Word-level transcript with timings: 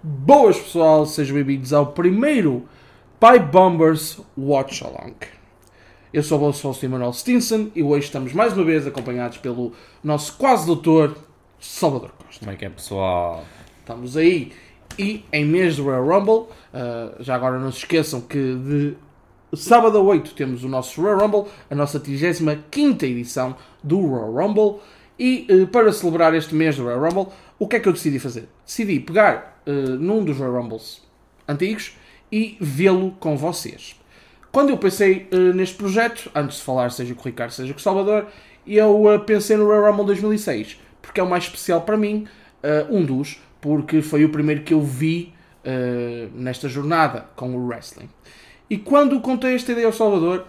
Boas 0.00 0.56
pessoal, 0.56 1.04
sejam 1.06 1.34
bem-vindos 1.34 1.72
ao 1.72 1.88
primeiro 1.88 2.68
Pipe 3.18 3.46
Bombers 3.46 4.20
Watch 4.38 4.84
Along. 4.84 5.16
Eu 6.12 6.22
sou 6.22 6.38
o 6.38 6.40
vosso 6.42 6.68
host 6.68 6.86
Emanuel 6.86 7.12
Stinson 7.12 7.72
e 7.74 7.82
hoje 7.82 8.06
estamos 8.06 8.32
mais 8.32 8.52
uma 8.52 8.62
vez 8.62 8.86
acompanhados 8.86 9.38
pelo 9.38 9.72
nosso 10.04 10.36
quase 10.36 10.66
doutor 10.66 11.18
Salvador 11.58 12.12
Costa. 12.12 12.38
Como 12.38 12.52
é 12.52 12.54
que 12.54 12.64
é, 12.64 12.70
pessoal? 12.70 13.44
Estamos 13.80 14.16
aí 14.16 14.52
e 14.96 15.24
em 15.32 15.44
mês 15.44 15.78
do 15.78 15.82
Royal 15.82 16.06
Rumble, 16.06 16.46
uh, 16.72 17.16
já 17.18 17.34
agora 17.34 17.58
não 17.58 17.72
se 17.72 17.78
esqueçam 17.78 18.20
que 18.20 18.38
de 18.54 18.96
sábado 19.52 19.98
a 19.98 20.00
8 20.00 20.32
temos 20.34 20.62
o 20.62 20.68
nosso 20.68 21.02
Royal 21.02 21.18
Rumble, 21.18 21.50
a 21.68 21.74
nossa 21.74 21.98
35 21.98 23.04
edição 23.04 23.56
do 23.82 23.98
Royal 24.06 24.32
Rumble. 24.32 24.80
E 25.18 25.44
uh, 25.50 25.66
para 25.66 25.92
celebrar 25.92 26.32
este 26.34 26.54
mês 26.54 26.76
do 26.76 26.84
Royal 26.84 27.00
Rumble, 27.00 27.32
o 27.58 27.66
que 27.66 27.74
é 27.74 27.80
que 27.80 27.88
eu 27.88 27.92
decidi 27.92 28.20
fazer? 28.20 28.48
Decidi 28.64 29.00
pegar 29.00 29.57
uh, 29.68 29.96
num 29.98 30.24
dos 30.24 30.38
Royal 30.38 30.62
Rumbles 30.62 31.02
antigos 31.46 31.96
e 32.32 32.56
vê-lo 32.60 33.12
com 33.20 33.36
vocês. 33.36 33.94
Quando 34.50 34.70
eu 34.70 34.78
pensei 34.78 35.28
uh, 35.32 35.54
neste 35.54 35.76
projeto, 35.76 36.30
antes 36.34 36.56
de 36.56 36.64
falar 36.64 36.90
seja 36.90 37.14
com 37.14 37.20
o 37.20 37.24
Ricardo, 37.24 37.50
seja 37.52 37.72
com 37.72 37.78
o 37.78 37.82
Salvador, 37.82 38.26
eu 38.66 39.04
uh, 39.04 39.20
pensei 39.20 39.56
no 39.56 39.66
Royal 39.66 39.90
Rumble 39.90 40.06
2006, 40.06 40.80
porque 41.02 41.20
é 41.20 41.22
o 41.22 41.28
mais 41.28 41.44
especial 41.44 41.82
para 41.82 41.96
mim, 41.96 42.26
um 42.90 43.04
dos, 43.04 43.40
porque 43.60 44.02
foi 44.02 44.24
o 44.24 44.30
primeiro 44.30 44.62
que 44.62 44.74
eu 44.74 44.82
vi 44.82 45.32
nesta 46.34 46.68
jornada 46.68 47.26
com 47.36 47.54
o 47.54 47.66
wrestling. 47.66 48.10
E 48.68 48.76
quando 48.76 49.18
contei 49.20 49.54
esta 49.54 49.70
ideia 49.72 49.86
ao 49.86 49.92
Salvador, 49.92 50.44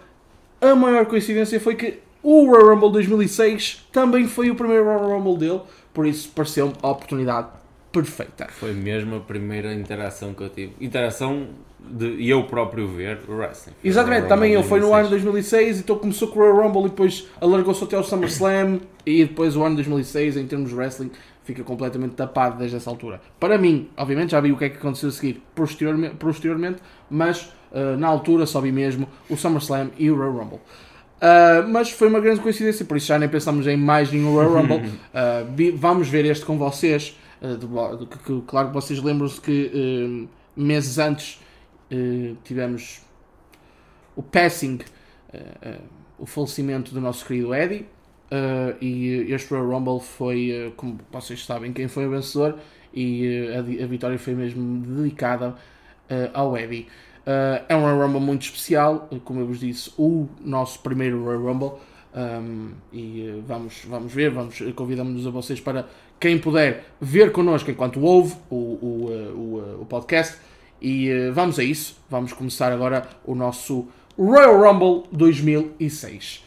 a 0.59 0.75
maior 0.75 1.05
coincidência 1.05 1.59
foi 1.59 1.75
que 1.75 1.99
o 2.23 2.45
Royal 2.47 2.73
Rumble 2.73 2.91
2006 2.91 3.87
também 3.91 4.27
foi 4.27 4.49
o 4.49 4.55
primeiro 4.55 4.85
Royal 4.85 5.19
Rumble 5.19 5.37
dele, 5.37 5.61
por 5.93 6.05
isso 6.05 6.29
pareceu-me 6.29 6.73
a 6.81 6.89
oportunidade 6.89 7.58
perfeita. 7.91 8.47
Foi 8.49 8.73
mesmo 8.73 9.15
a 9.15 9.19
primeira 9.19 9.73
interação 9.73 10.33
que 10.33 10.41
eu 10.41 10.49
tive. 10.49 10.73
Interação 10.79 11.47
de 11.79 12.27
eu 12.27 12.43
próprio 12.43 12.87
ver 12.87 13.19
o 13.27 13.33
wrestling. 13.33 13.73
Exatamente, 13.83 14.27
também 14.27 14.53
ele 14.53 14.63
foi 14.63 14.79
no 14.79 14.93
ano 14.93 15.09
2006, 15.09 15.79
então 15.79 15.97
começou 15.97 16.27
com 16.27 16.39
o 16.39 16.41
Royal 16.41 16.67
Rumble 16.67 16.85
e 16.85 16.89
depois 16.89 17.27
alargou-se 17.39 17.83
até 17.83 17.95
ao 17.95 18.03
SummerSlam 18.03 18.79
e 19.05 19.25
depois 19.25 19.55
o 19.55 19.63
ano 19.63 19.75
2006 19.75 20.37
em 20.37 20.45
termos 20.45 20.69
de 20.69 20.75
wrestling 20.75 21.11
fica 21.43 21.63
completamente 21.63 22.13
tapado 22.13 22.57
desde 22.59 22.77
essa 22.77 22.89
altura. 22.89 23.21
Para 23.39 23.57
mim, 23.57 23.89
obviamente 23.97 24.31
já 24.31 24.41
vi 24.41 24.51
o 24.51 24.57
que 24.57 24.65
é 24.65 24.69
que 24.69 24.77
aconteceu 24.77 25.09
a 25.09 25.11
seguir 25.11 25.41
posteriormente, 25.55 26.15
posteriormente 26.15 26.81
mas 27.09 27.51
uh, 27.71 27.97
na 27.97 28.07
altura 28.07 28.45
só 28.45 28.61
vi 28.61 28.71
mesmo 28.71 29.07
o 29.29 29.35
SummerSlam 29.35 29.89
e 29.97 30.11
o 30.11 30.15
Royal 30.15 30.33
Rumble. 30.33 30.59
Uh, 30.59 31.67
mas 31.67 31.89
foi 31.89 32.07
uma 32.07 32.19
grande 32.19 32.39
coincidência, 32.39 32.85
por 32.85 32.97
isso 32.97 33.07
já 33.07 33.17
nem 33.17 33.27
pensamos 33.27 33.67
em 33.67 33.75
mais 33.75 34.11
nenhum 34.11 34.33
Royal 34.33 34.53
Rumble. 34.53 34.89
Uh, 35.09 35.75
vamos 35.75 36.07
ver 36.07 36.23
este 36.25 36.45
com 36.45 36.57
vocês. 36.57 37.17
Uh, 37.41 37.57
do, 37.57 38.07
que, 38.07 38.41
claro 38.47 38.69
que 38.69 38.73
vocês 38.73 39.01
lembram-se 39.01 39.39
que 39.39 40.27
meses 40.55 40.97
antes 40.97 41.39
tivemos 42.43 43.01
o 44.15 44.21
passing, 44.21 44.79
o 46.19 46.25
falecimento 46.25 46.93
do 46.93 47.01
nosso 47.01 47.25
querido 47.25 47.55
Eddie. 47.55 47.87
e 48.81 49.25
este 49.29 49.49
Royal 49.51 49.69
Rumble 49.69 49.99
foi, 49.99 50.73
como 50.75 50.99
vocês 51.11 51.43
sabem, 51.45 51.73
quem 51.73 51.87
foi 51.87 52.05
o 52.05 52.11
vencedor. 52.11 52.59
E 52.93 53.47
a, 53.55 53.59
a 53.59 53.87
vitória 53.87 54.19
foi 54.19 54.35
mesmo 54.35 54.81
dedicada 54.85 55.55
ao 56.33 56.57
Eddie. 56.57 56.87
Uh, 57.29 57.63
é 57.69 57.75
um 57.75 57.81
Royal 57.81 58.07
Rumble 58.07 58.21
muito 58.21 58.41
especial, 58.41 59.07
como 59.23 59.41
eu 59.41 59.45
vos 59.45 59.59
disse, 59.59 59.91
o 59.99 60.27
nosso 60.41 60.79
primeiro 60.79 61.23
Royal 61.23 61.41
Rumble. 61.43 61.71
Um, 62.15 62.71
e 62.91 63.29
uh, 63.29 63.43
vamos, 63.45 63.85
vamos 63.85 64.11
ver, 64.11 64.31
vamos, 64.31 64.59
convidamos-nos 64.75 65.27
a 65.27 65.29
vocês 65.29 65.59
para 65.59 65.87
quem 66.19 66.37
puder 66.37 66.85
ver 66.99 67.31
connosco 67.31 67.71
enquanto 67.71 68.01
ouve 68.01 68.35
o, 68.49 68.55
o, 68.55 69.05
o, 69.35 69.81
o 69.81 69.85
podcast. 69.85 70.37
E 70.81 71.29
vamos 71.33 71.59
a 71.59 71.63
isso, 71.63 71.97
vamos 72.09 72.31
começar 72.31 72.71
agora 72.71 73.07
o 73.25 73.35
nosso 73.35 73.87
Royal 74.17 74.57
Rumble 74.57 75.09
2006. 75.11 76.43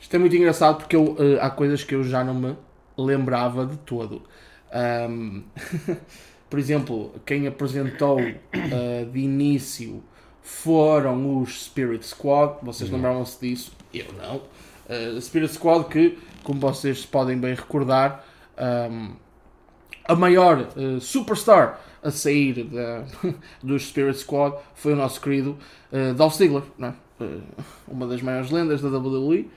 Isto 0.00 0.16
é 0.16 0.18
muito 0.18 0.34
engraçado 0.34 0.78
porque 0.78 0.96
eu, 0.96 1.16
há 1.40 1.50
coisas 1.50 1.84
que 1.84 1.94
eu 1.94 2.02
já 2.02 2.24
não 2.24 2.34
me 2.34 2.56
lembrava 2.96 3.66
de 3.66 3.76
todo. 3.78 4.22
Um... 5.08 5.42
por 6.50 6.58
exemplo, 6.58 7.14
quem 7.24 7.46
apresentou 7.46 8.18
uh, 8.20 9.10
de 9.12 9.20
início 9.20 10.02
foram 10.42 11.40
os 11.40 11.66
Spirit 11.66 12.04
Squad, 12.04 12.56
vocês 12.60 12.90
uhum. 12.90 12.96
lembravam-se 12.96 13.40
disso? 13.40 13.72
Eu 13.94 14.06
não. 14.14 14.42
Uh, 14.88 15.20
Spirit 15.20 15.52
Squad 15.52 15.88
que, 15.88 16.18
como 16.42 16.60
vocês 16.60 17.04
podem 17.04 17.38
bem 17.38 17.54
recordar, 17.54 18.24
um, 18.90 19.14
a 20.04 20.14
maior 20.14 20.68
uh, 20.76 21.00
superstar 21.00 21.80
a 22.02 22.10
sair 22.10 22.64
da, 22.64 23.04
dos 23.62 23.88
Spirit 23.88 24.18
Squad 24.18 24.56
foi 24.74 24.92
o 24.92 24.96
nosso 24.96 25.20
querido 25.20 25.56
uh, 25.92 26.14
Dolph 26.14 26.34
Ziggler, 26.34 26.62
é? 26.80 26.88
uh, 27.22 27.42
uma 27.86 28.06
das 28.06 28.22
maiores 28.22 28.50
lendas 28.50 28.80
da 28.80 28.88
WWE. 28.88 29.48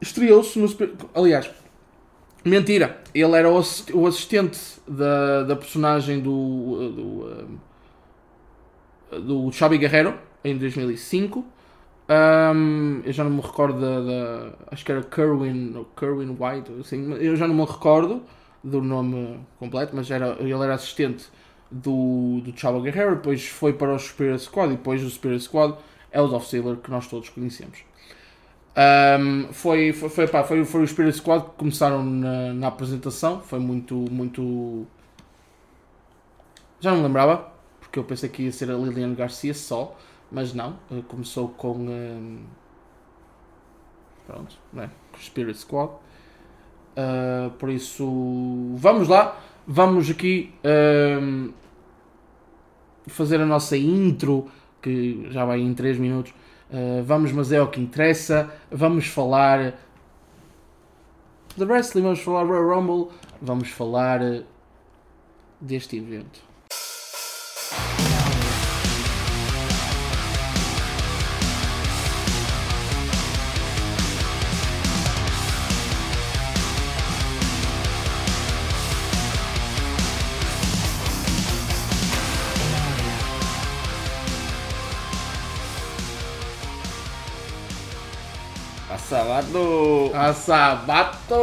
Estreou-se 0.00 0.58
no 0.58 0.68
Aliás, 1.14 1.50
Mentira, 2.44 3.00
ele 3.12 3.36
era 3.36 3.50
o, 3.50 3.58
assistente 4.06 4.58
da, 4.86 5.42
da 5.42 5.56
personagem 5.56 6.20
do, 6.20 7.58
do, 9.10 9.20
do 9.20 9.52
Xabi 9.52 9.76
Guerrero 9.76 10.14
em 10.44 10.56
2005. 10.56 11.44
Um, 12.10 13.02
eu 13.04 13.12
já 13.12 13.22
não 13.22 13.30
me 13.30 13.40
recordo 13.42 13.78
da, 13.78 14.00
da, 14.00 14.52
Acho 14.70 14.84
que 14.84 14.90
era 14.90 15.02
Kerwin, 15.02 15.86
Kerwin 15.94 16.30
White, 16.30 16.72
assim, 16.80 17.12
eu 17.14 17.36
já 17.36 17.46
não 17.46 17.54
me 17.54 17.64
recordo 17.64 18.22
do 18.64 18.80
nome 18.80 19.38
completo, 19.58 19.94
mas 19.94 20.10
era, 20.10 20.36
ele 20.40 20.52
era 20.54 20.74
assistente 20.74 21.26
do, 21.70 22.40
do 22.42 22.58
Chavo 22.58 22.80
Guerrero, 22.80 23.16
depois 23.16 23.46
foi 23.46 23.74
para 23.74 23.94
o 23.94 23.98
Spirit 23.98 24.42
Squad 24.42 24.72
e 24.72 24.76
depois 24.76 25.02
do 25.02 25.10
Spirit 25.10 25.42
Squad 25.42 25.76
é 26.10 26.20
o 26.20 26.26
Dolph 26.26 26.48
que 26.48 26.90
nós 26.90 27.06
todos 27.06 27.28
conhecemos. 27.28 27.78
Um, 28.78 29.52
foi, 29.52 29.92
foi, 29.92 30.08
foi, 30.08 30.28
pá, 30.28 30.44
foi, 30.44 30.64
foi 30.64 30.82
o 30.82 30.86
Spirit 30.86 31.16
Squad 31.16 31.44
que 31.44 31.50
começaram 31.56 32.02
na, 32.04 32.54
na, 32.54 32.68
apresentação. 32.68 33.40
Foi 33.40 33.58
muito, 33.58 33.94
muito. 34.10 34.86
Já 36.80 36.90
não 36.92 36.98
me 36.98 37.04
lembrava, 37.04 37.50
porque 37.80 37.98
eu 37.98 38.04
pensei 38.04 38.28
que 38.28 38.44
ia 38.44 38.52
ser 38.52 38.70
a 38.70 38.74
Lilian 38.74 39.14
Garcia 39.14 39.52
só, 39.52 39.96
mas 40.30 40.52
não. 40.54 40.76
Começou 41.08 41.48
com. 41.48 41.72
Um... 41.72 42.44
Pronto, 44.26 44.56
né? 44.72 44.90
Com 45.12 45.18
Spirit 45.20 45.58
Squad. 45.58 45.92
Uh, 46.98 47.50
por 47.58 47.70
isso, 47.70 48.04
vamos 48.76 49.08
lá. 49.08 49.38
Vamos 49.66 50.10
aqui 50.10 50.52
um, 51.22 51.52
fazer 53.06 53.40
a 53.40 53.46
nossa 53.46 53.76
intro, 53.76 54.48
que 54.82 55.28
já 55.30 55.44
vai 55.44 55.60
em 55.60 55.74
3 55.74 55.98
minutos. 55.98 56.32
Uh, 56.70 57.02
vamos, 57.04 57.32
mas 57.32 57.52
é 57.52 57.60
o 57.60 57.68
que 57.68 57.80
interessa. 57.80 58.52
Vamos 58.70 59.06
falar 59.06 59.74
de 61.56 61.64
wrestling, 61.64 62.02
vamos 62.02 62.20
falar 62.20 62.44
Royal 62.44 62.80
Rumble, 62.80 63.08
vamos 63.42 63.68
falar 63.68 64.20
deste 65.60 65.96
evento. 65.96 66.47
Sabato! 89.48 90.10
A 90.14 90.32
sabato! 90.34 91.34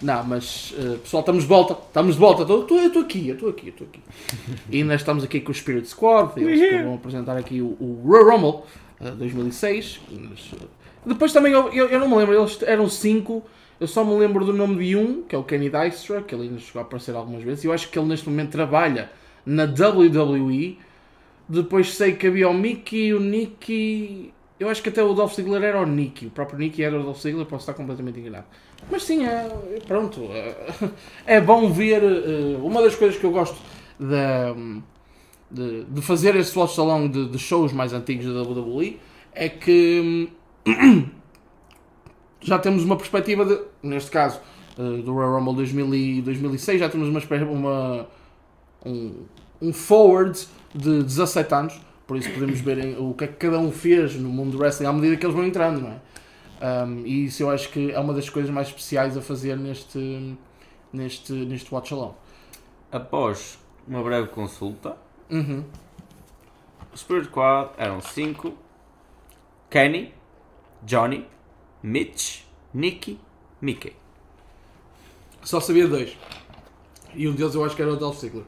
Não, 0.00 0.24
mas 0.24 0.72
uh, 0.72 0.98
pessoal, 0.98 1.20
estamos 1.20 1.42
de 1.42 1.48
volta, 1.48 1.74
estamos 1.74 2.14
de 2.14 2.20
volta. 2.20 2.42
Estou 2.42 2.62
aqui, 3.02 3.28
eu 3.28 3.34
estou 3.34 3.50
aqui, 3.50 3.66
eu 3.66 3.70
estou 3.70 3.86
aqui. 3.86 4.00
E 4.70 4.78
ainda 4.78 4.94
estamos 4.94 5.22
aqui 5.24 5.40
com 5.40 5.52
o 5.52 5.54
Spirit 5.54 5.86
Squad, 5.86 6.32
eles 6.40 6.60
que 6.60 6.82
vão 6.82 6.94
apresentar 6.94 7.36
aqui 7.36 7.60
o, 7.60 7.76
o 7.78 8.02
Royal 8.06 8.30
Rumble 8.30 8.62
uh, 9.00 9.14
2006. 9.16 10.00
Mas, 10.10 10.52
uh, 10.52 10.68
depois 11.04 11.32
também, 11.32 11.52
eu, 11.52 11.70
eu, 11.70 11.88
eu, 11.88 12.00
não 12.00 12.08
me 12.08 12.16
lembro, 12.16 12.34
eles 12.34 12.62
eram 12.62 12.88
cinco. 12.88 13.42
Eu 13.78 13.86
só 13.86 14.04
me 14.04 14.14
lembro 14.18 14.44
do 14.44 14.52
nome 14.52 14.82
de 14.84 14.96
um, 14.96 15.22
que 15.22 15.34
é 15.34 15.38
o 15.38 15.44
Kenny 15.44 15.70
Dystra, 15.70 16.22
que 16.22 16.34
ele 16.34 16.44
ainda 16.44 16.58
chegou 16.58 16.80
a 16.80 16.84
aparecer 16.84 17.14
algumas 17.14 17.42
vezes. 17.42 17.64
Eu 17.64 17.72
acho 17.72 17.90
que 17.90 17.98
ele 17.98 18.08
neste 18.08 18.28
momento 18.28 18.50
trabalha 18.50 19.10
na 19.44 19.64
WWE. 19.64 20.78
Depois 21.46 21.94
sei 21.94 22.14
que 22.14 22.26
havia 22.26 22.48
o 22.48 22.54
Mickey, 22.54 23.12
o 23.12 23.20
Nicky 23.20 24.33
eu 24.58 24.68
acho 24.68 24.82
que 24.82 24.88
até 24.88 25.02
o 25.02 25.12
Dolph 25.14 25.34
Ziggler 25.34 25.62
era 25.62 25.80
o 25.80 25.86
Nicky. 25.86 26.26
O 26.26 26.30
próprio 26.30 26.58
Nicky 26.58 26.82
era 26.82 26.98
o 26.98 27.02
Dolph 27.02 27.20
Ziggler, 27.20 27.44
posso 27.46 27.62
estar 27.62 27.74
completamente 27.74 28.20
enganado. 28.20 28.46
Mas 28.90 29.02
sim, 29.02 29.26
é, 29.26 29.48
pronto. 29.86 30.22
É, 30.30 30.76
é 31.26 31.40
bom 31.40 31.72
ver. 31.72 32.02
Eh, 32.02 32.56
uma 32.62 32.82
das 32.82 32.94
coisas 32.94 33.18
que 33.18 33.24
eu 33.24 33.32
gosto 33.32 33.56
de, 35.50 35.84
de, 35.84 36.02
fazer 36.02 36.36
esse 36.36 36.56
watch 36.58 36.74
salão 36.74 37.08
de, 37.08 37.28
de, 37.28 37.38
shows 37.38 37.72
mais 37.72 37.92
antigos 37.92 38.26
da 38.26 38.42
WWE 38.42 39.00
é 39.32 39.48
que 39.48 40.30
já 42.40 42.58
temos 42.58 42.84
uma 42.84 42.96
perspectiva 42.96 43.44
de, 43.44 43.60
neste 43.82 44.10
caso, 44.10 44.40
uh, 44.78 45.02
do 45.02 45.12
Royal 45.12 45.38
Rumble 45.38 45.56
2000 45.56 45.94
e 45.94 46.22
2006, 46.22 46.80
já 46.80 46.88
temos 46.88 47.08
uma, 47.08 47.20
uma 47.44 48.06
um, 48.84 49.24
um 49.60 49.72
forward 49.72 50.46
de 50.74 51.02
17 51.02 51.54
anos, 51.54 51.80
por 52.06 52.16
isso 52.16 52.30
podemos 52.30 52.60
ver 52.60 52.98
o 52.98 53.14
que 53.14 53.24
é 53.24 53.26
que 53.26 53.34
cada 53.34 53.58
um 53.58 53.72
fez 53.72 54.14
no 54.16 54.28
mundo 54.28 54.52
do 54.52 54.58
wrestling 54.58 54.86
à 54.86 54.92
medida 54.92 55.16
que 55.16 55.24
eles 55.24 55.34
vão 55.34 55.44
entrando, 55.44 55.80
não 55.80 55.90
é? 55.90 56.00
Um, 56.64 57.06
e 57.06 57.26
isso 57.26 57.42
eu 57.42 57.50
acho 57.50 57.68
que 57.70 57.92
é 57.92 57.98
uma 57.98 58.14
das 58.14 58.28
coisas 58.30 58.50
mais 58.50 58.68
especiais 58.68 59.16
a 59.16 59.20
fazer 59.20 59.56
neste, 59.56 60.36
neste, 60.92 61.32
neste 61.32 61.72
Watch 61.74 61.92
Along. 61.92 62.14
Após 62.92 63.58
uma 63.86 64.02
breve 64.02 64.28
consulta, 64.28 64.96
uhum. 65.30 65.64
o 66.92 66.96
Spirit 66.96 67.28
Quad 67.28 67.70
eram 67.76 68.00
5: 68.00 68.54
Kenny, 69.68 70.14
Johnny, 70.82 71.26
Mitch, 71.82 72.42
Nicky, 72.72 73.18
Mickey. 73.60 73.94
Só 75.42 75.60
sabia 75.60 75.86
dois. 75.86 76.16
E 77.14 77.28
um 77.28 77.34
deles 77.34 77.54
eu 77.54 77.64
acho 77.64 77.76
que 77.76 77.82
era 77.82 77.92
o 77.92 77.96
Dolph 77.96 78.18
Ziggler. 78.18 78.44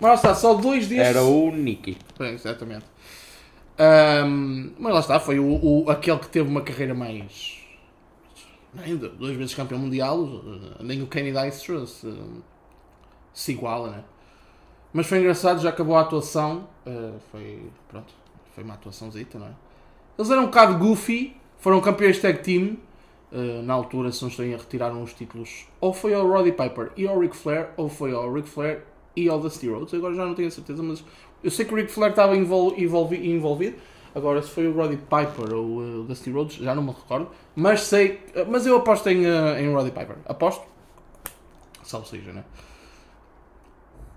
Mas 0.00 0.08
lá 0.08 0.14
está, 0.14 0.34
só 0.34 0.54
dois 0.54 0.88
destes. 0.88 1.08
Era 1.08 1.22
o 1.22 1.50
Nicky. 1.54 1.98
É, 2.18 2.32
exatamente. 2.32 2.86
Um, 3.80 4.74
mas 4.78 4.92
lá 4.92 5.00
está, 5.00 5.18
foi 5.18 5.38
o, 5.38 5.46
o, 5.46 5.90
aquele 5.90 6.18
que 6.18 6.28
teve 6.28 6.46
uma 6.46 6.60
carreira 6.60 6.92
mais. 6.92 7.58
Ainda, 8.78 9.08
duas 9.08 9.34
vezes 9.34 9.54
campeão 9.54 9.80
mundial, 9.80 10.26
nem 10.80 11.02
o 11.02 11.06
Kenny 11.06 11.32
Dykstra 11.32 11.86
se, 11.86 12.14
se 13.32 13.52
iguala, 13.52 13.90
né? 13.90 14.04
Mas 14.92 15.06
foi 15.06 15.18
engraçado, 15.18 15.60
já 15.60 15.70
acabou 15.70 15.96
a 15.96 16.02
atuação. 16.02 16.68
Uh, 16.86 17.18
foi. 17.32 17.70
Pronto, 17.88 18.12
foi 18.54 18.64
uma 18.64 18.74
atuaçãozita, 18.74 19.38
não 19.38 19.46
é? 19.46 19.52
Eles 20.18 20.30
eram 20.30 20.42
um 20.42 20.46
bocado 20.46 20.76
goofy, 20.78 21.34
foram 21.58 21.80
campeões 21.80 22.20
tag 22.20 22.42
team. 22.42 22.76
Uh, 23.32 23.62
na 23.62 23.74
altura, 23.74 24.10
se 24.10 24.20
não 24.22 24.28
estou 24.28 24.44
a 24.44 24.48
retiraram 24.48 25.02
os 25.02 25.14
títulos. 25.14 25.66
Ou 25.80 25.94
foi 25.94 26.12
ao 26.12 26.28
Roddy 26.28 26.52
Piper 26.52 26.90
e 26.96 27.06
ao 27.06 27.18
Ric 27.18 27.34
Flair, 27.34 27.70
ou 27.76 27.88
foi 27.88 28.12
ao 28.12 28.32
Ric 28.32 28.48
Flair 28.48 28.82
e 29.16 29.28
ao 29.28 29.38
Dusty 29.40 29.68
Rhodes. 29.68 29.94
Agora 29.94 30.14
já 30.14 30.26
não 30.26 30.34
tenho 30.34 30.48
a 30.48 30.50
certeza, 30.50 30.82
mas 30.82 31.04
eu 31.42 31.50
sei 31.50 31.64
que 31.64 31.72
o 31.72 31.76
Ric 31.76 31.90
Flair 31.90 32.10
estava 32.10 32.36
envol 32.36 32.74
envolvi 32.76 33.30
envolvido. 33.30 33.76
Agora, 34.14 34.42
se 34.42 34.50
foi 34.50 34.66
o 34.66 34.74
Roddy 34.74 34.96
Piper 34.96 35.54
ou 35.54 35.64
o 35.64 36.00
uh, 36.00 36.04
Dusty 36.04 36.30
Rhodes, 36.30 36.56
já 36.56 36.74
não 36.74 36.82
me 36.82 36.90
recordo. 36.90 37.30
Mas 37.54 37.82
sei. 37.82 38.20
Uh, 38.34 38.50
mas 38.50 38.66
eu 38.66 38.76
aposto 38.76 39.08
em, 39.08 39.24
uh, 39.24 39.56
em 39.58 39.72
Roddy 39.72 39.92
Piper. 39.92 40.16
Aposto. 40.26 40.64
Salve 41.84 42.08
seja, 42.08 42.32
né? 42.32 42.44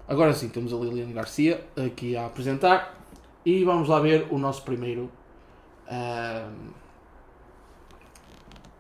Agora 0.07 0.33
sim, 0.33 0.49
temos 0.49 0.73
a 0.73 0.77
Lilian 0.77 1.11
Garcia 1.11 1.63
aqui 1.77 2.15
a 2.15 2.25
apresentar. 2.25 2.99
E 3.45 3.63
vamos 3.63 3.87
lá 3.87 3.99
ver 3.99 4.27
o 4.31 4.37
nosso 4.37 4.63
primeiro. 4.63 5.11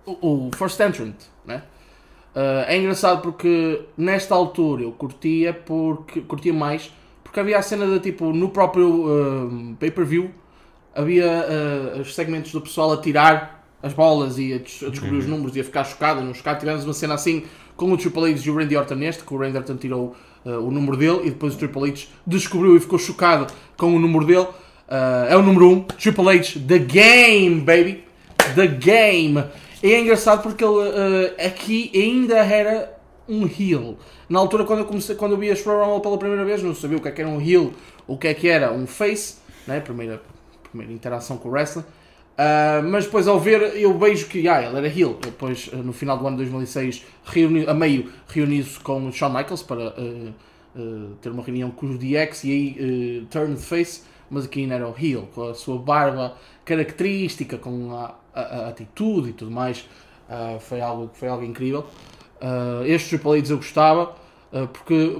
o, 0.05 0.47
o 0.47 0.51
First 0.55 0.79
Entrant, 0.79 1.15
né? 1.45 1.63
Uh, 2.35 2.65
é 2.65 2.77
engraçado 2.77 3.21
porque 3.21 3.85
nesta 3.95 4.33
altura 4.33 4.81
eu 4.81 4.91
curtia 4.91 5.53
porque 5.53 6.19
curtia 6.21 6.51
mais 6.51 6.91
porque 7.33 7.39
havia 7.39 7.57
a 7.57 7.63
cena 7.63 7.87
de 7.87 7.99
tipo 7.99 8.31
no 8.31 8.49
próprio 8.49 9.07
uh, 9.07 9.75
pay-per-view 9.79 10.29
havia 10.93 11.25
uh, 11.97 12.01
os 12.01 12.13
segmentos 12.13 12.51
do 12.51 12.61
pessoal 12.61 12.93
a 12.93 12.97
tirar 13.01 13.67
as 13.81 13.91
bolas 13.91 14.37
e 14.37 14.53
a, 14.53 14.59
des 14.59 14.83
a 14.83 14.89
descobrir 14.89 15.15
uhum. 15.15 15.19
os 15.19 15.25
números 15.25 15.55
e 15.55 15.59
a 15.59 15.63
ficar 15.63 15.83
chocado, 15.83 16.21
não 16.21 16.31
chocar. 16.31 16.59
Tivemos 16.59 16.85
uma 16.85 16.93
cena 16.93 17.15
assim 17.15 17.43
com 17.75 17.91
o 17.91 17.97
Triple 17.97 18.31
H 18.31 18.43
e 18.45 18.49
o 18.51 18.55
Randy 18.55 18.77
Orton 18.77 18.93
neste, 18.93 19.23
que 19.23 19.33
o 19.33 19.37
Randy 19.37 19.57
Orton 19.57 19.77
tirou 19.77 20.15
o 20.45 20.69
número 20.69 20.95
dele 20.95 21.21
e 21.23 21.31
depois 21.31 21.55
o 21.55 21.57
Triple 21.57 21.89
H 21.89 22.05
descobriu 22.25 22.77
e 22.77 22.79
ficou 22.79 22.99
chocado 22.99 23.51
com 23.75 23.95
o 23.95 23.99
número 23.99 24.25
dele. 24.25 24.47
é 25.27 25.35
o 25.35 25.41
número 25.41 25.69
1, 25.69 25.71
um, 25.71 25.83
Triple 25.83 26.29
H, 26.29 26.59
The 26.67 26.77
Game, 26.77 27.61
baby! 27.61 28.03
The 28.55 28.67
Game! 28.67 29.43
E 29.81 29.91
é 29.91 29.99
engraçado 29.99 30.43
porque 30.43 30.63
ele 30.63 30.71
uh, 30.71 31.45
aqui 31.45 31.91
ainda 31.95 32.37
era 32.37 32.93
um 33.27 33.45
heel. 33.45 33.97
Na 34.29 34.39
altura, 34.39 34.65
quando 34.65 34.79
eu, 34.79 34.85
comecei, 34.85 35.15
quando 35.15 35.33
eu 35.33 35.37
vi 35.37 35.51
a 35.51 35.55
Royal 35.55 35.85
Rumble 35.85 36.01
pela 36.01 36.17
primeira 36.17 36.45
vez, 36.45 36.61
não 36.61 36.75
sabia 36.75 36.97
o 36.97 37.01
que, 37.01 37.07
é 37.07 37.11
que 37.11 37.21
era 37.21 37.29
um 37.29 37.41
heel, 37.41 37.73
o 38.07 38.17
que 38.17 38.27
é 38.27 38.33
que 38.33 38.47
era 38.47 38.71
um 38.71 38.85
face, 38.85 39.37
né? 39.67 39.79
primeira, 39.79 40.21
primeira 40.69 40.91
interação 40.91 41.37
com 41.37 41.49
o 41.49 41.51
wrestling. 41.51 41.83
Uh, 42.33 42.81
mas 42.89 43.05
depois, 43.05 43.27
ao 43.27 43.39
ver, 43.39 43.61
eu 43.77 43.95
vejo 43.97 44.27
que 44.27 44.47
ah, 44.47 44.61
ele 44.61 44.77
era 44.77 44.87
heel. 44.87 45.13
Depois, 45.21 45.67
uh, 45.67 45.77
no 45.77 45.93
final 45.93 46.17
do 46.17 46.25
ano 46.25 46.37
de 46.37 46.43
2006, 46.43 47.05
reuni, 47.25 47.67
a 47.67 47.73
meio, 47.73 48.11
reuniu-se 48.27 48.79
com 48.79 49.07
o 49.07 49.11
Shawn 49.11 49.29
Michaels 49.29 49.61
para 49.61 49.89
uh, 49.89 51.15
ter 51.21 51.29
uma 51.29 51.43
reunião 51.43 51.69
com 51.69 51.85
os 51.85 51.99
DX 51.99 52.43
e 52.45 52.51
aí 52.51 53.27
turn 53.29 53.55
face. 53.55 54.01
Mas 54.29 54.45
aqui 54.45 54.61
ainda 54.61 54.73
era 54.73 54.87
o 54.87 54.95
heel, 54.99 55.27
com 55.35 55.49
a 55.49 55.53
sua 55.53 55.77
barba 55.77 56.35
característica, 56.65 57.57
com 57.59 57.95
a, 57.95 58.15
a, 58.33 58.41
a 58.41 58.69
atitude 58.69 59.29
e 59.29 59.33
tudo 59.33 59.51
mais, 59.51 59.87
uh, 60.27 60.59
foi, 60.59 60.81
algo, 60.81 61.11
foi 61.13 61.27
algo 61.27 61.43
incrível. 61.43 61.85
Uh, 62.43 62.85
estes 62.85 63.09
Triple 63.09 63.39
H's 63.39 63.51
eu 63.51 63.57
gostava, 63.57 64.13
uh, 64.51 64.67
porque 64.67 65.17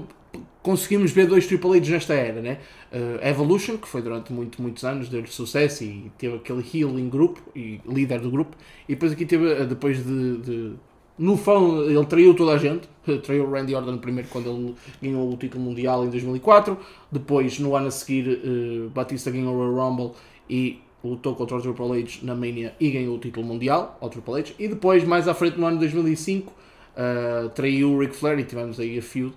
conseguimos 0.62 1.10
ver 1.10 1.26
dois 1.26 1.46
Triple 1.46 1.78
H's 1.78 1.88
nesta 1.88 2.12
era, 2.12 2.42
né? 2.42 2.58
Uh, 2.92 3.26
Evolution, 3.26 3.78
que 3.78 3.88
foi 3.88 4.02
durante 4.02 4.30
muito, 4.30 4.60
muitos 4.60 4.84
anos, 4.84 5.08
deu-lhe 5.08 5.26
sucesso 5.26 5.82
e 5.84 6.12
teve 6.18 6.36
aquele 6.36 6.62
healing 6.62 7.08
grupo 7.08 7.40
e 7.56 7.80
líder 7.88 8.20
do 8.20 8.30
grupo, 8.30 8.54
e 8.86 8.94
depois 8.94 9.12
aqui 9.12 9.24
teve, 9.24 9.64
depois 9.64 10.04
de, 10.04 10.36
de 10.38 10.72
no 11.16 11.36
fã, 11.36 11.60
ele 11.86 12.04
traiu 12.06 12.34
toda 12.34 12.52
a 12.52 12.58
gente. 12.58 12.88
Traiu 13.22 13.48
Randy 13.48 13.74
Orton 13.74 13.98
primeiro 13.98 14.28
quando 14.28 14.50
ele 14.50 14.74
ganhou 15.00 15.32
o 15.32 15.36
título 15.36 15.62
mundial 15.62 16.04
em 16.04 16.10
2004. 16.10 16.76
Depois, 17.10 17.58
no 17.60 17.76
ano 17.76 17.86
a 17.86 17.90
seguir, 17.90 18.28
uh, 18.28 18.90
Batista 18.90 19.30
ganhou 19.30 19.54
o 19.54 19.74
Rumble 19.74 20.12
e 20.50 20.80
lutou 21.04 21.36
contra 21.36 21.56
o 21.56 21.60
Triple 21.60 22.00
H 22.00 22.18
na 22.22 22.34
Mania 22.34 22.74
e 22.80 22.90
ganhou 22.90 23.14
o 23.14 23.18
título 23.18 23.46
mundial 23.46 23.96
ao 24.00 24.10
Triple 24.10 24.40
H. 24.40 24.54
E 24.58 24.66
depois, 24.66 25.04
mais 25.04 25.28
à 25.28 25.34
frente, 25.34 25.58
no 25.58 25.66
ano 25.66 25.76
de 25.76 25.82
2005, 25.82 26.52
uh, 26.96 27.48
traiu 27.50 27.92
o 27.92 28.00
Ric 28.00 28.14
Flair 28.14 28.38
e 28.38 28.44
tivemos 28.44 28.80
aí 28.80 28.98
a 28.98 29.02
feud. 29.02 29.34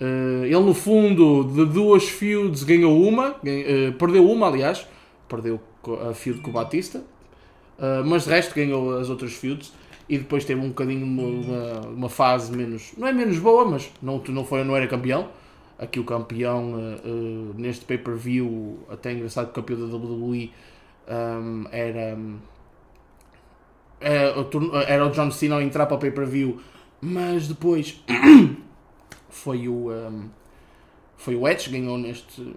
Uh, 0.00 0.44
ele, 0.44 0.60
no 0.60 0.74
fundo, 0.74 1.44
de 1.44 1.64
duas 1.64 2.06
feuds 2.08 2.62
ganhou 2.62 3.02
uma, 3.02 3.30
uh, 3.30 3.92
perdeu 3.98 4.30
uma, 4.30 4.46
aliás, 4.46 4.86
perdeu 5.28 5.58
a 6.08 6.12
feud 6.12 6.40
com 6.40 6.50
o 6.50 6.52
Batista, 6.52 6.98
uh, 7.78 8.04
mas 8.04 8.24
de 8.24 8.30
resto 8.30 8.54
ganhou 8.54 8.98
as 8.98 9.08
outras 9.08 9.32
feuds. 9.32 9.72
E 10.08 10.18
depois 10.18 10.44
teve 10.44 10.60
um 10.60 10.68
bocadinho 10.68 11.04
uma, 11.04 11.80
uma 11.88 12.08
fase 12.08 12.56
menos, 12.56 12.92
não 12.96 13.08
é 13.08 13.12
menos 13.12 13.40
boa, 13.40 13.64
mas 13.64 13.90
não, 14.00 14.22
não, 14.28 14.44
foi, 14.44 14.62
não 14.62 14.76
era 14.76 14.86
campeão. 14.86 15.28
Aqui 15.76 15.98
o 15.98 16.04
campeão 16.04 16.74
neste 17.56 17.84
pay-per-view, 17.84 18.78
até 18.88 19.12
engraçado, 19.12 19.48
o 19.48 19.52
campeão 19.52 19.80
da 19.80 19.96
WWE 19.96 20.52
um, 21.08 21.64
era, 21.72 22.16
era, 24.00 24.34
era 24.86 25.06
o 25.06 25.10
John 25.10 25.30
Cena 25.32 25.56
a 25.56 25.62
entrar 25.62 25.86
para 25.86 25.96
o 25.96 25.98
pay-per-view, 25.98 26.60
mas 27.06 27.46
depois 27.46 28.02
foi 29.30 29.68
o 29.68 29.92
um, 29.92 30.28
foi 31.16 31.36
o 31.36 31.46
Edge 31.46 31.70
ganhou 31.70 31.96
neste 31.96 32.54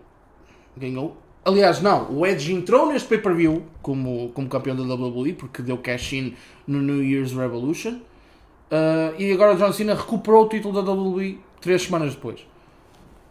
ganhou 0.75 1.15
aliás 1.45 1.81
não 1.81 2.11
o 2.11 2.25
Edge 2.25 2.51
entrou 2.53 2.87
neste 2.87 3.07
pay-per-view 3.07 3.63
como, 3.81 4.31
como 4.33 4.49
campeão 4.49 4.75
da 4.75 4.83
WWE 4.95 5.33
porque 5.33 5.61
deu 5.61 5.77
cash 5.77 6.13
in 6.13 6.33
no 6.65 6.81
New 6.81 7.03
Year's 7.03 7.31
Revolution 7.33 7.99
uh, 8.71 9.15
e 9.19 9.31
agora 9.31 9.55
John 9.55 9.71
Cena 9.71 9.93
recuperou 9.93 10.45
o 10.45 10.49
título 10.49 10.81
da 10.81 10.91
WWE 10.91 11.39
três 11.61 11.83
semanas 11.83 12.15
depois 12.15 12.45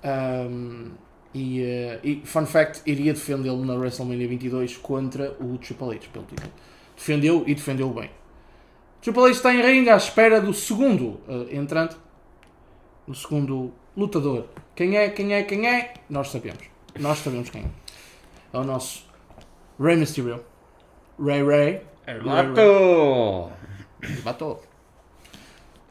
um, 0.05 0.93
e, 1.35 1.61
uh, 1.63 2.01
e, 2.07 2.23
fun 2.25 2.47
fact, 2.47 2.83
iria 2.87 3.13
defendê-lo 3.13 3.65
na 3.65 3.75
WrestleMania 3.75 4.29
22 4.29 4.77
contra 4.79 5.37
o 5.41 5.59
Triple 5.59 5.97
H 5.97 6.09
pelo 6.13 6.25
título. 6.25 6.53
Defendeu 6.97 7.45
e 7.47 7.55
defendeu 7.55 7.91
bem. 7.91 8.11
Triple 9.01 9.23
H 9.23 9.31
está 9.31 9.55
em 9.55 9.63
ringue 9.63 9.91
à 9.91 9.97
espera 9.97 10.41
do 10.41 10.53
segundo 10.53 11.21
uh, 11.29 11.49
entrante, 11.53 11.97
o 13.07 13.15
segundo 13.15 13.73
lutador. 13.97 14.47
Quem 14.75 14.97
é, 14.97 15.09
quem 15.11 15.33
é, 15.33 15.43
quem 15.45 15.69
é? 15.69 15.95
Nós 16.11 16.29
sabemos. 16.29 16.65
Nós 16.99 17.19
sabemos 17.19 17.51
quem 17.51 17.63
é. 17.63 17.69
É 18.53 18.59
o 18.59 18.65
nosso 18.65 19.07
Rey 19.79 19.97
Mysterio. 19.97 20.43
Ray 21.19 21.45
Ray. 21.45 21.81
Matou! 22.25 23.53
Matou. 24.25 24.63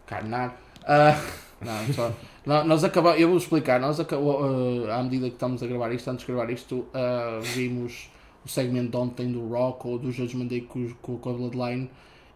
Carnar. 0.05 0.57
Uh, 0.83 1.63
não, 1.63 1.93
só. 1.93 2.11
Nós 2.45 2.83
acabamos, 2.83 3.19
eu 3.19 3.27
vou 3.27 3.37
explicar, 3.37 3.77
nós 3.79 3.99
uh, 3.99 4.91
à 4.91 5.03
medida 5.03 5.27
que 5.27 5.35
estamos 5.35 5.61
a 5.61 5.67
gravar 5.67 5.91
isto, 5.91 6.09
antes 6.09 6.25
de 6.25 6.31
gravar 6.31 6.49
isto, 6.49 6.75
uh, 6.75 7.41
vimos 7.41 8.09
o 8.45 8.49
segmento 8.49 8.91
de 8.91 8.97
ontem 8.97 9.31
do 9.31 9.49
Rock 9.49 9.85
ou 9.85 9.99
do 9.99 10.11
Judgment 10.11 10.47
Day 10.47 10.61
com, 10.61 10.89
com, 11.01 11.17
com 11.17 11.29
a 11.29 11.33
Bloodline 11.33 11.89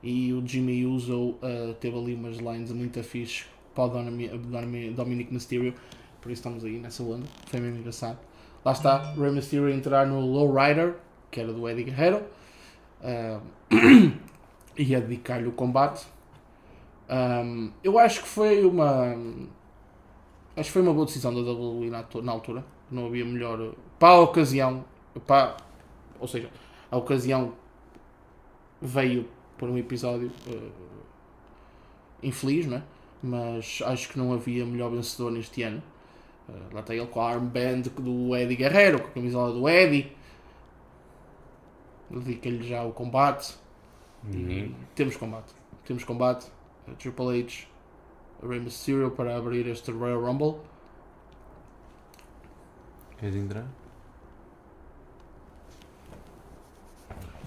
e 0.04 0.34
o 0.34 0.46
Jimmy 0.46 0.86
Uso 0.86 1.32
uh, 1.32 1.74
teve 1.80 1.98
ali 1.98 2.14
umas 2.14 2.38
lines 2.38 2.72
muito 2.72 3.02
fixe 3.04 3.46
para 3.74 3.86
o 3.86 4.94
Dominic 4.94 5.34
Mysterio, 5.34 5.74
por 6.22 6.32
isso 6.32 6.40
estamos 6.40 6.66
aí 6.66 6.78
nessa 6.78 7.04
onda, 7.04 7.26
foi 7.48 7.60
mesmo 7.60 7.80
engraçado. 7.80 8.18
Lá 8.64 8.74
está, 8.74 9.14
Rey 9.14 9.32
Mysterio 9.32 9.70
entrar 9.70 10.06
no 10.06 10.20
Low 10.20 10.54
Rider, 10.54 10.96
que 11.30 11.40
era 11.40 11.52
do 11.52 11.68
Eddie 11.68 11.86
Guerrero, 11.86 12.24
uh, 13.02 13.42
e 14.78 14.96
a 14.96 15.00
dedicar-lhe 15.00 15.48
o 15.48 15.52
combate. 15.52 16.06
Um, 17.10 17.72
eu 17.84 17.98
acho 18.00 18.22
que 18.22 18.28
foi 18.28 18.64
uma 18.64 19.16
Acho 20.56 20.68
que 20.68 20.74
foi 20.74 20.82
uma 20.82 20.94
boa 20.94 21.06
decisão 21.06 21.34
da 21.34 21.40
WWE 21.40 21.90
na, 21.90 22.06
na 22.22 22.32
altura. 22.32 22.64
Não 22.90 23.06
havia 23.06 23.24
melhor. 23.24 23.74
Para 23.98 24.10
a 24.10 24.20
ocasião. 24.20 24.84
Para, 25.26 25.56
ou 26.20 26.28
seja, 26.28 26.50
a 26.90 26.98
ocasião 26.98 27.54
veio 28.82 29.28
por 29.62 29.70
um 29.70 29.78
episódio 29.78 30.32
uh, 30.48 30.72
infeliz, 32.24 32.66
não 32.66 32.78
é? 32.78 32.84
mas 33.22 33.80
acho 33.86 34.10
que 34.10 34.18
não 34.18 34.34
havia 34.34 34.66
melhor 34.66 34.90
vencedor 34.90 35.32
neste 35.32 35.62
ano. 35.62 35.84
Uh, 36.50 36.74
lá 36.74 36.80
está 36.80 36.96
ele 36.96 37.06
com 37.06 37.22
a 37.22 37.30
armband 37.30 37.84
do 37.84 38.36
Eddie 38.36 38.56
Guerrero, 38.56 39.00
com 39.00 39.08
a 39.10 39.12
camisola 39.12 39.54
do 39.54 39.70
Eddie. 39.70 40.12
Dedica-lhe 42.10 42.68
já 42.68 42.84
o 42.84 42.92
combate. 42.92 43.56
E 44.34 44.74
temos 44.96 45.16
combate. 45.16 45.54
Temos 45.86 46.04
combate. 46.04 46.48
Uh, 46.88 46.96
Triple 46.96 47.40
H, 47.40 47.68
Rey 48.42 48.60
Mysterio 48.60 49.12
para 49.12 49.38
abrir 49.38 49.68
este 49.68 49.92
Royal 49.92 50.20
Rumble. 50.20 50.56
Queres 53.20 53.36
entrar? 53.36 53.68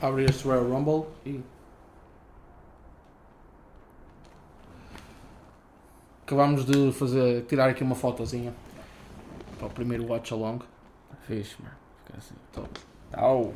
Abrir 0.00 0.30
este 0.30 0.44
Royal 0.44 0.68
Rumble 0.68 1.08
e. 1.26 1.53
Acabámos 6.26 6.64
de 6.64 6.90
fazer, 6.92 7.42
tirar 7.42 7.68
aqui 7.68 7.82
uma 7.84 7.94
fotozinha 7.94 8.52
para 9.58 9.66
o 9.66 9.70
primeiro 9.70 10.06
watch 10.06 10.32
along. 10.32 10.60
Fixe, 11.26 11.56
mano. 11.62 11.74
Fica 12.06 12.18
assim. 12.18 12.34
Top. 12.52 12.68
Au! 13.12 13.54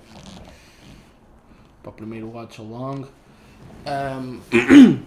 para 1.83 1.91
o 1.91 1.93
primeiro 1.93 2.29
watch 2.31 2.61
along. 2.61 3.07
Um, 3.87 4.41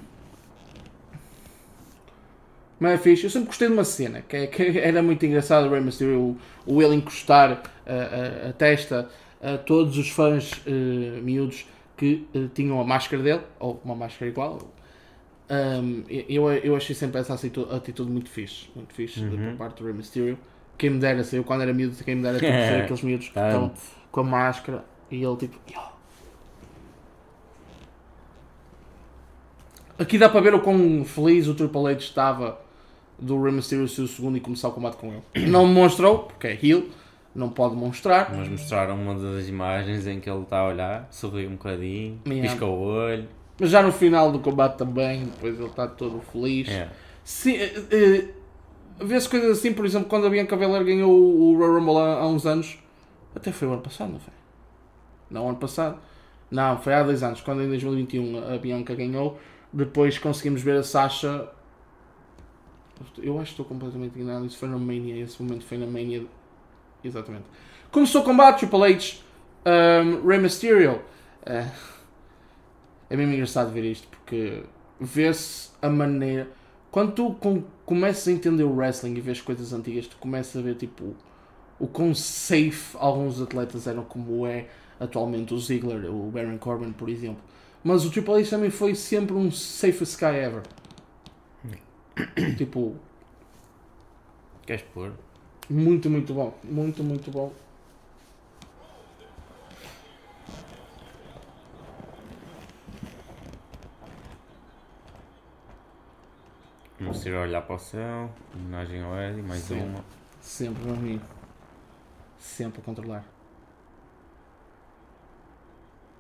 mas 2.80 2.94
é 2.94 2.98
fixe. 2.98 3.26
Eu 3.26 3.30
sempre 3.30 3.48
gostei 3.48 3.68
de 3.68 3.74
uma 3.74 3.84
cena 3.84 4.22
que, 4.22 4.36
é- 4.36 4.48
que 4.48 4.64
era 4.80 5.04
muito 5.04 5.24
engraçado 5.26 5.68
o 5.68 5.70
Rey 5.70 5.82
Mysterio, 5.82 6.20
o, 6.20 6.38
o 6.66 6.82
ele 6.82 6.96
encostar 6.96 7.62
a, 7.86 8.48
a- 8.48 8.50
a 8.50 8.54
testa 8.54 9.10
a 9.42 9.58
todos 9.58 9.98
os 9.98 10.10
fãs 10.10 10.62
eh, 10.68 11.20
miúdos 11.22 11.66
que 11.98 12.28
eh, 12.34 12.48
tinham 12.54 12.80
a 12.80 12.84
máscara 12.84 13.22
dele, 13.24 13.42
ou 13.60 13.80
uma 13.84 13.96
máscara 13.96 14.30
igual. 14.30 14.60
Um, 15.52 16.06
eu, 16.08 16.50
eu 16.50 16.76
achei 16.78 16.96
sempre 16.96 17.20
essa 17.20 17.34
atitude, 17.34 18.10
muito 18.10 18.30
fixe, 18.30 18.70
muito 18.74 18.94
fixe 18.94 19.20
por 19.20 19.58
parte 19.58 19.80
do 19.80 19.86
Rey 19.86 19.94
Mysterio. 19.94 20.38
Quem 20.78 20.92
me 20.92 21.00
dera, 21.00 21.26
se 21.26 21.36
eu 21.36 21.44
quando 21.44 21.62
era 21.62 21.74
miúdo, 21.74 21.94
quem 22.06 22.16
me 22.16 22.24
dera 22.24 22.40
tipo, 22.40 22.50
ser 22.50 22.84
aqueles 22.84 23.02
miúdos 23.02 23.28
que 23.28 23.38
estão 23.38 23.74
com 24.10 24.20
a 24.22 24.24
máscara 24.24 24.86
e 25.12 25.22
ele 25.22 25.36
tipo. 25.36 25.58
Aqui 30.00 30.18
dá 30.18 30.30
para 30.30 30.40
ver 30.40 30.54
o 30.56 30.62
quão 30.62 31.04
feliz 31.04 31.48
o 31.50 31.54
Triple 31.54 31.88
H 31.88 32.00
estava 32.00 32.60
do 33.20 33.42
Rey 33.44 33.52
Mysterio 33.52 33.88
ser 33.90 34.04
o 34.04 34.08
segundo 34.08 34.38
e 34.38 34.40
começar 34.40 34.70
o 34.70 34.72
combate 34.72 34.96
com 34.96 35.14
ele. 35.14 35.48
Não 35.52 35.68
demonstrou, 35.68 36.20
porque 36.20 36.48
é 36.48 36.58
heel, 36.64 36.88
não 37.36 37.50
pode 37.50 37.76
demonstrar. 37.76 38.34
Mas 38.34 38.48
mostraram 38.48 38.96
uma 38.96 39.16
das 39.16 39.48
imagens 39.48 40.08
em 40.08 40.20
que 40.20 40.30
ele 40.30 40.44
está 40.44 40.60
a 40.60 40.68
olhar, 40.68 41.08
sorri 41.12 41.46
um 41.46 41.52
bocadinho, 41.52 42.20
Yeah. 42.26 42.50
pisca 42.50 42.66
o 42.66 42.80
olho. 42.80 43.28
Mas 43.62 43.70
já 43.70 43.84
no 43.84 43.92
final 43.92 44.32
do 44.32 44.40
combate 44.40 44.76
também, 44.76 45.26
depois 45.26 45.54
ele 45.56 45.68
está 45.68 45.88
todo 45.88 46.20
feliz. 46.32 46.68
É. 46.68 46.90
Se, 47.24 47.56
eh, 47.56 47.84
eh, 47.92 48.28
Vê-se 49.00 49.30
coisas 49.30 49.60
assim, 49.60 49.72
por 49.72 49.86
exemplo, 49.86 50.10
quando 50.10 50.26
a 50.26 50.32
Bianca 50.32 50.58
Belair 50.58 50.84
ganhou 50.84 51.12
o 51.12 51.56
Royal 51.56 51.76
Rumble 51.76 51.98
há, 51.98 52.22
há 52.22 52.28
uns 52.28 52.48
anos. 52.48 52.80
Até 53.36 53.52
foi 53.52 53.68
o 53.68 53.74
ano 53.74 53.84
passado, 53.84 54.14
não 54.14 54.20
foi? 54.20 54.34
Não, 55.30 55.48
ano 55.48 55.60
passado. 55.60 56.00
Não, 56.50 56.76
foi 56.80 56.96
há 56.96 57.04
dois 57.04 57.22
anos, 57.22 57.40
quando 57.42 57.62
em 57.62 57.68
2021 57.68 58.52
a 58.52 58.58
Bianca 58.58 58.96
ganhou. 58.96 59.40
Depois 59.72 60.18
conseguimos 60.18 60.64
ver 60.64 60.78
a 60.78 60.84
Sasha. 60.84 61.48
Eu 63.20 63.36
acho 63.38 63.46
que 63.46 63.62
estou 63.62 63.66
completamente 63.66 64.20
enganado. 64.20 64.48
Isso 64.48 64.58
foi 64.58 64.70
na 64.70 64.78
Mania. 64.80 65.24
Esse 65.24 65.40
momento 65.40 65.66
foi 65.66 65.78
na 65.78 65.86
Mania. 65.86 66.26
Exatamente. 67.04 67.46
Começou 67.92 68.22
o 68.22 68.26
combate, 68.26 68.60
Triple 68.60 68.84
H, 68.92 69.18
um, 70.04 70.28
Rey 70.28 70.40
Mysterio. 70.40 71.00
Eh, 71.46 71.68
é 73.12 73.16
mesmo 73.18 73.34
engraçado 73.34 73.72
ver 73.72 73.84
isto 73.84 74.08
porque 74.08 74.64
vê-se 75.00 75.70
a 75.82 75.90
maneira. 75.90 76.50
Quando 76.92 77.14
tu 77.14 77.34
com- 77.36 77.64
começas 77.86 78.28
a 78.28 78.32
entender 78.32 78.64
o 78.64 78.76
wrestling 78.76 79.16
e 79.16 79.22
vês 79.22 79.42
coisas 79.42 79.74
antigas, 79.74 80.08
tu 80.08 80.18
começas 80.18 80.56
a 80.56 80.62
ver 80.64 80.76
tipo 80.76 81.16
o 81.80 81.88
quão 81.88 82.14
safe 82.16 82.96
alguns 83.00 83.42
atletas 83.42 83.88
eram, 83.88 84.04
como 84.04 84.46
é 84.48 84.68
atualmente 85.00 85.54
o 85.54 85.60
Ziggler, 85.60 86.10
o 86.14 86.30
Baron 86.32 86.58
Corbin, 86.58 86.92
por 86.92 87.10
exemplo. 87.10 87.42
Mas 87.84 88.06
o 88.06 88.12
Triple 88.12 88.36
H 88.36 88.50
também 88.52 88.70
foi 88.70 88.94
sempre 88.96 89.34
um 89.36 89.50
safest 89.52 90.20
guy 90.20 90.36
ever. 90.36 90.64
tipo, 92.58 92.96
Queres 94.66 94.84
pôr? 94.94 95.12
muito, 95.70 96.10
muito 96.10 96.34
bom. 96.34 96.54
Muito, 96.64 97.04
muito 97.04 97.32
bom. 97.32 97.52
A 107.30 107.42
olhar 107.42 107.62
para 107.62 107.76
o 107.76 107.80
céu. 107.80 108.30
Homenagem 108.56 109.02
ao 109.04 109.16
Eddie, 109.18 109.42
mais 109.42 109.62
Sim. 109.62 109.80
uma. 109.82 110.04
Sempre 110.40 110.84
para 110.84 110.94
mim. 110.94 111.22
Sempre 112.40 112.82
a 112.82 112.84
controlar. 112.84 113.24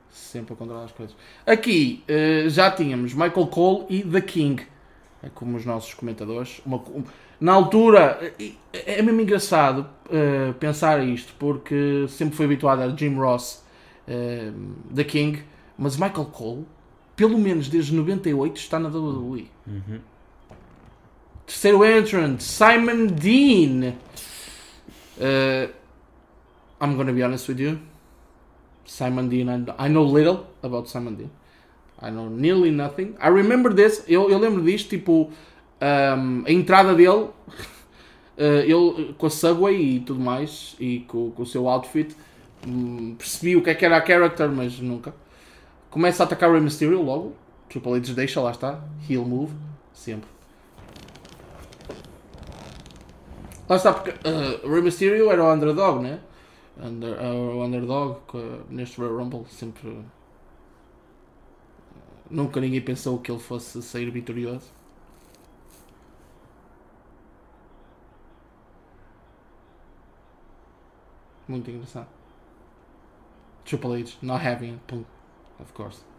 Sempre 0.09 0.53
a 0.53 0.55
controlar 0.57 0.83
as 0.83 0.91
coisas. 0.91 1.15
Aqui 1.45 2.03
eh, 2.07 2.45
já 2.49 2.69
tínhamos 2.69 3.13
Michael 3.13 3.47
Cole 3.47 3.85
e 3.89 4.03
The 4.03 4.21
King. 4.21 4.63
É 5.23 5.29
como 5.29 5.55
os 5.55 5.65
nossos 5.65 5.93
comentadores. 5.93 6.61
Uma- 6.65 6.77
um- 6.77 7.03
na 7.39 7.53
altura, 7.53 8.33
eh, 8.39 8.51
é 8.73 8.99
é 8.99 9.01
mesmo 9.01 9.21
engraçado 9.21 9.87
eh, 10.09 10.53
pensar 10.59 11.01
isto, 11.03 11.33
porque 11.39 12.05
sempre 12.09 12.35
fui 12.35 12.45
habituado 12.45 12.81
a 12.81 12.89
Jim 12.95 13.15
Ross, 13.15 13.63
eh, 14.07 14.51
The 14.93 15.03
King, 15.05 15.43
mas 15.77 15.95
Michael 15.95 16.25
Cole, 16.25 16.65
pelo 17.15 17.37
menos 17.39 17.69
desde 17.69 17.93
98, 17.95 18.57
está 18.57 18.77
na 18.79 18.89
WWE. 18.89 19.47
Uhum. 19.65 19.99
Terceiro 21.51 21.83
entrant, 21.83 22.39
Simon 22.39 23.07
Dean. 23.07 23.93
Uh, 25.19 25.67
I'm 26.79 26.95
gonna 26.95 27.11
be 27.11 27.21
honest 27.21 27.49
with 27.49 27.59
you. 27.59 27.77
Simon 28.85 29.27
Dean, 29.27 29.67
I, 29.77 29.89
know 29.89 30.03
little 30.03 30.47
about 30.63 30.87
Simon 30.87 31.15
Dean. 31.15 31.29
I 32.01 32.09
know 32.09 32.29
nearly 32.29 32.71
nothing. 32.71 33.17
I 33.19 33.27
remember 33.27 33.73
this, 33.73 34.01
eu, 34.07 34.29
eu 34.31 34.39
lembro 34.39 34.63
disto, 34.63 34.89
tipo, 34.89 35.29
um, 35.81 36.43
a 36.47 36.51
entrada 36.51 36.95
dele, 36.95 37.27
uh, 37.27 37.33
ele 38.37 39.13
com 39.17 39.25
a 39.25 39.29
Subway 39.29 39.97
e 39.97 39.99
tudo 39.99 40.21
mais, 40.21 40.77
e 40.79 41.01
com, 41.01 41.31
com 41.31 41.43
o 41.43 41.45
seu 41.45 41.67
outfit, 41.67 42.15
hum, 42.65 43.13
percebi 43.17 43.57
o 43.57 43.61
que 43.61 43.69
é 43.71 43.75
que 43.75 43.83
era 43.83 43.97
a 43.97 44.05
character, 44.05 44.49
mas 44.49 44.79
nunca. 44.79 45.13
Começa 45.89 46.23
a 46.23 46.25
atacar 46.25 46.49
o 46.49 46.53
Rey 46.53 46.61
Mysterio 46.61 47.01
logo, 47.01 47.35
Triple 47.67 47.95
H 47.95 48.13
deixa, 48.13 48.39
lá 48.39 48.51
está, 48.51 48.81
heel 49.09 49.25
move, 49.25 49.53
sempre. 49.93 50.40
Lá 53.71 53.77
está, 53.77 53.93
porque 53.93 54.09
uh, 54.09 54.69
Rey 54.69 54.81
Mysterio 54.81 55.31
era 55.31 55.41
o 55.41 55.53
underdog, 55.53 56.01
né? 56.03 56.19
Under, 56.77 57.13
era 57.13 57.33
o 57.33 57.63
underdog 57.63 58.19
que, 58.27 58.37
neste 58.69 58.99
Royal 58.99 59.15
Rumble 59.15 59.45
sempre. 59.47 59.87
uh, 59.87 60.03
nunca 62.29 62.59
ninguém 62.59 62.81
pensou 62.81 63.19
que 63.19 63.31
ele 63.31 63.39
fosse 63.39 63.81
sair 63.81 64.11
vitorioso. 64.11 64.73
Muito 71.47 71.71
engraçado. 71.71 72.09
Triple 73.63 74.01
H, 74.01 74.17
not 74.21 74.45
having, 74.45 74.79
pum, 74.85 75.05
of 75.61 75.71
course. 75.71 76.10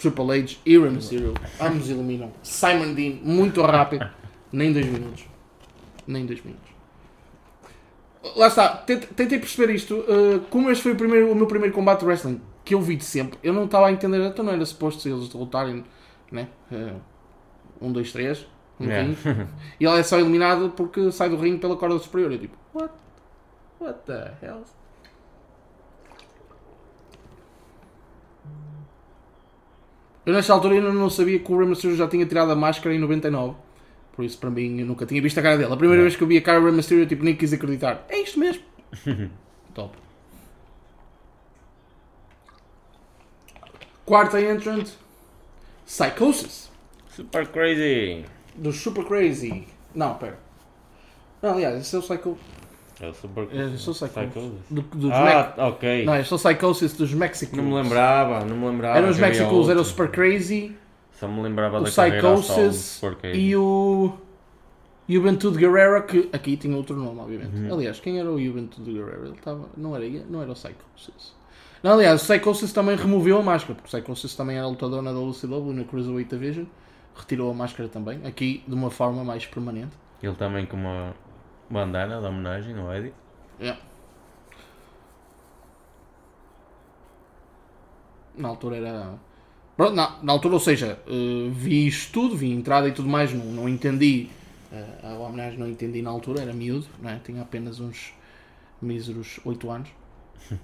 Triple 0.00 0.40
H 0.40 0.56
e 0.64 0.78
Rey 0.78 0.90
Mysterio. 0.90 1.34
Ambos 1.60 1.90
eliminam. 1.90 2.32
Simon 2.42 2.94
Dean, 2.94 3.18
muito 3.22 3.60
rápido. 3.62 4.08
Nem 4.52 4.72
dois 4.72 4.86
minutos. 4.86 5.24
Nem 6.06 6.26
dois 6.26 6.42
minutos. 6.42 6.68
Lá 8.36 8.48
está. 8.48 8.68
Tent- 8.76 9.06
Tentei 9.14 9.38
perceber 9.38 9.72
isto. 9.74 9.94
uh, 9.94 10.40
como 10.50 10.70
este 10.70 10.82
foi 10.82 10.92
o, 10.92 10.96
primeiro, 10.96 11.30
o 11.30 11.34
meu 11.34 11.46
primeiro 11.46 11.74
combate 11.74 12.00
de 12.00 12.06
wrestling 12.06 12.40
que 12.64 12.74
eu 12.74 12.80
vi 12.80 12.94
de 12.96 13.04
sempre, 13.04 13.38
eu 13.42 13.52
não 13.52 13.64
estava 13.64 13.86
a 13.86 13.92
entender. 13.92 14.18
Então 14.26 14.44
não 14.44 14.52
era 14.52 14.64
suposto 14.66 15.08
eles 15.08 15.28
derrotarem, 15.28 15.84
né? 16.30 16.48
Uh, 16.70 17.00
um, 17.80 17.92
dois, 17.92 18.12
três. 18.12 18.46
No 18.78 18.86
Yeah. 18.86 19.14
E 19.78 19.84
ele 19.84 19.98
é 19.98 20.02
só 20.02 20.18
eliminado 20.18 20.70
porque 20.76 21.10
sai 21.12 21.28
do 21.28 21.36
ringue 21.36 21.58
pela 21.58 21.76
corda 21.76 21.98
superior. 21.98 22.32
Eu 22.32 22.38
tipo, 22.38 22.56
what? 22.74 22.92
What 23.80 23.98
the 24.06 24.32
hell? 24.42 24.62
Eu 30.30 30.34
nesta 30.34 30.52
altura 30.52 30.76
ainda 30.76 30.92
não 30.92 31.10
sabia 31.10 31.40
que 31.40 31.52
o 31.52 31.58
Rey 31.58 31.66
Mysterio 31.66 31.96
já 31.96 32.06
tinha 32.06 32.24
tirado 32.24 32.52
a 32.52 32.54
máscara 32.54 32.94
em 32.94 33.00
99. 33.00 33.56
Por 34.12 34.24
isso, 34.24 34.38
para 34.38 34.48
mim, 34.48 34.78
eu 34.78 34.86
nunca 34.86 35.04
tinha 35.04 35.20
visto 35.20 35.36
a 35.38 35.42
cara 35.42 35.58
dele. 35.58 35.72
A 35.72 35.76
primeira 35.76 36.02
vez 36.02 36.14
que 36.14 36.22
eu 36.22 36.28
vi 36.28 36.36
a 36.36 36.40
cara 36.40 36.60
do 36.60 36.66
Rey 36.66 36.74
Mysterio, 36.76 37.02
eu 37.02 37.08
tipo, 37.08 37.24
nem 37.24 37.34
quis 37.34 37.52
acreditar. 37.52 38.06
É 38.08 38.20
isto 38.22 38.38
mesmo. 38.38 38.62
Top. 39.74 39.98
Quarta 44.06 44.40
entrant. 44.40 44.88
Psychosis. 45.84 46.70
Super 47.08 47.48
crazy! 47.48 48.24
Do 48.54 48.70
Super 48.70 49.04
Crazy. 49.04 49.66
Não, 49.92 50.14
pera. 50.14 50.38
Não, 51.42 51.54
aliás, 51.54 51.80
esse 51.80 51.96
é 51.96 51.98
o 51.98 52.02
Psycho... 52.02 52.38
É 53.00 53.08
o 53.08 53.14
Super 53.14 53.48
Eu 53.50 53.78
sou 53.78 53.94
Psychosis. 53.94 54.52
Do, 54.68 54.82
dos 54.82 55.10
Ah, 55.10 55.54
ok. 55.56 56.04
Não, 56.04 56.16
eu 56.16 56.24
sou 56.24 56.38
Psychosis 56.38 56.92
dos 56.92 57.14
Mexicals. 57.14 57.56
Não 57.56 57.64
me 57.64 57.82
lembrava, 57.82 58.44
não 58.44 58.56
me 58.56 58.66
lembrava. 58.66 58.98
Eram 58.98 59.08
os 59.08 59.18
Mexicals, 59.18 59.68
era 59.70 59.80
o. 59.80 59.84
Super 59.84 60.10
Crazy 60.10 60.76
Só 61.12 61.26
me 61.26 61.40
lembrava 61.40 61.78
o 61.78 61.84
da 61.84 61.90
Psychosis 61.90 63.00
e 63.34 63.56
o. 63.56 64.12
E 65.08 65.16
o 65.18 65.20
Juventude 65.20 65.58
Guerrera, 65.58 66.02
que 66.02 66.28
aqui 66.32 66.56
tinha 66.56 66.76
outro 66.76 66.94
nome, 66.94 67.18
obviamente. 67.20 67.56
Uhum. 67.56 67.74
Aliás, 67.74 67.98
quem 67.98 68.20
era 68.20 68.30
o 68.30 68.40
Juventude 68.40 68.92
Guerrera? 68.92 69.22
Ele 69.24 69.34
estava. 69.34 69.66
Não 69.76 69.96
era, 69.96 70.04
não 70.28 70.42
era 70.42 70.52
o 70.52 70.54
Psychosis. 70.54 71.34
Não, 71.82 71.94
aliás, 71.94 72.22
o 72.22 72.24
Psychosis 72.24 72.72
também 72.72 72.94
removeu 72.94 73.38
a 73.38 73.42
máscara, 73.42 73.74
porque 73.74 73.88
o 73.88 73.98
Psychosis 73.98 74.36
também 74.36 74.58
era 74.58 74.66
lutador 74.66 75.00
na 75.00 75.10
WCW, 75.10 75.72
na 75.72 75.84
Cruiserweight 75.84 76.30
Division. 76.30 76.66
Retirou 77.16 77.50
a 77.50 77.54
máscara 77.54 77.88
também, 77.88 78.20
aqui 78.24 78.62
de 78.68 78.74
uma 78.74 78.90
forma 78.90 79.24
mais 79.24 79.46
permanente. 79.46 79.96
Ele 80.22 80.34
também 80.34 80.66
com 80.66 80.76
uma 80.76 81.14
bandana 81.70 82.20
de 82.20 82.26
homenagem 82.26 82.76
ao 82.78 82.92
Eddie. 82.92 83.14
Yeah. 83.60 83.80
Na 88.36 88.48
altura 88.48 88.76
era. 88.76 89.18
Pronto, 89.76 89.94
na, 89.94 90.18
na 90.22 90.32
altura, 90.32 90.54
ou 90.54 90.60
seja, 90.60 90.98
eh, 91.06 91.48
vi 91.50 91.86
isto 91.86 92.12
tudo, 92.12 92.36
vi 92.36 92.50
entrada 92.52 92.88
e 92.88 92.92
tudo 92.92 93.08
mais, 93.08 93.32
não, 93.32 93.44
não 93.46 93.68
entendi. 93.68 94.28
eh, 94.72 95.00
a 95.02 95.14
homenagem 95.14 95.58
não 95.58 95.68
entendi 95.68 96.02
na 96.02 96.10
altura, 96.10 96.42
era 96.42 96.52
miúdo, 96.52 96.86
não 97.00 97.10
é? 97.10 97.18
tinha 97.18 97.42
apenas 97.42 97.80
uns 97.80 98.12
míseros 98.80 99.40
8 99.44 99.70
anos. 99.70 99.88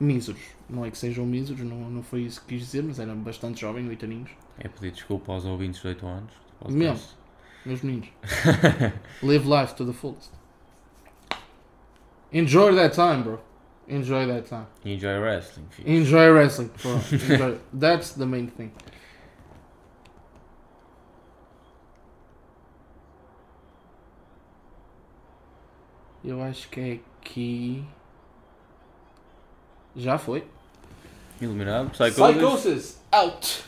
míseros, 0.00 0.40
não 0.68 0.84
é 0.84 0.90
que 0.90 0.98
sejam 0.98 1.24
míseros, 1.26 1.62
não, 1.62 1.90
não 1.90 2.02
foi 2.02 2.22
isso 2.22 2.40
que 2.42 2.48
quis 2.56 2.60
dizer, 2.66 2.82
mas 2.82 2.98
era 2.98 3.14
bastante 3.14 3.60
jovem, 3.60 3.88
8 3.88 4.04
aninhos. 4.04 4.30
É 4.58 4.68
pedir 4.68 4.92
desculpa 4.92 5.32
aos 5.32 5.44
ouvintes 5.44 5.80
de 5.80 5.88
8 5.88 6.06
anos. 6.06 6.32
Mesmo. 6.68 7.17
Meus 7.64 7.82
meninos. 7.82 8.08
Live 9.22 9.46
life 9.46 9.74
to 9.76 9.84
the 9.84 9.92
fullest. 9.92 10.30
Enjoy 12.32 12.72
that 12.74 12.92
time, 12.92 13.22
bro. 13.22 13.40
Enjoy 13.88 14.26
that 14.26 14.46
time. 14.46 14.66
Enjoy 14.84 15.18
wrestling, 15.18 15.66
filho. 15.70 15.88
Enjoy 15.88 16.30
wrestling, 16.30 16.70
bro. 16.82 17.00
Enjoy. 17.10 17.58
That's 17.72 18.12
the 18.12 18.26
main 18.26 18.48
thing. 18.48 18.72
Eu 26.22 26.42
acho 26.42 26.68
que 26.68 26.80
é 26.80 27.00
aqui. 27.22 27.84
Já 29.96 30.18
foi. 30.18 30.44
Iluminado. 31.40 31.90
Psychosis. 31.90 32.16
Psychosis 32.16 32.98
out. 33.12 33.64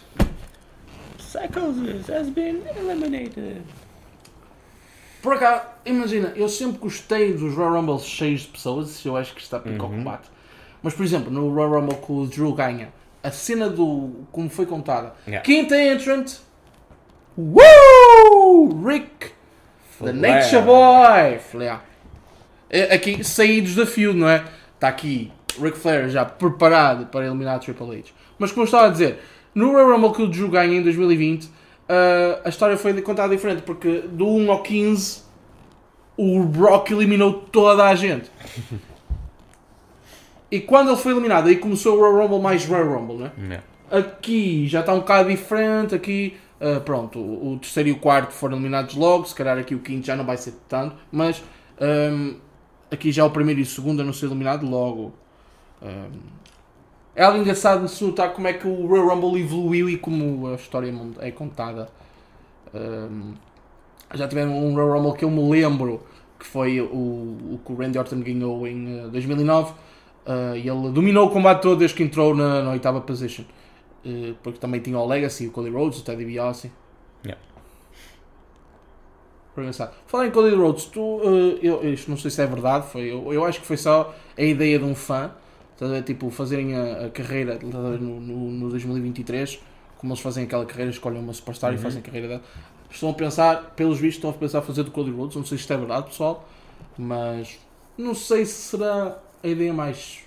Psychosis 1.18 2.08
has 2.08 2.28
been 2.28 2.66
eliminated. 2.76 3.64
Por 5.22 5.34
acaso, 5.34 5.62
imagina, 5.84 6.32
eu 6.34 6.48
sempre 6.48 6.78
gostei 6.78 7.32
dos 7.34 7.54
Royal 7.54 7.74
Rumbles 7.74 8.04
cheios 8.04 8.40
de 8.42 8.48
pessoas, 8.48 9.04
eu 9.04 9.16
acho 9.16 9.34
que 9.34 9.40
está 9.40 9.58
ao 9.58 9.64
Uhum. 9.66 9.76
combate. 9.78 10.28
Mas, 10.82 10.94
por 10.94 11.04
exemplo, 11.04 11.30
no 11.30 11.52
Royal 11.54 11.80
Rumble 11.80 11.96
que 11.96 12.10
o 12.12 12.26
Drew 12.26 12.54
ganha, 12.54 12.88
a 13.22 13.30
cena 13.30 13.68
do. 13.68 14.24
como 14.32 14.48
foi 14.48 14.64
contada. 14.64 15.12
Yeah. 15.26 15.44
Quinta 15.44 15.76
entrant. 15.80 16.32
Woo! 17.36 18.82
Rick, 18.86 19.08
the 19.98 20.12
Flair. 20.12 20.14
Nature 20.14 20.62
Boy. 20.62 21.38
Flair. 21.38 21.78
É, 22.68 22.94
Aqui, 22.94 23.22
saídos 23.24 23.74
da 23.74 23.84
field, 23.86 24.18
não 24.18 24.28
é? 24.28 24.44
Está 24.74 24.88
aqui 24.88 25.30
Ric 25.60 25.76
Flair 25.76 26.08
já 26.08 26.24
preparado 26.24 27.06
para 27.06 27.26
eliminar 27.26 27.58
Triple 27.58 27.98
H. 27.98 28.10
Mas 28.38 28.50
como 28.52 28.62
eu 28.62 28.66
estava 28.66 28.86
a 28.86 28.90
dizer, 28.90 29.18
no 29.54 29.72
Royal 29.72 29.90
Rumble 29.92 30.12
que 30.12 30.22
o 30.22 30.28
Drew 30.28 30.48
ganha 30.48 30.78
em 30.78 30.82
2020, 30.82 31.48
ah, 31.90 32.42
a 32.44 32.48
história 32.48 32.76
foi 32.76 33.00
contada 33.02 33.34
diferente, 33.34 33.62
porque 33.62 34.02
do 34.02 34.28
1 34.28 34.52
ao 34.52 34.62
15 34.62 35.22
o 36.16 36.44
Brock 36.44 36.92
eliminou 36.92 37.32
toda 37.32 37.84
a 37.84 37.94
gente. 37.96 38.30
E 40.52 40.60
quando 40.60 40.88
ele 40.88 40.96
foi 40.96 41.12
eliminado, 41.12 41.46
aí 41.46 41.56
começou 41.56 41.96
o 41.96 42.00
Royal 42.00 42.26
Rumble 42.26 42.40
mais 42.40 42.64
Royal 42.64 42.94
Rumble, 42.94 43.18
não 43.18 43.26
é? 43.26 43.32
Yeah. 43.38 43.64
Aqui 43.90 44.66
já 44.66 44.80
está 44.80 44.92
um 44.92 44.98
bocado 44.98 45.28
diferente. 45.28 45.94
Aqui, 45.94 46.36
ah, 46.60 46.80
pronto, 46.80 47.18
o, 47.18 47.52
o 47.54 47.58
terceiro 47.58 47.88
e 47.88 47.92
o 47.92 47.98
quarto 47.98 48.32
foram 48.32 48.56
eliminados 48.56 48.94
logo. 48.96 49.24
Se 49.26 49.34
calhar 49.34 49.58
aqui 49.58 49.74
o 49.74 49.78
quinto 49.78 50.06
já 50.06 50.16
não 50.16 50.24
vai 50.24 50.36
ser 50.36 50.54
tanto. 50.68 50.96
Mas 51.10 51.42
ahm, 51.80 52.34
aqui 52.90 53.12
já 53.12 53.24
o 53.24 53.30
primeiro 53.30 53.60
e 53.60 53.62
o 53.62 53.66
segundo 53.66 54.02
a 54.02 54.04
não 54.04 54.12
ser 54.12 54.26
eliminado 54.26 54.68
logo. 54.68 55.12
Ahm, 55.80 56.18
é 57.14 57.24
algo 57.24 57.38
engraçado 57.38 57.84
de 57.84 57.90
se 57.90 58.04
notar 58.04 58.32
como 58.32 58.46
é 58.48 58.52
que 58.52 58.66
o 58.66 58.86
Royal 58.86 59.08
Rumble 59.08 59.40
evoluiu 59.40 59.88
e 59.88 59.96
como 59.96 60.48
a 60.48 60.54
história 60.54 60.92
é 61.20 61.30
contada. 61.30 61.88
Ahm, 62.74 63.34
já 64.14 64.28
tiveram 64.28 64.56
um 64.56 64.74
Royal 64.74 64.98
Rumble 64.98 65.18
que 65.18 65.24
eu 65.24 65.30
me 65.30 65.48
lembro 65.50 66.02
que 66.40 66.46
foi 66.46 66.80
o, 66.80 66.86
o 66.86 67.60
que 67.64 67.72
o 67.72 67.76
Randy 67.76 67.98
Orton 67.98 68.20
ganhou 68.20 68.66
em 68.66 69.00
eh, 69.00 69.08
2009. 69.08 69.72
Uh, 70.26 70.54
e 70.54 70.68
ele 70.68 70.90
dominou 70.92 71.26
o 71.26 71.30
combate 71.30 71.62
todo 71.62 71.78
desde 71.78 71.96
que 71.96 72.02
entrou 72.02 72.34
na, 72.34 72.62
na 72.62 72.70
oitava 72.70 73.00
position. 73.00 73.44
Uh, 74.04 74.34
porque 74.42 74.58
também 74.58 74.80
tinha 74.80 74.98
o 74.98 75.06
Legacy, 75.06 75.46
o 75.46 75.50
Cody 75.50 75.70
Rhodes, 75.70 76.00
o 76.00 76.04
Teddy 76.04 76.24
DiBiase. 76.24 76.72
Yeah. 77.24 77.40
Engraçado. 79.56 79.94
Falar 80.06 80.26
em 80.26 80.30
Cody 80.30 80.54
Rhodes, 80.54 80.86
tu, 80.86 81.00
uh, 81.00 81.58
eu, 81.62 81.92
isto 81.92 82.10
não 82.10 82.16
sei 82.16 82.30
se 82.30 82.40
é 82.42 82.46
verdade, 82.46 82.86
foi, 82.86 83.10
eu, 83.10 83.32
eu 83.32 83.44
acho 83.44 83.60
que 83.60 83.66
foi 83.66 83.76
só 83.76 84.14
a 84.36 84.42
ideia 84.42 84.78
de 84.78 84.84
um 84.84 84.94
fã, 84.94 85.32
estás 85.80 85.90
a 85.90 85.94
ver, 85.94 86.02
tipo, 86.02 86.28
fazerem 86.30 86.76
a, 86.76 87.06
a 87.06 87.10
carreira 87.10 87.58
no, 87.62 88.20
no, 88.20 88.50
no 88.50 88.68
2023, 88.68 89.58
como 89.96 90.12
eles 90.12 90.22
fazem 90.22 90.44
aquela 90.44 90.66
carreira, 90.66 90.90
escolhem 90.90 91.18
uma 91.20 91.32
superstar 91.32 91.72
e 91.72 91.76
Uhum. 91.76 91.82
fazem 91.82 92.00
a 92.00 92.02
carreira 92.02 92.28
dela. 92.28 92.42
Estão 92.90 93.08
a 93.08 93.14
pensar, 93.14 93.72
pelos 93.76 93.98
vistos, 93.98 94.16
estão 94.16 94.28
a 94.30 94.32
pensar 94.34 94.60
fazer 94.60 94.82
do 94.82 94.90
Cody 94.90 95.10
Rhodes, 95.10 95.36
não 95.36 95.44
sei 95.44 95.56
se 95.56 95.62
isto 95.62 95.72
é 95.72 95.76
verdade, 95.78 96.08
pessoal, 96.08 96.46
mas 96.98 97.58
não 97.96 98.14
sei 98.14 98.44
se 98.44 98.52
será 98.76 99.16
a 99.42 99.46
ideia 99.48 99.72
mais 99.72 100.20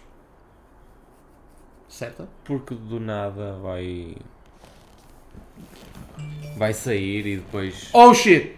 certa. 1.88 2.28
Porque 2.44 2.74
do 2.74 3.00
nada 3.00 3.54
vai. 3.62 4.16
Vai 6.58 6.74
sair 6.74 7.28
e 7.28 7.36
depois. 7.38 7.90
Oh 7.94 8.12
shit! 8.14 8.58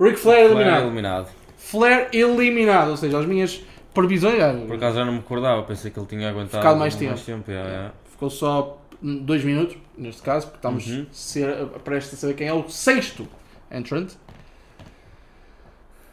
Ric 0.00 0.16
Flair 0.18 0.48
Flair 0.48 0.50
eliminado. 0.50 0.82
eliminado. 0.82 1.28
Flair 1.56 2.08
eliminado, 2.12 2.90
ou 2.90 2.96
seja, 2.96 3.18
as 3.18 3.26
minhas 3.26 3.62
previsões. 3.92 4.66
Por 4.66 4.76
acaso 4.76 4.96
já 4.96 5.04
não 5.04 5.12
me 5.12 5.18
recordava, 5.18 5.62
pensei 5.62 5.90
que 5.90 5.98
ele 5.98 6.06
tinha 6.06 6.28
aguentado 6.30 6.62
Ficado 6.62 6.78
mais 6.78 6.94
tempo. 6.94 7.20
yeah, 7.48 7.68
yeah. 7.70 7.92
Ficou 8.10 8.30
só 8.30 8.78
dois 9.02 9.42
minutos, 9.44 9.76
neste 9.98 10.22
caso, 10.22 10.46
porque 10.46 10.58
estamos 10.58 10.86
Uhum. 10.86 11.06
ser, 11.12 11.66
prestes 11.84 12.14
a 12.14 12.16
saber 12.18 12.34
quem 12.34 12.46
é 12.48 12.52
o 12.52 12.68
sexto 12.68 13.26
entrant. 13.70 14.10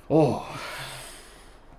Oh, 0.09 0.41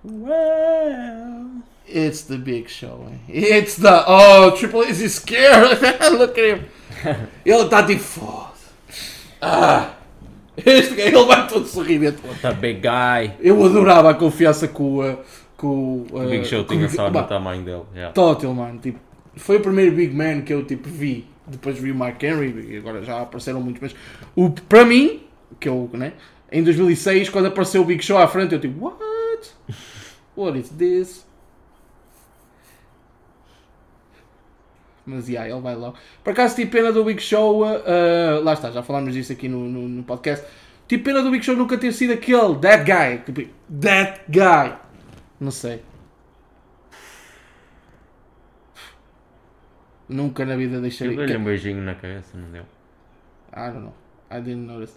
Well. 0.03 1.61
it's 1.87 2.23
the 2.23 2.37
big 2.37 2.69
show. 2.69 3.05
It's 3.29 3.75
the. 3.75 4.03
Oh, 4.07 4.51
Triple 4.51 4.81
H 4.83 4.99
is 5.01 5.15
scared. 5.15 5.79
Look 6.17 6.37
at 6.39 6.45
him. 6.59 6.65
Ele 7.45 7.61
está 7.63 7.83
tipo. 7.83 8.01
Foda. 8.01 8.51
Ah, 9.41 9.91
este 10.57 10.93
gajo, 10.95 11.17
ele 11.17 11.25
vai 11.25 11.47
todo 11.47 11.65
sorridente. 11.67 12.17
The 12.41 12.53
big 12.53 12.81
guy. 12.81 13.33
Eu 13.39 13.63
adorava 13.65 14.11
a 14.11 14.13
confiança 14.13 14.67
com 14.67 14.99
o. 14.99 15.17
Com, 15.61 15.67
o, 15.67 16.07
O 16.11 16.27
Big 16.27 16.43
Show 16.43 16.65
com 16.65 16.73
tinha 16.73 16.89
só 16.89 17.07
no 17.07 17.23
tamanho 17.27 17.63
dele. 17.63 17.83
Yeah. 17.93 18.11
Total, 18.13 18.51
mano. 18.51 18.79
Tipo, 18.79 18.99
foi 19.35 19.57
o 19.57 19.59
primeiro 19.59 19.95
Big 19.95 20.11
Man 20.11 20.41
que 20.41 20.51
eu 20.51 20.65
tipo, 20.65 20.89
vi. 20.89 21.27
Depois 21.45 21.77
vi 21.77 21.91
o 21.91 21.95
Mark 21.95 22.21
Henry 22.23 22.73
e 22.73 22.77
agora 22.77 23.03
já 23.03 23.21
apareceram 23.21 23.61
muitos. 23.61 23.79
Mas 23.79 23.95
o, 24.35 24.49
para 24.49 24.83
mim, 24.83 25.21
que 25.59 25.69
eu, 25.69 25.87
né? 25.93 26.13
Em 26.51 26.63
2006, 26.63 27.29
quando 27.29 27.45
apareceu 27.45 27.83
o 27.83 27.85
Big 27.85 28.03
Show 28.03 28.17
à 28.17 28.27
frente, 28.27 28.55
eu 28.55 28.59
tipo, 28.59 28.83
what? 28.83 29.51
What 30.35 30.57
is 30.57 30.69
this? 30.69 31.27
Mas 35.05 35.29
yeah, 35.29 35.47
ele 35.47 35.61
vai 35.61 35.75
lá. 35.75 35.93
Por 36.23 36.31
acaso 36.31 36.55
tive 36.55 36.71
pena 36.71 36.91
do 36.91 37.03
Big 37.03 37.21
Show. 37.21 37.61
uh, 37.61 37.67
uh, 37.67 38.43
lá 38.43 38.53
está, 38.53 38.71
já 38.71 38.81
falámos 38.81 39.13
disso 39.13 39.31
aqui 39.31 39.47
no, 39.47 39.69
no, 39.69 39.87
no 39.87 40.03
podcast. 40.03 40.43
Tive 40.87 41.03
pena 41.03 41.21
do 41.21 41.29
Big 41.29 41.45
Show 41.45 41.55
nunca 41.55 41.77
ter 41.77 41.91
sido 41.91 42.13
aquele, 42.13 42.55
that 42.55 42.83
guy. 42.83 43.19
Tipo, 43.23 43.47
that 43.79 44.21
guy. 44.27 44.75
Não 45.41 45.49
sei. 45.51 45.81
Nunca 50.07 50.45
na 50.45 50.55
vida 50.55 50.75
Eu 50.75 50.81
deixaria. 50.81 51.15
dei-lhe 51.17 51.37
um 51.37 51.43
beijinho 51.43 51.81
na 51.81 51.95
cabeça, 51.95 52.37
não 52.37 52.49
deu? 52.51 52.63
I 53.53 53.71
don't 53.71 53.79
know. 53.79 53.93
I 54.31 54.35
didn't 54.41 54.67
notice. 54.67 54.93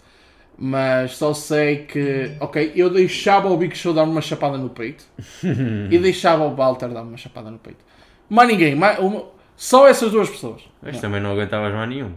Mas 0.57 1.15
só 1.17 1.33
sei 1.33 1.85
que. 1.85 2.35
Ok, 2.39 2.73
eu 2.75 2.89
deixava 2.89 3.49
o 3.49 3.57
Big 3.57 3.75
Show 3.75 3.93
dar 3.93 4.03
uma 4.03 4.21
chapada 4.21 4.57
no 4.57 4.69
peito. 4.69 5.03
e 5.91 5.97
deixava 5.97 6.43
o 6.45 6.55
Walter 6.55 6.89
dar 6.89 7.01
uma 7.01 7.17
chapada 7.17 7.49
no 7.49 7.57
peito. 7.59 7.83
Mais 8.29 8.47
ninguém. 8.47 8.75
Mais, 8.75 8.99
uma- 8.99 9.25
só 9.55 9.87
essas 9.87 10.11
duas 10.11 10.29
pessoas. 10.29 10.61
Mas 10.81 10.95
Não. 10.95 11.01
também 11.01 11.21
não 11.21 11.31
aguentavas 11.31 11.73
mais 11.73 11.89
nenhum. 11.89 12.13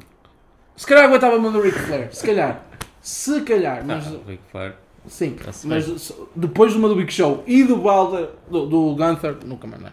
Se 0.77 0.87
calhar 0.87 1.05
aguentava 1.07 1.37
a 1.37 1.39
mão 1.39 1.51
do 1.53 1.61
Ric 1.61 1.79
Flair. 1.79 2.15
Se 2.15 2.25
calhar. 2.27 2.65
Se 3.01 3.41
calhar. 3.43 3.85
Mas, 3.85 4.07
Ah, 4.07 4.19
Ric 4.27 4.43
Flair. 4.51 4.75
Sim. 5.07 5.33
tá-se 5.33 5.67
Mas 5.67 6.13
depois 6.35 6.73
de 6.73 6.79
uma 6.79 6.89
do 6.89 6.97
Big 6.97 7.13
Show 7.13 7.43
e 7.47 7.65
do 7.65 7.81
Walter, 7.81 8.31
do, 8.51 8.67
do 8.67 8.95
Gunther, 8.95 9.37
nunca 9.45 9.67
mais 9.67 9.83
não. 9.83 9.93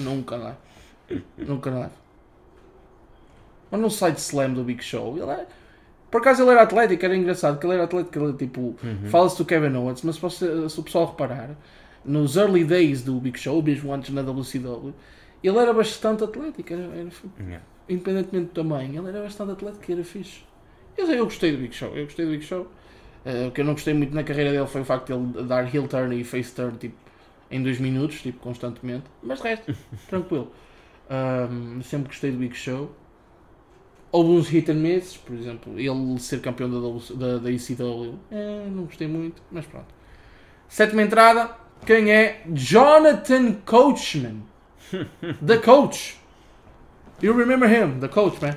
Nunca 0.00 0.36
não. 0.36 0.56
Nunca 1.38 1.70
não. 1.70 1.90
Mas 3.70 3.80
no 3.80 3.90
side 3.90 4.18
slam 4.18 4.52
do 4.52 4.64
Big 4.64 4.82
Show, 4.82 5.16
ele 5.16 5.30
é. 5.30 5.46
Por 6.10 6.20
acaso 6.20 6.42
ele 6.42 6.50
era 6.50 6.62
atlético, 6.62 7.04
era 7.04 7.16
engraçado, 7.16 7.58
que 7.60 7.66
ele 7.66 7.74
era 7.74 7.84
atlético, 7.84 8.18
ele, 8.18 8.32
tipo, 8.32 8.74
fala-se 9.08 9.38
do 9.38 9.44
Kevin 9.44 9.76
Owens, 9.76 10.02
mas 10.02 10.16
se, 10.16 10.68
se 10.68 10.80
o 10.80 10.82
pessoal 10.82 11.06
reparar, 11.06 11.50
nos 12.04 12.36
early 12.36 12.64
days 12.64 13.02
do 13.02 13.14
Big 13.20 13.38
Show, 13.38 13.62
mesmo 13.62 13.92
antes 13.94 14.12
na 14.12 14.22
WCW, 14.22 14.92
ele 15.42 15.56
era 15.58 15.72
bastante 15.72 16.24
atlético, 16.24 16.72
era, 16.72 16.82
era- 16.82 17.08
Yeah. 17.38 17.64
independentemente 17.88 18.46
do 18.46 18.52
tamanho, 18.54 19.00
ele 19.00 19.08
era 19.16 19.22
bastante 19.22 19.52
atlético 19.52 19.84
e 19.88 19.92
era 19.94 20.02
fixe. 20.04 20.40
Eu, 20.98 21.06
eu 21.12 21.24
gostei 21.26 21.52
do 21.52 21.58
Big 21.58 21.72
Show, 21.74 21.96
eu 21.96 22.04
gostei 22.06 22.24
do 22.26 22.32
Big 22.32 22.42
Show. 22.44 22.66
Eh, 23.24 23.46
o 23.48 23.50
que 23.52 23.60
eu 23.60 23.64
não 23.64 23.74
gostei 23.74 23.94
muito 23.94 24.14
na 24.14 24.22
carreira 24.24 24.52
dele 24.52 24.66
foi 24.66 24.80
o 24.80 24.84
facto 24.84 25.06
de 25.06 25.12
ele 25.12 25.46
dar 25.46 25.72
heel 25.74 25.86
turn 25.88 26.18
e 26.20 26.24
face 26.24 26.54
turn 26.54 26.76
tipo, 26.78 26.96
em 27.50 27.62
dois 27.62 27.78
minutos, 27.80 28.20
tipo, 28.22 28.38
constantemente. 28.40 29.04
Mas 29.22 29.38
de 29.42 29.48
resto, 29.48 29.74
tranquilo. 30.08 30.52
Ahm, 31.10 31.80
sempre 31.82 32.08
gostei 32.08 32.30
do 32.32 32.38
Big 32.38 32.54
Show. 32.56 32.90
Houve 34.12 34.30
uns 34.32 34.48
hit 34.48 34.68
and 34.70 34.74
miss, 34.82 35.16
por 35.16 35.36
exemplo, 35.36 35.78
ele 35.78 36.18
ser 36.18 36.40
campeão 36.40 36.68
da, 36.68 36.78
W- 36.80 37.16
da, 37.16 37.38
da 37.38 37.50
ECW, 37.50 38.18
eh, 38.32 38.66
não 38.68 38.84
gostei 38.84 39.06
muito, 39.06 39.40
mas 39.52 39.64
pronto. 39.66 39.86
Sétima 40.68 41.02
entrada, 41.02 41.54
quem 41.86 42.10
é? 42.12 42.42
Jonathan 42.52 43.54
Coachman. 43.64 44.42
The 45.46 45.58
Coach. 45.58 46.18
You 47.22 47.34
remember 47.34 47.68
him, 47.68 48.00
the 48.00 48.08
Coach, 48.08 48.40
man. 48.42 48.56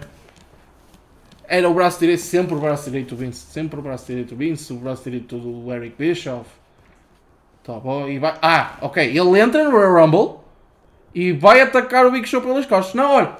Era 1.45 1.69
o 1.69 1.73
braço 1.73 1.99
direito, 1.99 2.21
sempre 2.21 2.55
o 2.55 2.59
braço 2.59 2.85
direito 2.85 3.09
do 3.09 3.17
Vince, 3.17 3.45
sempre 3.51 3.79
o 3.79 3.83
braço 3.83 4.05
direito 4.07 4.29
do 4.29 4.37
Vince, 4.37 4.71
o 4.71 4.77
braço 4.77 5.03
direito 5.03 5.37
do 5.37 5.73
Eric 5.73 5.95
Bischoff. 5.97 6.49
Tá 7.63 7.79
bom, 7.79 8.07
e 8.07 8.19
vai. 8.19 8.37
Ah, 8.41 8.77
ok, 8.81 9.05
ele 9.05 9.39
entra 9.39 9.63
no 9.63 9.71
Royal 9.71 10.05
Rumble 10.05 10.39
e 11.13 11.31
vai 11.31 11.61
atacar 11.61 12.05
o 12.05 12.11
Big 12.11 12.27
Show 12.27 12.41
pelas 12.41 12.65
costas. 12.65 12.93
Não, 12.93 13.11
olha. 13.11 13.37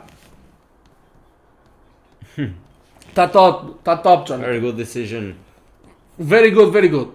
Tá 3.14 3.28
top, 3.28 3.76
tá 3.84 3.96
top, 3.96 4.28
Jonathan. 4.28 4.48
Very 4.48 4.60
good 4.60 4.76
decision. 4.76 5.34
Very 6.18 6.50
good, 6.50 6.72
very 6.72 6.88
good. 6.88 7.12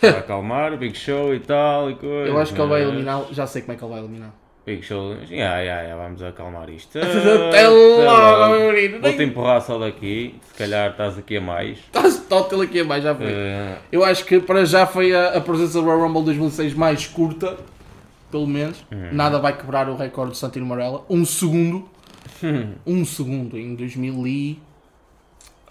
Para 0.00 0.20
acalmar, 0.20 0.76
Big 0.78 0.96
Show 0.96 1.34
e 1.34 1.40
tal 1.40 1.90
e 1.90 1.96
coisa. 1.96 2.30
Eu 2.30 2.38
acho 2.38 2.54
que 2.54 2.60
ele 2.60 2.70
vai 2.70 2.82
eliminar, 2.82 3.26
já 3.32 3.46
sei 3.46 3.60
como 3.60 3.74
é 3.74 3.76
que 3.76 3.84
ele 3.84 3.92
vai 3.92 4.00
eliminar. 4.00 4.32
Big 4.68 4.82
Show, 4.84 5.14
yeah, 5.30 5.60
yeah, 5.60 5.82
yeah, 5.82 5.96
vamos 5.96 6.22
acalmar 6.22 6.68
isto. 6.68 6.98
Até 7.00 7.66
logo, 7.68 8.52
meu 8.52 8.74
querido. 8.74 9.00
Vou-te 9.00 9.22
empurrar 9.22 9.62
só 9.62 9.78
daqui, 9.78 10.34
se 10.46 10.54
calhar 10.58 10.90
estás 10.90 11.16
aqui 11.16 11.38
a 11.38 11.40
mais. 11.40 11.78
Estás 11.78 12.18
total 12.28 12.60
aqui 12.60 12.80
abaixo, 12.80 13.04
já 13.04 13.14
foi. 13.14 13.26
Eh, 13.32 13.78
Eu 13.90 14.04
acho 14.04 14.26
que 14.26 14.38
para 14.40 14.66
já 14.66 14.86
foi 14.86 15.14
a, 15.14 15.38
a 15.38 15.40
presença 15.40 15.80
do 15.80 15.86
Royal 15.86 16.06
Rumble 16.06 16.22
2006 16.24 16.74
mais 16.74 17.06
curta, 17.06 17.56
pelo 18.30 18.46
menos. 18.46 18.84
Nada 19.10 19.38
vai 19.38 19.56
quebrar 19.56 19.88
o 19.88 19.96
recorde 19.96 20.32
de 20.32 20.38
Santino 20.38 20.66
Marella. 20.66 21.02
Um 21.08 21.24
segundo. 21.24 21.88
um 22.86 23.04
segundo 23.06 23.58
em 23.58 23.74
2000 23.74 24.26
e... 24.26 24.58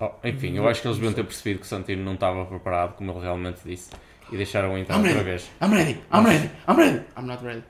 oh, 0.01 0.09
enfim, 0.23 0.57
eu 0.57 0.67
acho 0.67 0.81
que 0.81 0.87
eles 0.87 0.97
deviam 0.97 1.13
ter 1.13 1.23
percebido 1.23 1.59
que 1.59 1.65
o 1.65 1.69
Santino 1.69 2.03
não 2.03 2.15
estava 2.15 2.45
preparado, 2.45 2.95
como 2.95 3.11
ele 3.11 3.19
realmente 3.21 3.59
disse, 3.63 3.91
e 4.31 4.35
deixaram 4.35 4.75
entrar 4.77 4.95
I'm 4.95 5.01
outra 5.01 5.13
ready, 5.13 5.29
vez. 5.29 5.49
I'm 5.61 5.71
ready, 5.73 5.97
I'm 6.11 6.25
ready, 6.25 6.49
I'm 6.67 6.75
ready. 6.75 7.01
I'm 7.15 7.27
not 7.27 7.43
ready. 7.45 7.63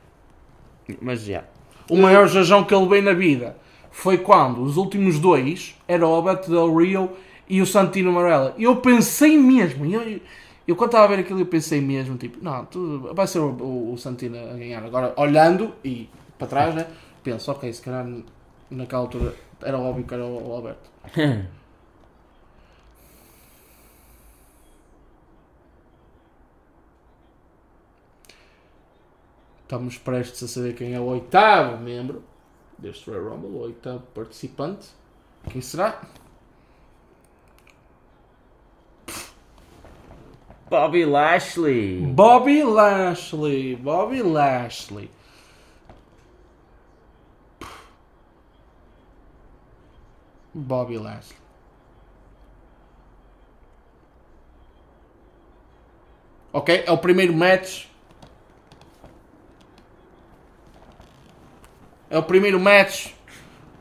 Mas 1.01 1.21
já. 1.21 1.43
O 1.89 1.97
maior 1.97 2.27
jajão 2.27 2.63
que 2.63 2.73
ele 2.75 2.87
veio 2.87 3.03
na 3.03 3.13
vida 3.13 3.55
foi 3.91 4.17
quando 4.17 4.61
os 4.61 4.77
últimos 4.77 5.19
dois 5.19 5.75
era 5.87 6.05
o 6.07 6.13
Alberto 6.13 6.51
Del 6.51 6.75
Rio 6.75 7.11
e 7.49 7.61
o 7.61 7.65
Santino 7.65 8.11
Marella. 8.11 8.53
Eu 8.57 8.75
pensei 8.77 9.37
mesmo, 9.37 9.85
eu, 9.85 10.19
eu 10.67 10.75
quando 10.75 10.89
estava 10.89 11.05
a 11.05 11.07
ver 11.07 11.19
aquilo 11.19 11.39
eu 11.39 11.45
pensei 11.45 11.79
mesmo, 11.81 12.17
tipo, 12.17 12.37
não, 12.43 12.67
vai 13.13 13.25
ser 13.25 13.39
o, 13.39 13.49
o- 13.51 13.93
o 13.93 13.97
Santino 13.97 14.37
a 14.37 14.53
ganhar. 14.53 14.83
Agora, 14.83 15.13
olhando 15.17 15.73
e 15.83 16.09
para 16.37 16.47
trás, 16.47 16.75
né, 16.75 16.87
penso, 17.23 17.49
ok, 17.51 17.71
se 17.71 17.81
calhar 17.81 18.05
naquela 18.69 19.01
altura 19.03 19.33
era 19.63 19.77
óbvio 19.79 20.03
que 20.05 20.13
era 20.13 20.25
o, 20.25 20.49
o 20.49 20.53
Alberto. 20.53 20.89
Estamos 29.67 29.97
prestes 29.97 30.43
a 30.43 30.47
saber 30.47 30.75
quem 30.75 30.93
é 30.93 30.99
o 30.99 31.03
oitavo 31.03 31.83
membro 31.83 32.23
deste 32.77 33.09
Royal 33.09 33.31
Rumble, 33.31 33.49
o 33.49 33.59
oitavo 33.63 33.99
participante. 34.15 34.87
Quem 35.51 35.61
será? 35.61 36.07
Bobby 40.69 41.03
Lashley! 41.03 41.99
Bobby 41.99 42.63
Lashley. 42.63 43.75
Bobby 43.75 44.21
Lashley. 44.21 45.11
Bobby 50.53 50.97
Lashley. 50.97 51.37
Ok, 56.53 56.85
é 56.87 56.91
o 56.93 56.97
primeiro 56.97 57.33
match. 57.33 57.86
É 62.09 62.17
o 62.17 62.23
primeiro 62.23 62.59
match 62.59 63.11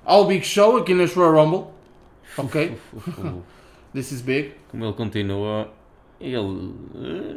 ao 0.05 0.25
Big 0.27 0.45
Show 0.45 0.77
aqui 0.79 0.95
neste 0.95 1.17
Royal 1.17 1.45
Rumble. 1.45 1.67
Ok, 2.39 2.77
this 3.95 4.11
is 4.12 4.21
big. 4.21 4.55
Como 4.71 4.85
ele 4.85 4.93
continua, 4.95 5.71
ele. 6.21 6.75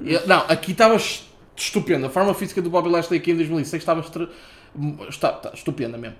eh, 0.06 0.13
E- 0.23 0.28
Não, 0.28 0.39
aqui 0.47 0.71
estava 0.71 0.95
est- 0.95 1.25
estupenda. 1.56 2.08
A 2.08 2.10
forma 2.10 2.34
física 2.34 2.62
do 2.62 2.69
Bobby 2.69 2.89
Lashley 2.89 3.19
aqui 3.19 3.32
em 3.32 3.36
2006 3.38 3.82
estava 3.82 3.99
estra... 4.02 4.30
está, 5.10 5.32
está 5.32 5.52
estupenda 5.54 5.97
mesmo. 5.97 6.17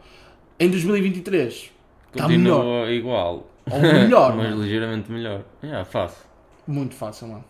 Em 0.60 0.70
2023 0.70 1.72
está 2.14 2.28
melhor. 2.28 2.58
Continua 2.58 2.92
igual. 2.92 3.48
Ou 3.70 3.80
melhor, 3.82 4.36
Mas 4.38 4.50
mano. 4.50 4.62
ligeiramente 4.64 5.12
melhor. 5.12 5.44
Yeah, 5.64 5.84
fácil. 5.86 6.26
Muito 6.68 6.96
fácil, 6.96 7.28
mano. 7.30 7.44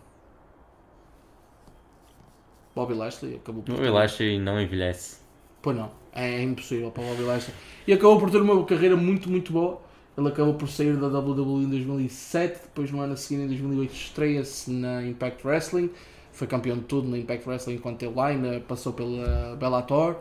Bobby 2.76 2.94
Lashley 2.94 3.36
acabou 3.36 3.64
por. 3.64 3.76
Bobby 3.76 3.90
Lashley 3.90 4.40
não 4.40 4.60
envelhece. 4.62 5.20
Pois 5.62 5.76
não, 5.76 5.92
é 6.14 6.42
impossível 6.42 6.92
para 6.92 7.04
o 7.04 7.08
Bobby 7.08 7.24
Lashley. 7.24 7.56
E 7.88 7.94
acabou 7.94 8.20
por 8.20 8.30
ter 8.30 8.42
uma 8.42 8.64
carreira 8.66 8.96
muito, 8.96 9.30
muito 9.30 9.52
boa. 9.52 9.82
Ele 10.18 10.28
acabou 10.28 10.54
por 10.54 10.68
sair 10.68 10.98
da 10.98 11.08
WWE 11.08 11.64
em 11.64 11.70
2007, 11.70 12.62
depois 12.64 12.92
no 12.92 13.00
ano 13.00 13.14
a 13.14 13.16
seguir, 13.16 13.42
em 13.42 13.48
2008, 13.48 13.94
estreia-se 13.94 14.70
na 14.72 15.06
Impact 15.06 15.48
Wrestling. 15.48 15.90
Foi 16.32 16.46
campeão 16.46 16.78
de 16.78 16.84
tudo 16.84 17.08
na 17.08 17.18
Impact 17.18 17.48
Wrestling 17.48 17.76
enquanto 17.76 18.10
lá, 18.14 18.28
ainda 18.28 18.60
passou 18.68 18.92
pela 18.92 19.56
Bellator. 19.56 20.18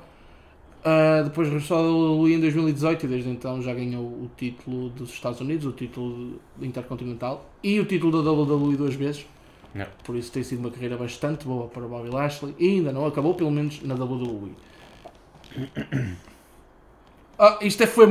Ah, 0.85 1.23
depois 1.25 1.49
regressou 1.49 1.77
ao 1.77 2.19
WWE 2.21 2.35
em 2.35 2.41
2018 2.41 3.05
e 3.05 3.09
desde 3.09 3.29
então 3.29 3.61
já 3.61 3.75
ganhou 3.75 4.05
o 4.05 4.31
título 4.37 4.89
dos 4.91 5.11
Estados 5.11 5.41
Unidos, 5.41 5.67
o 5.67 5.73
título 5.73 6.41
intercontinental 6.63 7.45
e 7.63 7.81
o 7.81 7.85
título 7.85 8.23
da 8.23 8.31
WWE 8.31 8.77
duas 8.77 8.95
vezes. 8.95 9.27
Não. 9.75 9.87
Por 10.05 10.17
isso 10.17 10.31
tem 10.33 10.43
sido 10.43 10.61
uma 10.61 10.71
carreira 10.71 10.97
bastante 10.97 11.45
boa 11.45 11.69
para 11.69 11.85
o 11.85 11.89
Bobby 11.89 12.09
Lashley 12.09 12.55
e 12.59 12.69
ainda 12.77 12.93
não 12.93 13.07
acabou, 13.07 13.35
pelo 13.35 13.51
menos 13.51 13.83
na 13.83 13.95
WWE. 13.95 14.53
Ah, 17.39 17.59
isto 17.63 17.83
é, 17.83 17.87
foi, 17.87 18.07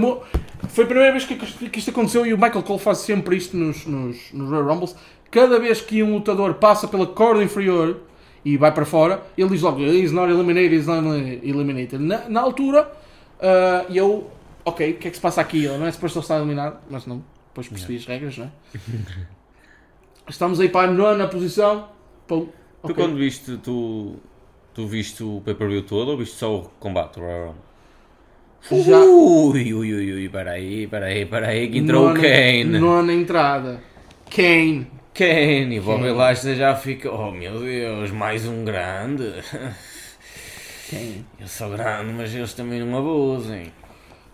foi 0.70 0.84
a 0.86 0.88
primeira 0.88 1.12
vez 1.12 1.26
que, 1.26 1.36
que 1.36 1.80
isto 1.80 1.92
aconteceu 1.92 2.26
e 2.26 2.34
o 2.34 2.38
Michael 2.38 2.64
Cole 2.64 2.80
faz 2.80 3.00
sempre 3.00 3.36
isto 3.36 3.58
nos, 3.58 3.86
nos, 3.86 4.32
nos 4.32 4.50
Royal 4.50 4.66
Rumbles. 4.66 4.96
Cada 5.30 5.60
vez 5.60 5.82
que 5.82 6.02
um 6.02 6.14
lutador 6.14 6.54
passa 6.54 6.88
pela 6.88 7.06
corda 7.06 7.44
inferior 7.44 8.02
e 8.46 8.56
vai 8.56 8.72
para 8.74 8.86
fora, 8.86 9.22
ele 9.38 9.50
diz 9.50 9.62
logo: 9.62 9.82
He's 9.82 10.14
not 10.14 10.32
eliminated, 10.32 10.74
he's 10.74 10.88
not 10.88 11.06
eliminated. 11.44 12.02
Na, 12.02 12.30
na 12.30 12.40
altura, 12.40 12.90
ah, 13.42 13.86
eu, 13.90 14.32
ok, 14.64 14.92
o 14.92 14.98
que 14.98 15.08
é 15.08 15.12
que 15.12 15.18
se 15.18 15.22
passa 15.22 15.42
aqui? 15.42 15.66
Ele 15.66 15.78
não 15.78 15.88
é 15.88 15.92
suposto 15.92 16.20
estar 16.20 16.38
eliminado, 16.38 16.80
mas 16.90 17.06
não, 17.06 17.22
depois 17.48 17.68
percebi 17.68 17.98
as 17.98 18.06
regras, 18.06 18.38
não 18.38 18.46
é? 18.46 18.50
Estamos 20.30 20.60
aí 20.60 20.70
para 20.70 20.90
a 20.90 20.94
nona 20.94 21.28
posição. 21.28 21.90
Pum, 22.28 22.48
Tu 22.86 22.92
ok. 22.92 22.96
quando 22.96 23.18
viste, 23.18 23.58
tu, 23.58 24.16
tu 24.78 24.86
viste 24.86 25.24
o 25.24 25.42
pay-per-view 25.44 25.82
todo 25.82 26.12
ou 26.12 26.18
viste 26.18 26.36
só 26.36 26.56
o 26.56 26.62
combate? 26.80 27.20
o? 27.20 27.56
Já- 28.86 29.00
Ui, 29.00 29.74
ui, 29.74 29.94
ui, 29.94 30.12
ui, 30.14 30.30
peraí, 30.30 30.86
peraí, 30.86 31.26
peraí, 31.26 31.68
que 31.68 31.80
entrou 31.80 32.04
o 32.06 32.08
Nona- 32.10 32.20
Kane. 32.22 32.66
Nona 32.80 33.12
entrada. 33.14 33.82
Kane. 34.30 34.86
Kane, 35.16 35.78
e 35.78 35.80
Bobby. 35.80 36.12
Lashley 36.12 36.56
já 36.56 36.76
fica, 36.76 37.10
oh 37.12 37.32
meu 37.32 37.60
Deus, 37.60 38.12
mais 38.12 38.46
um 38.46 38.64
grande. 38.64 39.34
Kane. 40.92 41.26
Eu 41.40 41.48
sou 41.48 41.72
grande, 41.72 42.14
mas 42.14 42.34
eles 42.36 42.54
também 42.54 42.80
não 42.86 42.98
abusem. 43.00 43.72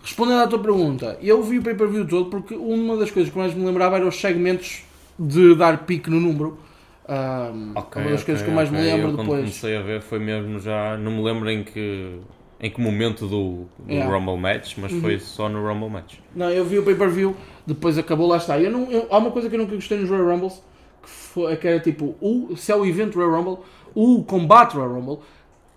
Respondendo 0.02 0.42
à 0.42 0.46
tua 0.46 0.58
pergunta, 0.58 1.18
eu 1.22 1.42
vi 1.42 1.58
o 1.58 1.62
pay-per-view 1.62 2.06
todo 2.06 2.28
porque 2.28 2.54
uma 2.54 2.98
das 2.98 3.10
coisas 3.10 3.32
que 3.32 3.38
mais 3.38 3.54
me 3.54 3.64
lembrava 3.64 3.96
era 3.96 4.06
os 4.06 4.20
segmentos 4.20 4.82
de 5.18 5.54
dar 5.54 5.86
pique 5.86 6.10
no 6.10 6.20
número. 6.20 6.58
Ahm, 7.06 7.72
Ok, 7.74 8.00
uma 8.00 8.10
das 8.10 8.22
ok, 8.22 8.24
coisas 8.24 8.42
que 8.42 8.48
eu 8.50 8.54
mais 8.54 8.70
me 8.70 8.78
ok. 8.78 8.90
lembro 8.90 9.08
eu, 9.10 9.14
quando 9.14 9.26
depois. 9.26 9.40
comecei 9.40 9.76
a 9.76 9.82
ver 9.82 10.00
foi 10.00 10.18
mesmo 10.18 10.58
já, 10.58 10.96
não 10.96 11.12
me 11.12 11.22
lembro 11.22 11.50
em 11.50 11.62
que, 11.62 12.18
em 12.60 12.70
que 12.70 12.80
momento 12.80 13.26
do, 13.26 13.66
do 13.78 13.92
Yeah. 13.92 14.10
Uhum. 14.10 14.18
Rumble 14.18 14.36
Match, 14.38 14.76
mas 14.78 14.92
foi 14.92 15.18
só 15.18 15.48
no 15.48 15.66
Rumble 15.66 15.90
Match. 15.90 16.14
Não, 16.34 16.50
eu 16.50 16.64
vi 16.64 16.78
o 16.78 16.82
pay-per-view, 16.82 17.36
depois 17.66 17.98
acabou, 17.98 18.26
lá 18.26 18.38
está. 18.38 18.58
Eu 18.58 18.70
não, 18.70 18.90
eu- 18.90 19.06
há 19.10 19.18
uma 19.18 19.30
coisa 19.30 19.48
que 19.50 19.54
eu 19.54 19.60
nunca 19.60 19.74
gostei 19.74 19.98
nos 19.98 20.08
Royal 20.08 20.26
Rumbles, 20.28 20.62
que, 21.02 21.10
foi, 21.10 21.56
que 21.56 21.68
era 21.68 21.80
tipo, 21.80 22.16
o, 22.20 22.56
se 22.56 22.72
é 22.72 22.76
o 22.76 22.86
evento 22.86 23.16
Royal 23.18 23.42
Rumble, 23.42 23.64
o 23.94 24.24
combate 24.24 24.74
Royal 24.74 24.94
Rumble, 24.94 25.18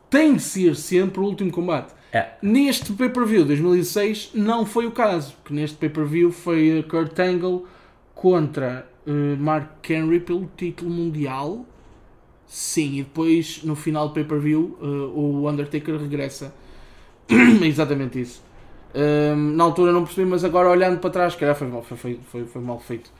tem 0.09 0.35
de 0.35 0.41
ser 0.41 0.75
sempre 0.75 1.19
o 1.19 1.23
último 1.25 1.51
combate. 1.51 1.93
É. 2.13 2.27
Neste 2.41 2.93
pay-per-view 2.93 3.43
2006 3.43 4.31
não 4.33 4.65
foi 4.65 4.85
o 4.85 4.91
caso, 4.91 5.33
porque 5.43 5.53
neste 5.53 5.75
pay-per-view 5.75 6.31
foi 6.31 6.85
Kurt 6.89 7.19
Angle 7.19 7.65
contra 8.15 8.87
uh, 9.07 9.37
Mark 9.37 9.89
Henry 9.89 10.19
pelo 10.19 10.49
título 10.55 10.91
mundial. 10.91 11.65
Sim, 12.45 12.99
e 12.99 13.03
depois 13.03 13.63
no 13.63 13.75
final 13.75 14.09
do 14.09 14.13
pay-per-view 14.13 14.77
uh, 14.81 15.19
o 15.19 15.49
Undertaker 15.49 15.97
regressa. 15.97 16.53
Exatamente 17.63 18.21
isso. 18.21 18.41
Um, 18.95 19.55
na 19.55 19.63
altura 19.63 19.91
não 19.91 20.03
percebi, 20.03 20.29
mas 20.29 20.43
agora 20.43 20.69
olhando 20.69 20.99
para 20.99 21.09
trás, 21.09 21.35
calhar 21.35 21.55
foi 21.55 21.67
mal, 21.67 21.83
foi, 21.83 22.19
foi, 22.23 22.45
foi 22.45 22.61
mal 22.61 22.79
feito. 22.79 23.11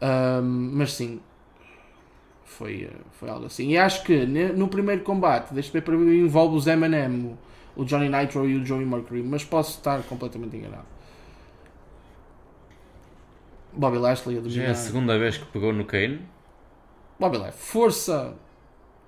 Um, 0.00 0.70
mas 0.72 0.94
sim, 0.94 1.20
foi, 2.44 2.88
foi 3.12 3.28
algo 3.28 3.46
assim. 3.46 3.68
E 3.68 3.78
acho 3.78 4.04
que 4.04 4.24
no 4.26 4.68
primeiro 4.68 5.02
combate 5.02 5.52
deste 5.52 5.70
pay-per-view 5.70 6.26
envolve 6.26 6.56
os 6.56 6.66
M&M, 6.66 7.36
o 7.76 7.84
Johnny 7.84 8.08
Nitro 8.08 8.48
e 8.48 8.56
o 8.56 8.64
Joey 8.64 8.84
Mercury, 8.84 9.22
mas 9.22 9.44
posso 9.44 9.78
estar 9.78 10.02
completamente 10.04 10.56
enganado. 10.56 10.86
Bobby 13.72 13.98
Lashley 13.98 14.38
a 14.38 14.40
dominar. 14.40 14.62
Já 14.62 14.68
é 14.68 14.70
a 14.70 14.74
segunda 14.74 15.18
vez 15.18 15.36
que 15.38 15.44
pegou 15.46 15.72
no 15.72 15.84
Kane. 15.84 16.20
Bobby 17.18 17.38
Lashley, 17.38 17.58
força 17.58 18.34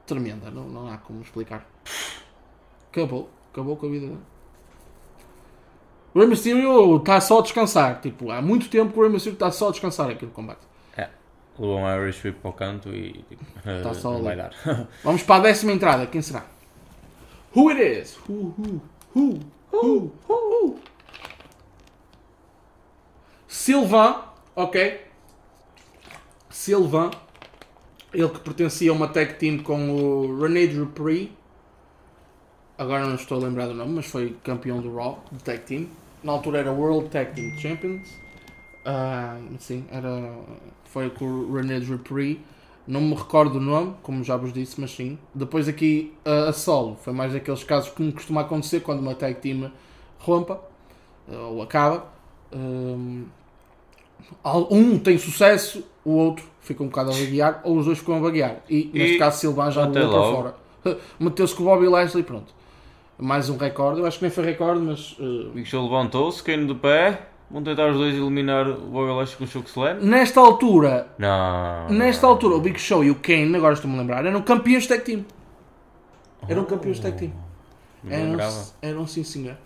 tremenda, 0.07 0.51
não, 0.51 0.69
não 0.69 0.89
há 0.89 0.99
como 0.99 1.21
explicar. 1.23 1.67
Acabou, 2.91 3.29
acabou 3.53 3.77
com 3.77 3.87
a 3.87 3.91
vida 3.91 4.07
dele. 4.07 4.21
O 6.15 6.19
Rey 6.21 6.29
Mysterio 6.29 6.97
está 6.99 7.21
só 7.21 7.41
a 7.41 7.43
descansar. 7.43 8.01
Tipo, 8.01 8.31
há 8.31 8.41
muito 8.41 8.69
tempo 8.69 8.93
que 8.93 8.99
o 8.99 9.03
Rey 9.03 9.11
Mysterio 9.11 9.35
está 9.35 9.51
só 9.51 9.69
a 9.69 9.71
descansar 9.73 10.09
aqui 10.11 10.25
no 10.25 10.31
combate. 10.31 10.61
É. 10.97 11.09
Levou 11.59 11.79
um 11.79 11.89
Irish 11.89 12.25
Whip 12.25 12.39
para 12.41 12.51
o 12.51 12.53
canto 12.53 12.89
e 12.95 13.25
tipo, 13.29 13.45
Tá 13.83 13.93
só 13.95 14.11
não 14.11 14.17
ali. 14.19 14.25
vai 14.25 14.37
dar. 14.37 14.53
Vamos 15.03 15.23
para 15.25 15.37
a 15.37 15.41
décima 15.41 15.73
entrada. 15.73 16.07
Quem 16.07 16.23
será? 16.23 16.45
Who 17.57 17.69
it 17.71 17.83
is? 17.83 18.17
Who, 18.29 18.55
who, 18.57 18.81
who, 19.15 19.41
who, 19.73 20.13
who, 20.29 20.35
who? 20.69 20.79
Sylvain, 23.49 24.17
ok. 24.57 24.77
Sylvain, 26.51 27.11
ele 28.15 28.29
que 28.31 28.41
pertencia 28.41 28.91
a 28.91 28.95
uma 28.95 29.09
tag 29.09 29.35
team 29.35 29.59
com 29.59 29.91
o 29.91 30.41
René 30.41 30.67
Dupree. 30.67 31.33
Agora 32.77 33.07
não 33.07 33.15
estou 33.15 33.39
a 33.39 33.47
lembrar 33.47 33.67
do 33.69 33.75
nome, 33.75 33.93
mas 33.95 34.07
foi 34.07 34.37
campeão 34.43 34.81
do 34.81 34.95
Raw, 34.95 35.23
de 35.31 35.43
tag 35.45 35.61
team. 35.61 35.87
Na 36.23 36.33
altura 36.33 36.59
era 36.59 36.73
World 36.73 37.09
Tag 37.11 37.33
Team 37.35 37.57
Champions. 37.59 38.09
Ah, 38.85 39.39
sim, 39.59 39.85
era, 39.91 40.11
foi 40.85 41.11
com 41.11 41.25
o 41.27 41.55
René 41.55 41.81
Dupree. 41.81 42.41
Não 42.87 43.01
me 43.01 43.15
recordo 43.15 43.59
o 43.59 43.61
nome, 43.61 43.95
como 44.03 44.25
já 44.25 44.37
vos 44.37 44.53
disse, 44.53 44.81
mas 44.81 44.93
sim. 44.93 45.19
Depois 45.35 45.69
aqui 45.69 46.15
a, 46.25 46.51
a 46.51 46.53
solo, 46.53 46.97
foi 47.03 47.13
mais 47.13 47.33
daqueles 47.33 47.65
casos 47.65 47.91
que 47.91 48.03
me 48.03 48.13
costuma 48.13 48.43
acontecer 48.43 48.81
quando 48.81 49.01
uma 49.01 49.15
tag 49.15 49.41
team 49.41 49.71
rompa 50.19 50.61
eh, 51.29 51.37
ou 51.37 51.63
acaba. 51.63 52.07
Hum, 52.53 53.27
al- 53.35 53.44
um 54.71 54.99
tem 54.99 55.19
sucesso, 55.19 55.85
o 56.05 56.13
outro 56.13 56.45
fica 56.61 56.83
um 56.83 56.87
bocado 56.87 57.11
a 57.11 57.15
vaguear, 57.15 57.61
ou 57.65 57.77
os 57.79 57.87
dois 57.87 57.99
ficam 57.99 58.17
a 58.17 58.21
vaguear. 58.21 58.57
E 58.69 58.91
neste 58.93 59.17
E 59.17 59.19
caso 59.19 59.39
Silvan 59.39 59.71
já 59.71 59.87
levou 59.87 60.11
para 60.11 60.55
fora. 60.93 60.99
Meteu-se 61.19 61.55
com 61.55 61.63
o 61.63 61.67
Bobby 61.67 61.87
Lashley 61.89 62.23
e 62.23 62.25
pronto. 62.25 62.53
Mais 63.19 63.49
um 63.49 63.57
recorde. 63.57 64.01
Eu 64.01 64.07
acho 64.07 64.19
que 64.19 64.25
nem 64.25 64.31
foi 64.31 64.45
recorde, 64.45 64.81
mas 64.81 65.17
eh, 65.21 65.49
Big 65.55 65.67
Show 65.69 65.83
levantou-se, 65.85 66.43
Kane 66.43 66.67
do 66.67 66.75
pé. 66.75 67.27
Vão 67.51 67.63
tentar 67.63 67.91
os 67.91 67.97
dois 67.97 68.15
eliminar 68.15 68.69
o 68.69 68.75
Bobby 68.87 69.13
Lashley 69.13 69.37
com 69.39 69.45
o 69.45 69.47
Choke 69.47 69.69
Slam. 69.69 69.99
nesta 70.01 70.41
altura, 70.41 71.07
Não. 71.19 71.89
nesta 71.91 72.27
altura, 72.27 72.57
o 72.57 72.61
Big 72.61 72.79
Show 72.81 73.05
e 73.05 73.11
o 73.11 73.15
Kane, 73.15 73.55
agora 73.55 73.75
estou-me 73.75 73.97
a 73.97 74.01
lembrar, 74.01 74.27
eram 74.27 74.43
campeões 74.43 74.83
de 74.85 74.89
tag 74.89 75.05
team. 75.05 75.25
Eram 76.49 76.65
campeões 76.65 76.97
de 76.97 77.03
tag 77.03 77.17
team. 77.17 77.33
Eram, 78.09 78.65
eram 78.83 79.07
sim, 79.07 79.23
senhor. 79.23 79.57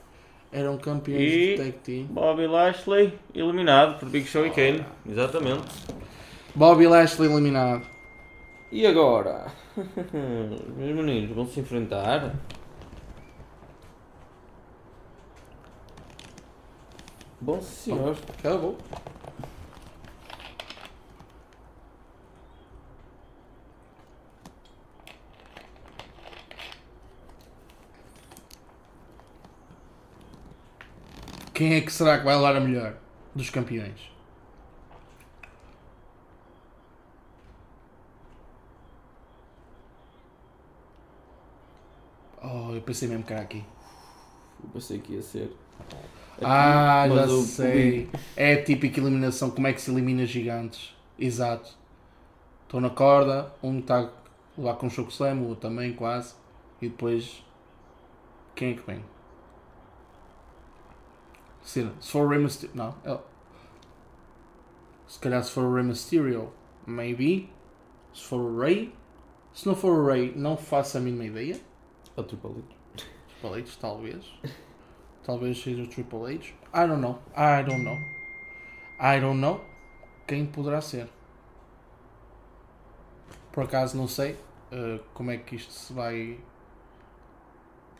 Eram 0.51 0.79
campeões 0.79 1.21
E- 1.23 1.57
de 1.57 1.57
tag 1.57 1.73
team. 1.85 2.07
Bobby 2.07 2.47
Lashley 2.47 3.13
eliminado 3.35 3.99
por 3.99 4.09
Big 4.09 4.27
Show 4.27 4.47
e 4.47 4.51
Kane. 4.51 4.85
Exatamente. 5.09 5.67
Bobby 6.55 6.87
Lashley 6.87 7.31
eliminado. 7.31 7.87
E 8.73 8.87
agora? 8.87 9.47
Meus 10.77 10.95
meninos 10.97 11.35
vão 11.35 11.47
se 11.47 11.61
enfrentar. 11.61 12.35
Bom 17.41 17.61
senhor. 17.61 18.17
Acabou. 18.39 18.77
Quem 31.59 31.75
é 31.75 31.81
que 31.81 31.92
será 31.92 32.18
que 32.18 32.25
vai 32.25 32.37
levar 32.37 32.57
a 32.57 32.61
melhor 32.61 32.90
dos 33.35 33.51
campeões? 33.51 34.01
Oh, 42.42 42.75
eu 42.75 42.83
pensei 42.83 43.09
mesmo 43.09 43.25
que 43.25 43.33
era 43.33 43.42
aqui. 43.42 43.64
Eu 44.62 44.71
pensei 44.71 44.99
que 44.99 45.14
ia 45.14 45.23
ser. 45.23 45.53
Ah, 46.42 47.05
Aqui, 47.05 47.14
já 47.14 47.21
mas 47.23 47.31
o- 47.31 47.42
sei. 47.42 48.09
É 48.37 48.55
a 48.55 48.64
típica 48.64 49.01
eliminação. 49.01 49.51
Como 49.51 49.66
é 49.66 49.73
que 49.73 49.81
se 49.81 49.90
elimina 49.90 50.25
gigantes? 50.27 50.94
Exato. 51.18 51.77
Estão 52.64 52.81
na 52.81 52.90
corda, 52.90 53.53
um 53.62 53.81
está 53.81 54.11
levar 54.57 54.75
com 54.77 54.87
um 54.87 54.90
choque 54.90 55.12
slam, 55.12 55.38
o 55.42 55.49
outro 55.49 55.68
também, 55.68 55.92
quase. 55.94 56.35
E 56.83 56.88
depois. 56.88 57.42
Quem 58.55 58.73
é 58.73 58.75
que 58.75 58.87
vem? 58.87 59.03
Se, 61.68 61.87
se 62.00 62.11
for 62.12 62.24
o 62.24 62.28
Rey 62.31 62.38
Mysterio. 62.38 62.74
Não. 62.74 62.94
é- 63.04 63.20
Se 65.07 65.18
calhar 65.18 65.44
se 65.44 65.50
for 65.50 65.64
o 65.64 65.74
Rey 65.74 65.85
Mysterio, 65.85 66.50
maybe. 66.87 67.52
Se 68.14 68.24
for 68.24 68.40
o 68.40 68.59
Rey. 68.59 68.94
Se 69.52 69.66
não 69.66 69.76
for 69.76 69.92
o 69.92 70.07
Rey, 70.07 70.33
não 70.35 70.57
faço 70.57 70.96
a 70.96 71.00
mínima 71.00 71.24
ideia. 71.24 71.61
O 72.16 72.22
Triple 72.22 72.52
H. 72.52 72.62
Triple 73.28 73.61
H, 73.61 73.70
talvez. 73.78 74.24
Talvez 75.22 75.62
seja 75.62 75.83
o 75.83 75.87
Triple 75.87 76.37
H. 76.37 76.54
I 76.72 76.88
don't 76.88 77.02
know. 77.02 77.18
I 77.37 77.62
don't 77.62 77.85
know. 77.85 77.98
I 78.98 79.20
don't 79.20 79.38
know. 79.38 79.61
Quem 80.26 80.46
poderá 80.46 80.81
ser? 80.81 81.07
Por 83.52 83.64
acaso 83.64 83.94
não 83.94 84.09
sei 84.09 84.33
uh, 84.72 85.04
como 85.12 85.31
é 85.33 85.37
que 85.37 85.57
isto 85.57 85.70
se 85.70 85.92
vai 85.92 86.40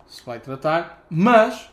se 0.07 0.25
vai 0.25 0.41
tratar, 0.41 1.05
mas 1.11 1.71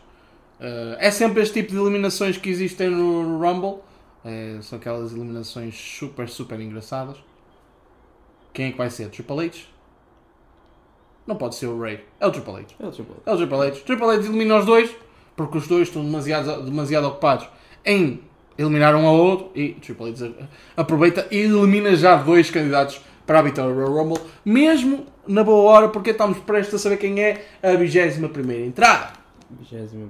uh, 0.60 0.96
é 1.00 1.12
sempre 1.12 1.42
este 1.42 1.62
tipo 1.62 1.74
de 1.74 1.80
eliminações 1.80 2.38
que 2.38 2.50
existem 2.50 2.90
no 2.90 3.40
Rumble. 3.40 3.82
Eh, 4.26 4.58
são 4.62 4.80
aquelas 4.80 5.12
eliminações 5.12 5.76
super, 5.76 6.28
super 6.28 6.60
engraçadas. 6.60 7.18
Quem 8.52 8.68
é 8.68 8.72
que 8.72 8.78
vai 8.78 8.90
ser? 8.90 9.10
Triple 9.10 9.46
H? 9.46 9.60
Não 11.28 11.36
pode 11.36 11.56
ser 11.56 11.68
o 11.68 11.80
Ray. 11.80 12.04
É 12.20 12.26
o 12.26 12.32
Triple 12.32 12.56
H. 12.56 12.66
É 12.80 12.88
o 12.88 12.92
Triple 12.92 13.14
H. 13.14 13.22
É 13.26 13.34
o 13.34 13.38
Triple 13.38 13.62
H. 13.62 13.72
Triple 13.86 14.06
H 14.06 14.26
elimina 14.26 14.58
os 14.58 14.66
dois, 14.66 14.96
porque 15.36 15.58
os 15.60 15.68
dois 15.68 15.88
estão 15.88 16.04
demasiado, 16.04 16.64
demasiado 16.64 17.08
ocupados 17.08 17.48
em 17.86 18.22
eliminar 18.58 18.96
um 18.96 19.06
ao 19.06 19.16
outro, 19.16 19.52
e 19.54 19.74
Triple 19.74 20.10
H 20.10 20.32
aproveita 20.76 21.28
e 21.30 21.38
elimina 21.40 21.96
já 21.96 22.16
dois 22.16 22.50
candidatos 22.50 23.02
para 23.26 23.40
a 23.40 23.42
vitória 23.42 23.74
do 23.74 23.80
Royal 23.80 24.04
Rumble, 24.04 24.22
mesmo 24.44 25.06
na 25.28 25.44
boa 25.44 25.72
hora, 25.72 25.90
porque 25.90 26.12
estamos 26.12 26.40
prestes 26.40 26.76
a 26.76 26.80
saber 26.80 26.98
quem 26.98 27.22
é 27.22 27.46
a 27.62 27.76
21 27.76 28.28
primeira 28.30 28.66
entrada. 28.66 29.14
21 29.52 30.10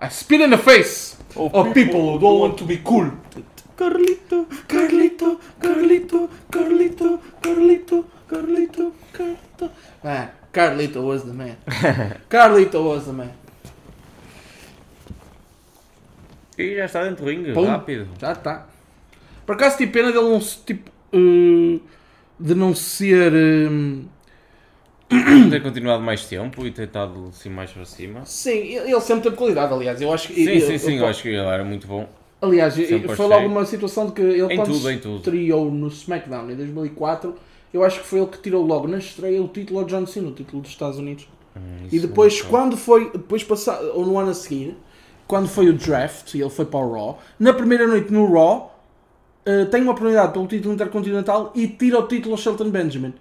I 0.00 0.08
spit 0.08 0.40
in 0.40 0.50
the 0.50 0.58
face 0.58 1.16
of 1.36 1.74
people 1.74 2.00
who 2.12 2.18
don't 2.18 2.38
want 2.40 2.58
to 2.58 2.64
be 2.64 2.78
cool. 2.78 3.10
Carlito. 3.76 4.46
Carlito, 4.68 5.38
Carlito, 5.60 6.28
Carlito, 6.50 7.18
Carlito, 7.40 8.04
Carlito, 8.28 8.92
Carlito. 9.12 9.70
Man, 10.02 10.30
Carlito 10.52 11.02
was 11.02 11.24
the 11.24 11.32
man. 11.32 11.56
Carlito 12.28 12.82
was 12.84 13.04
the 13.06 13.12
man. 13.12 13.32
E 16.58 16.76
já 16.76 16.84
está 16.84 17.04
dentro 17.04 17.24
do 17.24 17.30
ringue, 17.30 17.52
Pum. 17.52 17.64
rápido. 17.66 18.08
Já 18.20 18.32
está. 18.32 18.66
Por 19.46 19.54
acaso 19.56 19.78
tive 19.78 19.92
pena 19.92 20.12
dele 20.12 20.28
não 20.28 20.40
se, 20.40 20.58
tipo, 20.58 20.90
eh, 21.12 21.80
de 22.38 22.54
não 22.54 22.74
ser. 22.74 23.32
eh, 23.32 24.04
Ter 25.50 25.60
continuado 25.62 26.02
mais 26.02 26.24
tempo 26.26 26.64
e 26.64 26.70
tentado 26.70 27.26
assim 27.30 27.48
mais 27.50 27.70
para 27.72 27.84
cima. 27.84 28.24
sim, 28.24 28.52
ele 28.76 29.00
sempre 29.00 29.24
teve 29.24 29.36
qualidade, 29.36 29.72
aliás. 29.74 30.00
Eu 30.00 30.12
acho 30.12 30.28
que. 30.28 30.34
Sim, 30.34 30.50
eu- 30.50 30.60
sim, 30.60 30.72
eu- 30.72 30.78
sim, 30.78 30.98
eu 30.98 31.06
acho 31.06 31.22
que 31.22 31.28
ele 31.28 31.38
era 31.38 31.64
muito 31.64 31.86
bom. 31.86 32.08
Aliás, 32.40 32.74
Sempre 32.74 33.00
foi 33.08 33.12
achei. 33.14 33.26
logo 33.26 33.46
uma 33.48 33.66
situação 33.66 34.06
de 34.06 34.12
que 34.12 34.22
ele 34.22 34.42
Em 34.52 34.56
quando 34.56 34.68
tudo, 34.68 34.78
se 34.78 34.92
em 34.92 34.98
tudo. 34.98 35.16
estreou 35.16 35.70
no 35.70 35.88
SmackDown 35.88 36.50
em 36.50 36.54
2004, 36.56 37.34
eu 37.74 37.84
acho 37.84 38.00
que 38.00 38.06
foi 38.06 38.20
ele 38.20 38.28
que 38.28 38.38
tirou 38.38 38.64
logo 38.64 38.86
na 38.88 38.96
estreia 38.98 39.42
o 39.42 39.48
título 39.48 39.80
ao 39.80 39.84
John 39.84 40.06
Cena, 40.06 40.28
o 40.28 40.32
título 40.32 40.62
dos 40.62 40.70
Estados 40.70 40.98
Unidos. 40.98 41.28
Hum, 41.56 41.60
E 41.92 41.98
depois, 41.98 42.40
não- 42.42 42.48
quando 42.48 42.76
foi, 42.76 43.10
depois 43.10 43.42
passado, 43.44 43.90
ou 43.94 44.06
no 44.06 44.16
ano 44.16 44.30
a 44.30 44.34
seguir, 44.34 44.76
quando 45.26 45.48
foi 45.48 45.68
o 45.68 45.72
draft 45.74 46.32
e 46.34 46.40
ele 46.40 46.48
foi 46.50 46.64
para 46.64 46.78
o 46.80 46.92
Raw, 46.92 47.18
na 47.38 47.52
primeira 47.52 47.86
noite 47.86 48.10
no 48.12 48.32
Raw, 48.32 48.78
eh, 49.44 49.64
tem 49.66 49.82
uma 49.82 49.90
oportunidade 49.92 50.32
pelo 50.32 50.46
título 50.46 50.72
intercontinental 50.72 51.52
e 51.54 51.66
tira 51.68 51.98
o 51.98 52.06
título 52.06 52.34
ao 52.34 52.38
Shelton 52.38 52.70
Benjamin. 52.70 53.12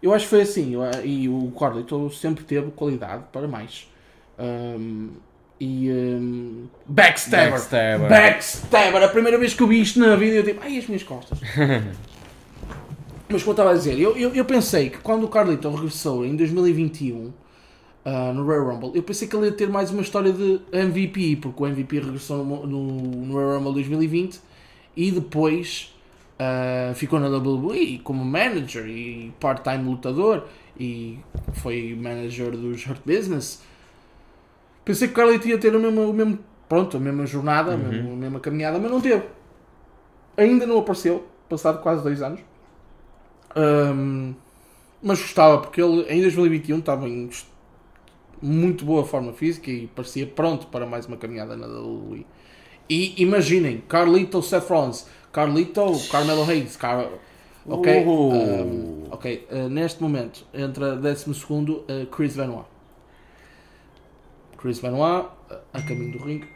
Eu 0.00 0.14
acho 0.14 0.24
que 0.24 0.30
foi 0.30 0.42
assim, 0.42 0.74
e 1.04 1.28
o 1.28 1.52
Carlito 1.58 2.08
sempre 2.10 2.44
teve 2.44 2.70
qualidade 2.70 3.24
para 3.32 3.48
mais. 3.48 3.88
Um, 4.38 5.10
e 5.60 5.90
um, 5.90 6.68
Backstabber. 6.86 7.50
Backstabber. 7.50 8.08
Backstabber. 8.08 9.02
A 9.02 9.08
primeira 9.08 9.36
vez 9.38 9.54
que 9.54 9.62
eu 9.62 9.66
vi 9.66 9.80
isto 9.80 9.98
na 9.98 10.14
vida, 10.14 10.36
eu 10.36 10.44
tipo, 10.44 10.60
ai, 10.62 10.78
as 10.78 10.86
minhas 10.86 11.02
costas. 11.02 11.40
Mas 13.28 13.42
como 13.42 13.50
eu 13.50 13.52
estava 13.52 13.70
a 13.72 13.74
dizer, 13.74 13.98
eu, 13.98 14.16
eu, 14.16 14.34
eu 14.34 14.44
pensei 14.44 14.88
que 14.88 14.98
quando 14.98 15.24
o 15.24 15.28
Carlito 15.28 15.68
regressou 15.68 16.24
em 16.24 16.34
2021 16.34 17.30
ah, 18.04 18.32
no 18.32 18.44
Royal 18.44 18.70
Rumble, 18.70 18.92
eu 18.94 19.02
pensei 19.02 19.28
que 19.28 19.36
ele 19.36 19.46
ia 19.46 19.52
ter 19.52 19.68
mais 19.68 19.90
uma 19.90 20.00
história 20.00 20.32
de 20.32 20.60
MVP, 20.72 21.36
porque 21.42 21.62
o 21.62 21.66
MVP 21.66 21.98
regressou 22.00 22.42
no, 22.42 22.66
no, 22.66 22.82
no 23.26 23.34
Royal 23.34 23.58
Rumble 23.58 23.74
2020 23.74 24.40
e 24.96 25.10
depois 25.10 25.94
ah, 26.38 26.92
ficou 26.94 27.18
na 27.18 27.28
WWE 27.28 27.98
como 28.04 28.24
manager 28.24 28.86
e 28.86 29.34
part-time 29.40 29.84
lutador 29.84 30.46
e 30.78 31.18
foi 31.54 31.98
manager 32.00 32.52
dos 32.52 32.86
Hurt 32.86 33.00
Business. 33.04 33.62
Pensei 34.84 35.08
que 35.08 35.14
o 35.14 35.16
Carlito 35.16 35.48
ia 35.48 35.58
ter 35.58 35.74
o 35.74 35.80
mesmo, 35.80 36.08
o 36.08 36.12
mesmo 36.12 36.38
pronto, 36.68 36.96
a 36.96 37.00
mesma 37.00 37.26
jornada, 37.26 37.74
a, 37.74 37.76
mesma, 37.76 38.12
a 38.12 38.16
mesma 38.16 38.40
caminhada, 38.40 38.78
mas 38.78 38.90
não 38.90 39.00
teve. 39.00 39.24
Ainda 40.36 40.66
não 40.66 40.78
apareceu, 40.78 41.26
passado 41.48 41.82
quase 41.82 42.02
dois 42.02 42.22
anos. 42.22 42.40
Ahm, 43.56 44.34
mas 45.02 45.20
gostava, 45.20 45.58
porque 45.58 45.82
ele 45.82 46.02
em 46.08 46.22
2021 46.22 46.78
estava 46.78 47.08
em 47.08 47.28
muito 48.40 48.84
boa 48.84 49.04
forma 49.04 49.32
física 49.32 49.70
e 49.70 49.88
parecia 49.88 50.26
pronto 50.26 50.68
para 50.68 50.86
mais 50.86 51.06
uma 51.06 51.16
caminhada 51.16 51.56
na 51.56 51.66
WWE. 51.66 52.24
E 52.88 53.20
imaginem, 53.20 53.82
Carlito, 53.88 54.40
Seth 54.42 54.68
Rollins, 54.68 55.06
Carlito, 55.32 55.92
Carmelo 56.10 56.44
Hayes, 56.44 56.76
Car... 56.76 57.08
ok, 57.66 58.04
Uh. 58.06 58.32
um, 58.32 59.08
ok, 59.10 59.46
uh, 59.50 59.68
neste 59.68 60.02
momento 60.02 60.46
entra 60.54 60.96
12 60.96 61.34
segundo 61.34 61.84
uh, 61.88 62.06
Chris 62.10 62.34
Benoit. 62.36 62.66
Chris 64.56 64.80
Benoit 64.80 65.26
uh, 65.50 65.60
a 65.72 65.82
caminho 65.82 66.12
do 66.18 66.24
ringue. 66.24 66.48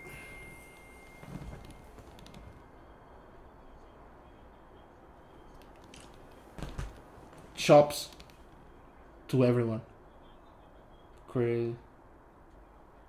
Chops 7.55 8.11
to 9.29 9.45
everyone. 9.45 9.83
Chris 11.29 11.75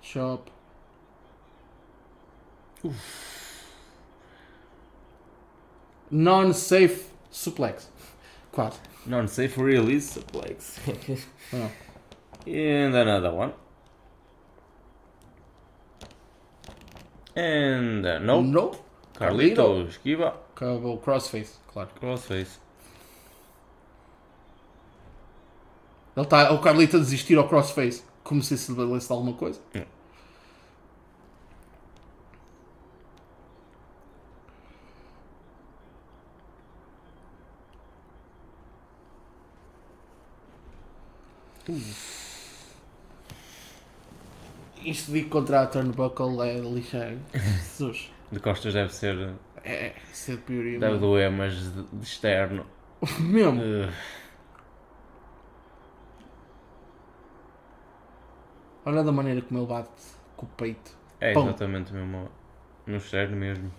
Chop. 0.02 0.50
Non-safe 6.12 7.06
suplex. 7.32 7.90
Quase. 8.52 8.80
Non-safe 9.06 9.58
release 9.58 10.12
suplex. 10.12 10.80
Oh. 11.54 11.70
And 12.48 12.96
another 12.96 13.32
one. 13.32 13.54
And 17.36 18.06
uh, 18.06 18.20
nope. 18.20 18.46
Nope. 18.46 18.78
Carlito, 19.18 19.88
esquiva. 19.88 20.36
Acabou 20.56 20.98
crossface, 20.98 21.58
claro. 21.72 21.90
Crossface. 22.00 22.60
Ele 26.16 26.26
está 26.26 26.52
o 26.54 26.60
Carlito 26.60 26.98
a 26.98 27.00
desistir 27.00 27.38
ao 27.38 27.48
crossface, 27.48 28.04
como 28.24 28.42
se 28.44 28.54
isso 28.54 28.76
valesse 28.76 29.08
de 29.08 29.14
alguma 29.14 29.34
coisa. 29.34 29.60
Hum. 29.76 29.84
Isto 44.84 45.12
de 45.14 45.24
contra 45.26 45.62
a 45.62 45.68
turnbuckle 45.68 46.42
é 46.42 46.58
lixar. 46.60 47.16
Jesus. 47.34 48.12
De 48.32 48.40
costas 48.40 48.74
deve 48.74 48.94
ser. 48.94 49.34
É, 49.64 49.94
de 50.28 50.38
pioria. 50.38 50.80
Deve 50.80 50.98
doer, 50.98 51.32
mas 51.32 51.54
de, 51.56 51.84
de 51.84 52.04
externo. 52.04 52.66
Mesmo. 53.20 53.62
uh, 53.62 53.92
Olha 58.86 59.04
da 59.04 59.12
maneira 59.12 59.42
como 59.42 59.60
ele 59.62 59.68
bate 59.68 59.90
com 60.36 60.46
o 60.46 60.50
peito. 60.50 60.92
é 61.22 61.34
Pum. 61.34 61.44
exatamente 61.44 61.94
mesmo. 61.94 62.30
No 62.86 62.98
externo 62.98 63.38
mesmo. 63.38 63.72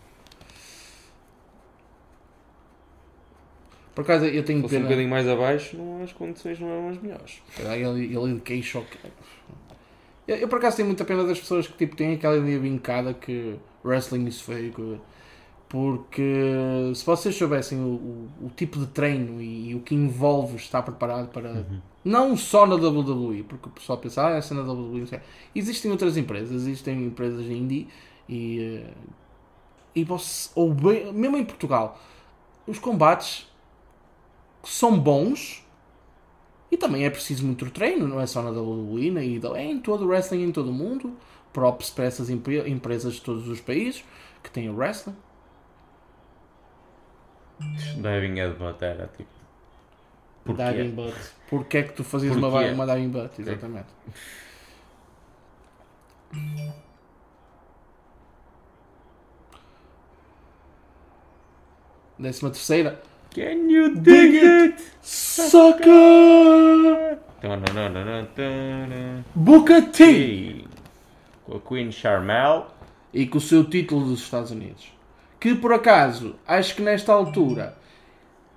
Por 3.95 4.03
acaso 4.03 4.25
eu 4.25 4.45
tenho 4.45 4.59
Se 4.59 4.63
fosse 4.63 4.75
um 4.75 4.79
pena. 4.79 4.89
bocadinho 4.89 5.09
mais 5.11 5.29
abaixo, 5.29 5.77
não, 5.77 6.03
as 6.03 6.13
condições 6.13 6.59
não 6.59 6.69
eram 6.69 6.89
as 6.89 6.99
melhores. 7.01 7.43
Ele, 7.59 8.17
ele 8.17 8.35
de 8.35 8.41
queixo. 8.41 8.83
Eu, 10.27 10.37
eu 10.37 10.49
por 10.49 10.59
acaso 10.59 10.77
tenho 10.77 10.89
muita 10.89 11.05
pena 11.05 11.23
das 11.25 11.39
pessoas 11.39 11.67
que 11.69 11.77
tipo, 11.77 11.95
têm 11.95 12.15
aquela 12.15 12.37
ideia 12.37 12.59
vincada 12.59 13.15
que 13.15 13.57
wrestling 13.85 14.27
isso 14.27 14.45
feio. 14.45 14.73
que- 14.73 14.99
Porque 15.69 16.93
se 16.95 17.05
vocês 17.05 17.35
soubessem 17.37 17.79
o, 17.79 18.29
o, 18.43 18.47
o 18.47 18.51
tipo 18.57 18.79
de 18.79 18.87
treino 18.87 19.41
e, 19.41 19.71
e 19.71 19.75
o 19.75 19.81
que 19.81 19.95
envolve 19.95 20.57
estar 20.57 20.83
preparado 20.83 21.29
para. 21.29 21.65
Não 22.05 22.37
só 22.37 22.67
na 22.67 22.75
WWE, 22.77 23.43
porque 23.45 23.69
o 23.69 23.73
pessoal 23.73 23.99
pensa, 23.99 24.27
ah, 24.27 24.31
essa 24.37 24.55
na 24.55 24.63
WWE. 24.63 25.01
não 25.01 25.07
sei. 25.07 25.21
Existem 25.55 25.91
outras 25.91 26.17
empresas, 26.17 26.53
existem 26.63 27.05
empresas 27.05 27.47
indie 27.47 27.89
e. 28.29 28.83
eh, 28.85 28.91
E 29.97 30.05
você, 30.05 30.51
ou 30.55 30.73
bem- 30.75 31.13
mesmo 31.13 31.37
em 31.37 31.45
Portugal, 31.45 31.99
os 32.67 32.79
combates 32.79 33.47
são 34.65 34.99
bons 34.99 35.65
e 36.71 36.77
também 36.77 37.05
é 37.05 37.11
preciso 37.11 37.45
muito 37.47 37.71
treino, 37.71 38.09
não 38.09 38.21
é 38.21 38.27
só 38.27 38.43
na 38.43 38.51
WWE, 38.51 39.11
na 39.11 39.23
IDO, 39.23 39.55
é 39.55 39.65
em 39.65 39.79
todo 39.81 40.05
o 40.05 40.09
wrestling 40.09 40.43
em 40.45 40.53
todo 40.53 40.71
o 40.71 40.73
mundo. 40.73 41.17
Props 41.53 41.91
para 41.91 42.05
essas 42.05 42.29
empre- 42.31 42.69
empresas 42.69 43.15
de 43.15 43.21
todos 43.23 43.47
os 43.49 43.61
países 43.61 44.05
que 44.43 44.51
têm 44.51 44.69
o 44.69 44.77
wrestling. 44.77 45.15
Diving 47.97 48.35
Headbutt 48.41 48.83
era 48.85 49.07
tipo. 49.17 49.31
Porquê? 50.45 50.63
Diving 50.63 50.91
butt. 50.95 51.17
Porquê 51.49 51.79
é 51.79 51.83
que 51.85 51.93
tu 51.93 52.05
fazias 52.05 52.37
uma, 52.37 52.49
uma 52.49 52.87
diving 52.87 53.09
butt? 53.09 53.41
Exatamente. 53.41 53.89
Décima 62.19 62.51
terceira. 62.51 63.01
Can 63.35 63.69
you 63.69 63.97
dig 63.97 64.37
it? 64.37 64.77
Sucker! 65.03 67.19
Booker 69.35 69.83
T! 69.91 70.65
Com 71.45 71.57
a 71.57 71.61
Queen 71.61 71.91
Charmel. 71.93 72.67
e 73.13 73.27
com 73.27 73.39
o 73.39 73.41
seu 73.41 73.65
título 73.65 74.07
dos 74.07 74.23
Estados 74.23 74.51
Unidos. 74.51 74.93
Que 75.39 75.55
por 75.55 75.73
acaso, 75.73 76.37
acho 76.47 76.75
que 76.77 76.83
nesta 76.83 77.13
altura 77.13 77.77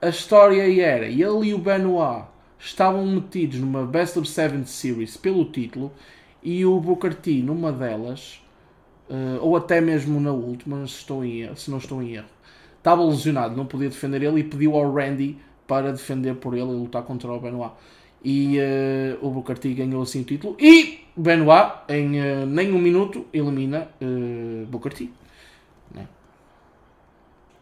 a 0.01 0.09
história 0.09 0.63
aí 0.63 0.79
era 0.79 1.05
ele 1.05 1.47
e 1.49 1.53
o 1.53 1.57
Benoit 1.57 2.25
estavam 2.59 3.05
metidos 3.05 3.59
numa 3.59 3.85
Best 3.85 4.17
of 4.17 4.27
Seven 4.27 4.65
Series 4.65 5.17
pelo 5.17 5.45
título 5.45 5.91
e 6.41 6.65
o 6.65 6.79
Booker 6.79 7.13
T 7.13 7.41
numa 7.43 7.71
delas, 7.71 8.41
ou 9.41 9.55
até 9.57 9.81
mesmo 9.81 10.19
na 10.19 10.31
última, 10.31 10.87
se, 10.87 10.93
estou 10.95 11.23
em 11.25 11.41
erro- 11.41 11.57
se 11.57 11.69
não 11.69 11.77
estou 11.77 12.01
em 12.01 12.15
erro, 12.15 12.25
estava 12.87 13.03
lesionado, 13.03 13.55
não 13.55 13.65
podia 13.65 13.89
defender 13.89 14.23
ele 14.23 14.39
e 14.39 14.43
pediu 14.45 14.75
ao 14.75 14.93
Randy 14.93 15.37
para 15.67 15.91
defender 15.91 16.35
por 16.35 16.53
ele 16.53 16.71
e 16.71 16.75
lutar 16.75 17.03
contra 17.03 17.29
o 17.29 17.39
Benoit. 17.39 17.73
E 18.23 18.57
eh, 18.57 19.17
o 19.21 19.29
Booker 19.29 19.57
T 19.57 19.73
ganhou 19.73 20.01
assim 20.01 20.21
o 20.21 20.23
título. 20.23 20.55
E 20.59 21.01
Benoit, 21.15 21.73
em 21.89 22.17
eh, 22.17 22.45
nem 22.45 22.71
um 22.71 22.79
minuto, 22.79 23.25
elimina 23.33 23.89
eh, 23.99 24.65
Booker 24.69 24.93
T. 24.93 25.09
Né? 25.93 26.07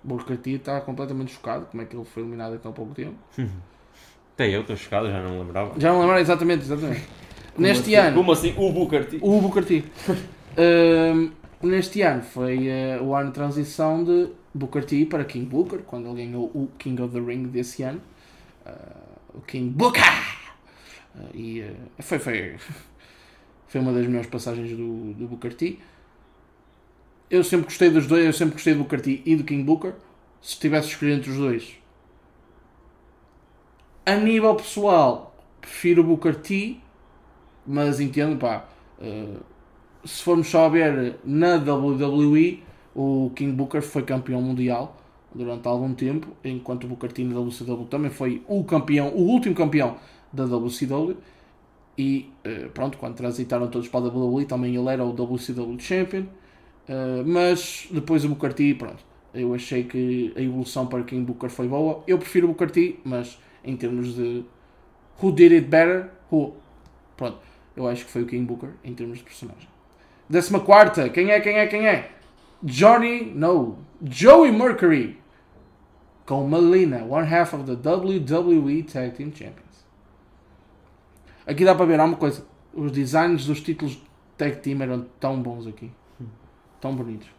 Booker 0.03 0.37
T 0.37 0.51
está 0.51 0.79
completamente 0.81 1.33
chocado 1.33 1.65
como 1.65 1.81
é 1.81 1.85
que 1.85 1.95
ele 1.95 2.05
foi 2.05 2.21
eliminado 2.21 2.55
em 2.55 2.59
tão 2.59 2.71
pouco 2.71 2.93
tempo. 2.93 3.15
Até 4.35 4.49
eu 4.49 4.61
estou 4.61 4.75
chocado, 4.75 5.09
já 5.09 5.23
não 5.23 5.31
me 5.31 5.39
lembrava. 5.39 5.79
Já 5.79 5.91
não 5.91 6.01
lembro 6.01 6.19
exatamente, 6.19 6.63
exatamente. 6.63 7.03
neste 7.57 7.95
assim? 7.95 8.07
ano, 8.07 8.17
Como 8.17 8.31
assim? 8.31 8.53
O 8.57 8.71
Booker 8.71 9.05
T. 9.05 9.19
o 9.21 9.41
Booker 9.41 9.65
T. 9.65 9.83
Ahm, 10.57 11.31
neste 11.63 12.01
ano 12.01 12.21
foi 12.21 12.67
eh, 12.67 12.99
o 13.01 13.15
ano 13.15 13.29
de 13.29 13.33
transição 13.33 14.03
de 14.03 14.29
Booker 14.55 14.85
T 14.85 15.05
para 15.05 15.25
King 15.25 15.45
Booker, 15.45 15.79
quando 15.79 16.07
ele 16.07 16.25
ganhou 16.25 16.45
o 16.45 16.69
King 16.79 17.01
of 17.01 17.13
the 17.13 17.19
Ring 17.19 17.43
desse 17.47 17.83
ano. 17.83 18.01
Ah, 18.65 18.95
o 19.33 19.41
King 19.41 19.69
Booker! 19.69 20.01
Ah, 20.01 21.29
e 21.33 21.59
eh, 21.59 21.75
foi, 22.01 22.19
foi, 22.19 22.55
foi 23.67 23.81
uma 23.81 23.91
das 23.91 24.07
melhores 24.07 24.29
passagens 24.29 24.69
do, 24.71 25.13
do 25.13 25.27
Booker 25.27 25.53
T. 25.53 25.77
Eu 27.29 27.43
sempre 27.43 27.65
gostei 27.65 27.89
dos 27.89 28.07
dois, 28.07 28.25
eu 28.25 28.31
sempre 28.31 28.53
gostei 28.53 28.73
do 28.73 28.79
Booker 28.79 29.01
T 29.01 29.21
e 29.25 29.35
do 29.35 29.43
King 29.43 29.63
Booker. 29.63 29.93
Se 30.41 30.57
tivesse 30.57 30.89
escolhido 30.89 31.17
entre 31.17 31.31
os 31.31 31.37
dois, 31.37 31.77
a 34.05 34.15
nível 34.15 34.55
pessoal, 34.55 35.35
prefiro 35.59 36.01
o 36.01 36.05
Booker 36.05 36.35
T, 36.35 36.77
mas 37.67 37.99
entendo, 37.99 38.37
pá, 38.37 38.69
eh, 39.01 39.37
se 40.05 40.23
formos 40.23 40.47
só 40.47 40.65
a 40.65 40.69
ver 40.69 41.15
na 41.25 41.55
WWE, 41.55 42.63
o 42.95 43.31
King 43.35 43.51
Booker 43.51 43.81
foi 43.81 44.03
campeão 44.03 44.41
mundial 44.41 44.95
durante 45.33 45.67
algum 45.67 45.93
tempo, 45.93 46.27
enquanto 46.43 46.85
o 46.85 46.87
Booker 46.87 47.11
T 47.11 47.23
na 47.25 47.37
WCW 47.39 47.85
também 47.85 48.09
foi 48.09 48.41
o 48.47 48.63
campeão, 48.63 49.09
o 49.09 49.21
último 49.21 49.53
campeão 49.53 49.97
da 50.31 50.45
WCW. 50.45 51.17
E 51.97 52.29
uh, 52.45 52.69
pronto, 52.69 52.97
quando 52.97 53.15
transitaram 53.15 53.67
todos 53.67 53.87
para 53.87 54.05
a 54.05 54.09
WWE, 54.09 54.45
também 54.45 54.75
ele 54.75 54.89
era 54.89 55.03
o 55.03 55.11
WCW 55.11 55.79
Champion. 55.79 56.21
Uh, 56.87 57.25
mas 57.25 57.87
depois 57.91 58.23
o 58.23 58.29
Booker 58.29 58.53
T, 58.53 58.75
pronto, 58.75 59.03
eu 59.33 59.53
achei 59.53 59.83
que 59.83 60.33
a 60.35 60.41
evolução 60.41 60.87
para 60.87 61.03
King 61.03 61.25
Booker 61.25 61.49
foi 61.49 61.67
boa. 61.67 62.03
Eu 62.07 62.17
prefiro 62.17 62.47
o 62.47 62.49
Booker 62.49 62.71
T, 62.71 62.99
mas 63.03 63.37
em 63.63 63.75
termos 63.75 64.15
de 64.15 64.43
who 65.21 65.31
did 65.31 65.51
it 65.51 65.67
better, 65.67 66.09
who, 66.31 66.53
pronto, 67.17 67.37
eu 67.75 67.87
acho 67.87 68.05
que 68.05 68.11
foi 68.11 68.23
o 68.23 68.25
King 68.25 68.45
Booker 68.45 68.69
em 68.83 68.93
termos 68.93 69.17
de 69.17 69.23
personagem. 69.23 69.67
Décima 70.29 70.59
quarta, 70.59 71.09
quem 71.09 71.29
é, 71.29 71.39
quem 71.39 71.57
é, 71.57 71.67
quem 71.67 71.87
é? 71.87 72.14
Johnny, 72.65 73.25
no, 73.25 73.77
Joey 74.03 74.51
Mercury 74.51 75.19
com 76.25 76.47
Melina, 76.47 77.05
one 77.05 77.27
half 77.27 77.53
of 77.53 77.65
the 77.65 77.75
WWE 77.75 78.83
Tag 78.83 79.15
Team 79.15 79.31
Champions. 79.31 79.85
Aqui 81.45 81.63
dá 81.63 81.75
para 81.75 81.85
ver, 81.85 81.99
uma 81.99 82.17
coisa, 82.17 82.43
os 82.73 82.91
designs 82.91 83.45
dos 83.45 83.61
títulos 83.61 84.01
Tag 84.35 84.57
Team 84.57 84.81
eram 84.81 85.05
tão 85.19 85.39
bons 85.39 85.67
aqui, 85.67 85.91
tão 86.81 86.95
bonitos. 86.95 87.29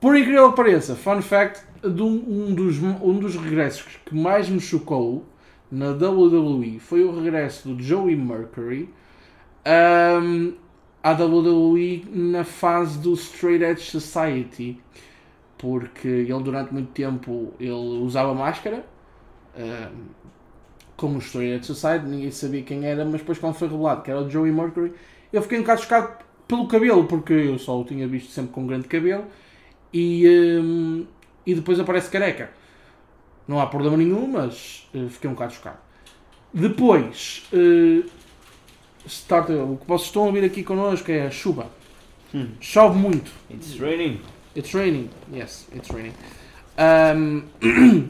Por 0.00 0.16
incrível 0.16 0.50
que 0.50 0.56
pareça, 0.56 0.96
fun 0.96 1.20
fact, 1.20 1.62
um, 1.84 2.48
um, 2.48 2.54
dos, 2.54 2.78
um 2.78 3.18
dos 3.18 3.36
regressos 3.36 3.98
que 4.06 4.14
mais 4.14 4.48
me 4.48 4.60
chocou 4.60 5.26
na 5.70 5.90
WWE 5.90 6.78
foi 6.78 7.04
o 7.04 7.20
regresso 7.20 7.68
do 7.68 7.82
Joey 7.82 8.16
Mercury 8.16 8.88
um, 9.66 10.54
à 11.02 11.12
WWE 11.12 12.04
na 12.12 12.44
fase 12.44 12.98
do 12.98 13.14
Straight 13.14 13.64
Edge 13.64 13.82
Society 13.82 14.80
porque 15.58 16.08
ele 16.08 16.42
durante 16.42 16.72
muito 16.72 16.92
tempo 16.92 17.52
ele 17.58 17.70
usava 17.70 18.34
máscara 18.34 18.84
um, 19.56 20.06
como 20.96 21.16
o 21.16 21.18
Straight 21.18 21.56
Edge 21.56 21.66
Society, 21.66 22.06
ninguém 22.06 22.30
sabia 22.30 22.62
quem 22.62 22.84
era, 22.84 23.04
mas 23.04 23.20
depois 23.20 23.38
quando 23.38 23.54
foi 23.54 23.68
revelado 23.68 24.02
que 24.02 24.10
era 24.10 24.20
o 24.20 24.30
Joey 24.30 24.52
Mercury, 24.52 24.92
eu 25.32 25.42
fiquei 25.42 25.58
um 25.58 25.62
bocado 25.62 25.82
chocado 25.82 26.24
pelo 26.48 26.66
cabelo, 26.68 27.04
porque 27.06 27.32
eu 27.32 27.58
só 27.58 27.80
o 27.80 27.84
tinha 27.84 28.06
visto 28.06 28.30
sempre 28.30 28.52
com 28.52 28.66
grande 28.66 28.88
cabelo 28.88 29.24
e, 29.92 30.26
um, 30.62 31.06
e 31.44 31.54
depois 31.54 31.78
aparece 31.80 32.10
careca. 32.10 32.50
Não 33.46 33.60
há 33.60 33.66
problema 33.66 33.96
nenhum, 33.96 34.26
mas 34.26 34.88
uh, 34.94 35.08
fiquei 35.08 35.30
um 35.30 35.34
bocado 35.34 35.54
chocado. 35.54 35.78
Depois, 36.52 37.48
uh, 37.52 38.08
start, 39.06 39.50
o 39.50 39.76
que 39.76 39.86
vocês 39.86 40.08
estão 40.08 40.24
a 40.24 40.26
ouvir 40.26 40.44
aqui 40.44 40.62
connosco 40.64 41.10
é 41.10 41.26
a 41.26 41.30
chuva. 41.30 41.70
Hum. 42.34 42.48
Chove 42.60 42.98
muito. 42.98 43.30
It's 43.50 43.78
raining. 43.78 44.20
It's 44.56 44.74
raining. 44.74 45.10
Yes, 45.32 45.68
it's 45.74 45.88
raining. 45.90 46.14
Um, 46.78 48.08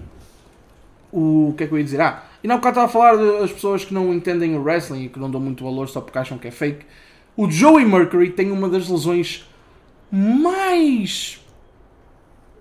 o 1.51 1.55
que 1.57 1.65
é 1.65 1.67
que 1.67 1.73
eu 1.73 1.79
ia 1.79 1.85
dizer? 1.85 2.01
Ah, 2.01 2.25
e 2.43 2.49
não, 2.49 2.57
bocado 2.57 2.81
estava 2.81 2.87
a 2.87 2.89
falar 2.89 3.17
das 3.17 3.53
pessoas 3.53 3.85
que 3.85 3.93
não 3.93 4.15
entendem 4.15 4.57
o 4.57 4.63
wrestling 4.63 5.05
e 5.05 5.09
que 5.09 5.19
não 5.19 5.31
dão 5.31 5.41
muito 5.41 5.65
valor 5.65 5.89
só 5.89 6.01
porque 6.01 6.19
acham 6.19 6.39
que 6.39 6.49
é 6.49 6.51
fake. 6.51 6.87
O 7.37 7.51
Joey 7.51 7.85
Mercury 7.85 8.31
tem 8.31 8.51
uma 8.51 8.69
das 8.69 8.89
lesões 8.89 9.47
mais 10.11 11.45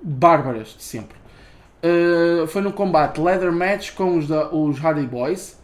bárbaras 0.01 0.75
de 0.75 0.83
sempre. 0.83 1.17
Uh, 1.85 2.47
foi 2.47 2.63
no 2.63 2.73
combate 2.73 3.21
leather 3.21 3.51
match 3.51 3.91
com 3.93 4.17
os, 4.17 4.27
da, 4.27 4.49
os 4.49 4.79
Hardy 4.83 5.05
Boys 5.05 5.59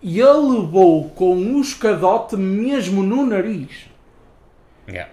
e 0.00 0.20
ele 0.20 0.60
levou 0.60 1.08
com 1.10 1.34
um 1.34 1.60
escadote 1.60 2.36
mesmo 2.36 3.02
no 3.02 3.26
nariz. 3.26 3.86
Yeah. 4.86 5.10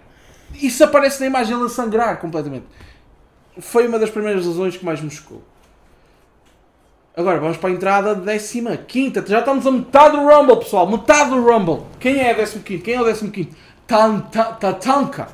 Isso 0.54 0.84
aparece 0.84 1.20
na 1.22 1.28
imagem 1.28 1.56
ele 1.56 1.66
a 1.66 1.70
sangrar 1.70 2.20
completamente. 2.20 2.66
Foi 3.58 3.88
uma 3.88 3.98
das 3.98 4.10
primeiras 4.10 4.46
lesões 4.46 4.78
que 4.78 4.86
mais 4.86 5.02
me 5.02 5.10
chocou. 5.10 5.42
Agora 7.16 7.40
vamos 7.40 7.58
para 7.58 7.70
a 7.70 7.74
entrada 7.74 8.14
décima 8.14 8.78
quinta. 8.78 9.26
Já 9.26 9.40
estamos 9.40 9.66
a 9.66 9.72
metade 9.72 10.16
do 10.16 10.28
Rumble, 10.28 10.58
pessoal. 10.58 10.90
Metade 10.90 11.30
do 11.32 11.42
Rumble. 11.42 11.86
Quem 12.00 12.22
é 12.22 12.34
o 12.34 12.36
décimo 12.36 12.64
quinto? 12.64 12.84
Quem 12.84 12.94
é 12.94 13.02
o 13.02 13.06
décimo 13.06 13.32
quinto? 13.32 13.56
Tatanka. 13.88 15.30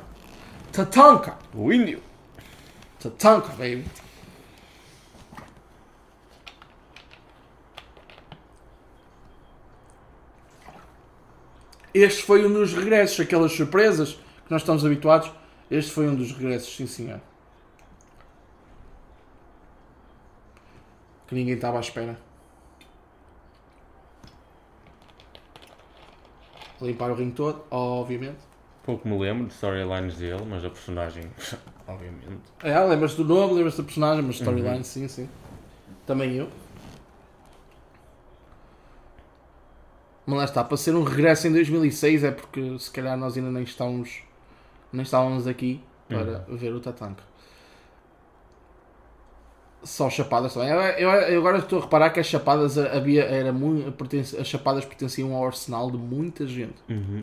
Tatanka. 0.72 1.36
O 1.54 1.72
índio. 1.72 2.00
Tatanka, 3.00 3.48
baby. 3.58 3.84
Este 11.94 12.22
foi 12.22 12.46
um 12.46 12.52
dos 12.52 12.74
regressos, 12.74 13.20
aquelas 13.20 13.52
surpresas 13.52 14.12
que 14.12 14.50
nós 14.50 14.62
estamos 14.62 14.84
habituados. 14.84 15.30
Este 15.70 15.90
foi 15.90 16.08
um 16.08 16.14
dos 16.14 16.32
regressos, 16.32 16.74
sim 16.74 16.86
senhor. 16.86 17.20
Que 21.26 21.34
ninguém 21.34 21.54
estava 21.54 21.76
à 21.76 21.80
espera. 21.80 22.18
Limpar 26.80 27.10
o 27.10 27.14
ringue 27.14 27.32
todo, 27.32 27.64
obviamente. 27.70 28.38
Pouco 28.84 29.06
me 29.06 29.18
lembro 29.18 29.46
de 29.46 29.52
storylines 29.52 30.16
dele, 30.16 30.42
mas 30.48 30.64
a 30.64 30.70
personagem, 30.70 31.24
obviamente. 31.86 32.40
É, 32.62 32.78
lembras-te 32.80 33.16
do 33.22 33.24
nome, 33.24 33.54
lembras-te 33.54 33.78
da 33.78 33.84
personagem, 33.84 34.22
mas 34.22 34.36
storyline, 34.36 34.84
sim, 34.84 35.08
sim. 35.08 35.28
Também 36.06 36.36
eu. 36.36 36.48
Mas 40.28 40.36
lá 40.36 40.44
está, 40.44 40.62
para 40.62 40.76
ser 40.76 40.94
um 40.94 41.02
regresso 41.02 41.48
em 41.48 41.52
2006 41.52 42.22
é 42.22 42.30
porque 42.30 42.78
se 42.78 42.90
calhar 42.90 43.16
nós 43.16 43.34
ainda 43.38 43.50
nem 43.50 43.62
estávamos, 43.62 44.20
nem 44.92 45.02
estávamos 45.02 45.46
aqui 45.46 45.80
para 46.06 46.44
ver 46.50 46.70
o 46.74 46.80
Tatanka. 46.80 47.22
Só 49.82 50.10
chapadas 50.10 50.52
também. 50.52 50.68
Eu, 50.68 50.80
eu- 50.80 51.10
eu 51.10 51.40
agora 51.40 51.58
estou 51.58 51.78
a 51.78 51.82
reparar 51.82 52.10
que 52.10 52.20
as 52.20 52.26
chapadas 52.26 52.76
havia, 52.76 53.24
era 53.24 53.52
muito, 53.52 53.90
pertence- 53.92 54.36
as 54.36 54.46
chapadas 54.46 54.84
pertenciam 54.84 55.34
ao 55.34 55.46
arsenal 55.46 55.90
de 55.90 55.96
muita 55.96 56.46
gente. 56.46 56.76
Uhum. 56.90 57.22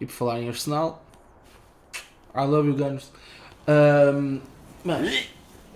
E 0.00 0.04
por 0.04 0.12
falar 0.12 0.40
em 0.40 0.48
Arsenal, 0.48 1.02
I 2.34 2.40
love 2.44 2.68
you 2.68 2.74
Gunners. 2.76 3.10
Ahm, 3.66 4.40
mas 4.84 5.28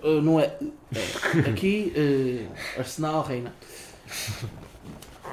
uh, 0.03 0.21
não 0.21 0.39
é. 0.39 0.55
é, 0.93 1.49
aqui 1.49 1.93
uh, 1.95 2.79
Arsenal 2.79 3.23
reina. 3.23 3.53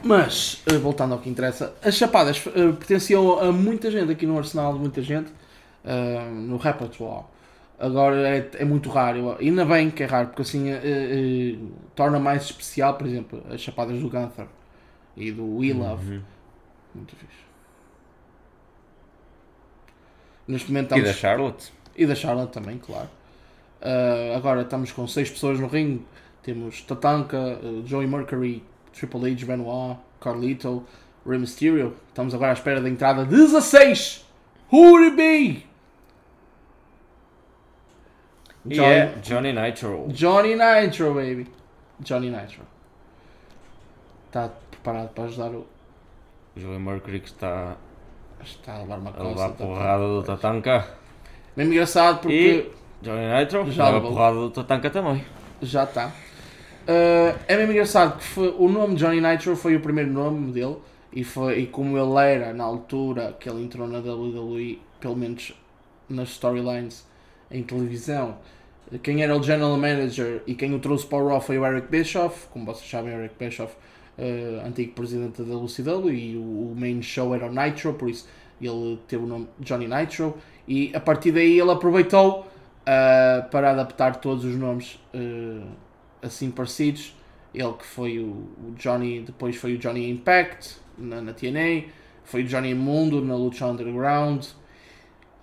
Mas, 0.04 0.62
uh, 0.70 0.78
voltando 0.78 1.14
ao 1.14 1.18
que 1.18 1.30
interessa, 1.30 1.74
as 1.82 1.94
chapadas 1.94 2.44
uh, 2.44 2.74
pertenciam 2.74 3.40
a 3.40 3.50
muita 3.50 3.90
gente 3.90 4.12
aqui 4.12 4.26
no 4.26 4.36
Arsenal, 4.36 4.74
muita 4.74 5.00
gente 5.00 5.32
uh, 5.82 6.30
no 6.30 6.58
repertoire. 6.58 7.24
Agora 7.78 8.28
é, 8.28 8.50
é 8.58 8.64
muito 8.66 8.90
raro, 8.90 9.34
ainda 9.40 9.64
bem 9.64 9.90
que 9.90 10.02
é 10.02 10.06
raro, 10.06 10.28
porque 10.28 10.42
assim 10.42 10.70
uh, 10.70 11.72
torna 11.94 12.18
mais 12.20 12.42
especial, 12.44 12.98
por 12.98 13.06
exemplo, 13.06 13.42
as 13.50 13.62
chapadas 13.62 13.98
do 13.98 14.10
Gunther 14.10 14.46
e 15.16 15.32
do 15.32 15.56
We 15.56 15.72
Love. 15.72 16.16
Uhum. 16.16 16.22
Muito 16.94 17.16
fixe. 17.16 17.32
Neste 20.46 20.68
momento 20.68 20.92
E 20.92 20.98
estamos... 20.98 21.08
da 21.08 21.14
Charlotte? 21.14 21.72
E 21.96 22.06
da 22.06 22.14
Charlotte 22.14 22.52
também, 22.52 22.76
claro. 22.76 23.08
Agora 24.36 24.62
estamos 24.62 24.92
com 24.92 25.06
6 25.06 25.30
pessoas 25.30 25.58
no 25.58 25.66
ringue. 25.66 26.04
Temos 26.42 26.82
Tatanka, 26.82 27.58
Joey 27.86 28.06
Mercury, 28.06 28.62
Triple 28.94 29.32
H, 29.32 29.44
Benoit, 29.44 29.98
Carlito, 30.20 30.84
Rey 31.26 31.38
Mysterio. 31.38 31.94
Estamos 32.08 32.34
agora 32.34 32.50
à 32.50 32.54
espera 32.54 32.80
da 32.80 32.88
entrada 32.88 33.24
16! 33.24 34.24
Who 34.72 34.92
would 34.92 35.06
it 35.08 35.16
be? 35.16 35.66
E 38.66 38.74
Johnny- 38.74 38.92
é 38.94 39.14
Johnny 39.22 39.52
Nitro. 39.52 40.06
Johnny 40.08 40.54
Nitro, 40.56 41.14
baby. 41.14 41.46
Johnny 42.00 42.30
Nitro. 42.30 42.62
Está 44.26 44.50
preparado 44.70 45.08
para 45.10 45.24
ajudar 45.24 45.50
o. 45.50 45.66
Joey 46.56 46.78
Mercury 46.78 47.20
que 47.20 47.26
está 47.28 47.76
Está 48.42 48.74
a 48.74 48.78
levar 48.78 48.98
uma 48.98 49.10
a 49.10 49.22
levar 49.22 49.46
a 49.46 49.48
porrada 49.50 50.06
do 50.06 50.22
Tatanka. 50.22 50.86
Mesmo 51.56 51.72
engraçado 51.72 52.20
porque. 52.20 52.70
E 52.72 53.04
Johnny 53.04 53.26
Nitro 53.38 53.70
Já 53.70 53.86
leva 53.90 53.98
a 53.98 54.10
porrada 54.10 54.36
do 54.36 54.50
Tatanka 54.50 54.90
também. 54.90 55.24
Já 55.62 55.84
está. 55.84 56.12
Uh, 56.84 57.38
é 57.48 57.56
mesmo 57.56 57.72
engraçado 57.72 58.18
que 58.18 58.24
foi- 58.24 58.54
o 58.58 58.68
nome 58.68 58.94
Johnny 58.96 59.18
Nitro 59.18 59.56
foi 59.56 59.74
o 59.74 59.80
primeiro 59.80 60.12
nome 60.12 60.52
dele 60.52 60.76
e, 61.10 61.24
foi, 61.24 61.60
e 61.60 61.66
como 61.66 61.96
ele 61.96 62.18
era 62.18 62.52
na 62.52 62.64
altura 62.64 63.34
que 63.40 63.48
ele 63.48 63.62
entrou 63.62 63.88
na 63.88 64.00
WWE, 64.00 64.78
pelo 65.00 65.16
menos 65.16 65.54
nas 66.08 66.28
storylines 66.30 67.06
em 67.50 67.62
televisão, 67.62 68.36
quem 69.02 69.22
era 69.22 69.34
o 69.34 69.42
general 69.42 69.76
manager 69.78 70.42
e 70.46 70.54
quem 70.54 70.74
o 70.74 70.78
trouxe 70.78 71.06
para 71.06 71.18
o 71.18 71.28
Raw 71.28 71.40
foi 71.40 71.58
o 71.58 71.64
Eric 71.64 71.88
Bischoff, 71.88 72.48
como 72.48 72.66
vocês 72.66 72.88
sabem, 72.90 73.14
o 73.14 73.18
Eric 73.18 73.34
Bischoff, 73.42 73.74
uh, 74.18 74.66
antigo 74.66 74.92
presidente 74.92 75.42
da 75.42 75.56
WCW, 75.56 76.12
e 76.12 76.36
o, 76.36 76.40
o 76.40 76.74
main 76.76 77.00
show 77.00 77.34
era 77.34 77.46
o 77.46 77.52
Nitro, 77.52 77.94
por 77.94 78.10
isso 78.10 78.28
ele 78.60 78.98
teve 79.08 79.24
o 79.24 79.26
nome 79.26 79.48
Johnny 79.60 79.88
Nitro, 79.88 80.36
e 80.68 80.90
a 80.94 81.00
partir 81.00 81.32
daí 81.32 81.58
ele 81.58 81.70
aproveitou 81.70 82.40
uh, 82.40 83.48
para 83.50 83.70
adaptar 83.70 84.16
todos 84.16 84.44
os 84.44 84.54
nomes 84.56 84.98
assim 86.24 86.50
parecidos. 86.50 87.14
Ele 87.54 87.72
que 87.74 87.86
foi 87.86 88.18
o, 88.18 88.48
o 88.66 88.74
Johnny, 88.76 89.20
depois 89.20 89.54
foi 89.56 89.74
o 89.74 89.78
Johnny 89.78 90.10
Impact 90.10 90.76
na, 90.98 91.20
na 91.20 91.32
TNA, 91.32 91.84
foi 92.24 92.42
o 92.42 92.46
Johnny 92.46 92.74
Mundo 92.74 93.24
na 93.24 93.36
Lucha 93.36 93.66
Underground. 93.66 94.44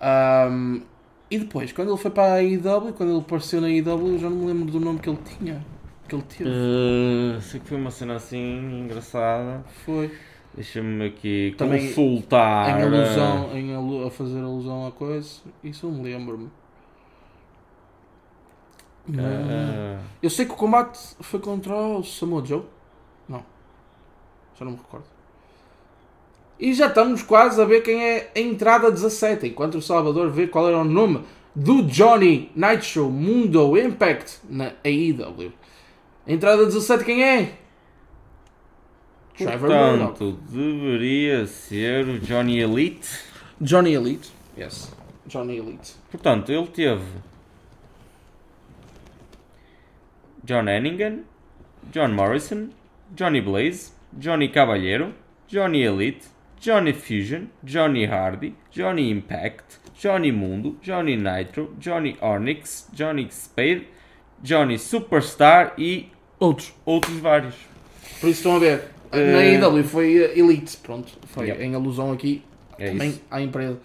Um, 0.02 0.82
e 1.30 1.38
depois, 1.38 1.72
quando 1.72 1.88
ele 1.88 1.96
foi 1.96 2.10
para 2.10 2.34
a 2.34 2.36
AEW, 2.36 2.92
quando 2.92 3.10
ele 3.10 3.20
apareceu 3.20 3.60
na 3.60 3.68
AEW, 3.68 4.08
eu 4.08 4.18
já 4.18 4.28
não 4.28 4.36
me 4.36 4.46
lembro 4.46 4.70
do 4.70 4.78
nome 4.78 4.98
que 4.98 5.08
ele 5.08 5.18
tinha. 5.38 5.64
que 6.06 6.14
ele 6.14 6.24
teve. 6.24 6.50
Uh, 6.50 7.40
sei 7.40 7.60
que 7.60 7.66
foi 7.66 7.78
uma 7.78 7.90
cena 7.90 8.16
assim 8.16 8.80
engraçada. 8.80 9.64
Foi. 9.86 10.10
Deixa-me 10.54 11.06
aqui 11.06 11.54
Também 11.56 11.86
consultar. 11.88 12.78
Em 12.78 12.82
alusão, 12.82 13.56
em 13.56 13.74
alu 13.74 14.06
a 14.06 14.10
fazer 14.10 14.40
alusão 14.40 14.86
à 14.86 14.92
coisa. 14.92 15.40
Isso 15.64 15.86
eu 15.86 15.90
me 15.90 16.02
lembro-me. 16.02 16.50
Uh, 19.08 19.98
Eu 20.22 20.30
sei 20.30 20.46
que 20.46 20.52
o 20.52 20.56
combate 20.56 20.98
foi 21.20 21.40
contra 21.40 21.74
o 21.74 22.04
Samoa 22.04 22.44
Joe. 22.44 22.62
Não. 23.28 23.44
Já 24.58 24.64
não 24.64 24.72
me 24.72 24.78
recordo. 24.78 25.06
E 26.58 26.72
já 26.72 26.86
estamos 26.86 27.22
quase 27.22 27.60
a 27.60 27.64
ver 27.64 27.82
quem 27.82 28.02
é 28.02 28.30
a 28.34 28.38
entrada 28.40 28.90
17. 28.90 29.48
Enquanto 29.48 29.76
o 29.76 29.82
Salvador 29.82 30.30
vê 30.30 30.46
qual 30.46 30.68
era 30.68 30.78
o 30.78 30.84
nome 30.84 31.24
do 31.54 31.82
Johnny 31.82 32.50
Nitro 32.54 33.10
Mundo 33.10 33.76
Impact 33.76 34.38
na 34.48 34.72
AEW. 34.84 35.52
Entrada 36.26 36.64
17 36.64 37.04
quem 37.04 37.24
é? 37.24 37.58
Trevor 39.36 39.70
portanto, 39.70 40.38
deveria 40.48 41.46
ser 41.46 42.06
o 42.06 42.20
Johnny 42.20 42.60
Elite. 42.60 43.08
Johnny 43.60 43.94
Elite. 43.94 44.30
Yes. 44.56 44.92
Johnny 45.26 45.56
Elite. 45.58 45.94
Portanto, 46.10 46.52
ele 46.52 46.66
teve 46.68 47.02
John 50.44 50.66
Hennigan, 50.68 51.20
John 51.92 52.12
Morrison, 52.14 52.70
Johnny 53.14 53.40
Blaze, 53.40 53.92
Johnny 54.18 54.48
Caballero, 54.48 55.12
Johnny 55.48 55.82
Elite, 55.82 56.26
Johnny 56.60 56.92
Fusion, 56.92 57.46
Johnny 57.62 58.04
Hardy, 58.06 58.54
Johnny 58.70 59.10
Impact, 59.10 59.78
Johnny 59.98 60.32
Mundo, 60.32 60.76
Johnny 60.82 61.16
Nitro, 61.16 61.74
Johnny 61.78 62.16
Onyx, 62.20 62.88
Johnny 62.92 63.28
Spade, 63.30 63.86
Johnny 64.42 64.78
Superstar 64.78 65.74
e 65.78 66.08
Outros. 66.40 66.72
outros 66.84 67.16
vários. 67.18 67.54
Por 68.20 68.28
isso 68.28 68.38
estão 68.40 68.56
a 68.56 68.58
ver. 68.58 68.84
Eh, 69.12 69.58
Na 69.60 69.66
AEW 69.68 69.84
foi 69.84 70.18
uh, 70.18 70.38
Elite. 70.38 70.76
Pronto. 70.78 71.12
Foi 71.28 71.46
Yeah. 71.46 71.64
em 71.64 71.74
alusão 71.74 72.12
aqui 72.12 72.42
É 72.78 72.90
também 72.90 73.10
isso. 73.10 73.22
à 73.30 73.40
empresa. 73.40 73.78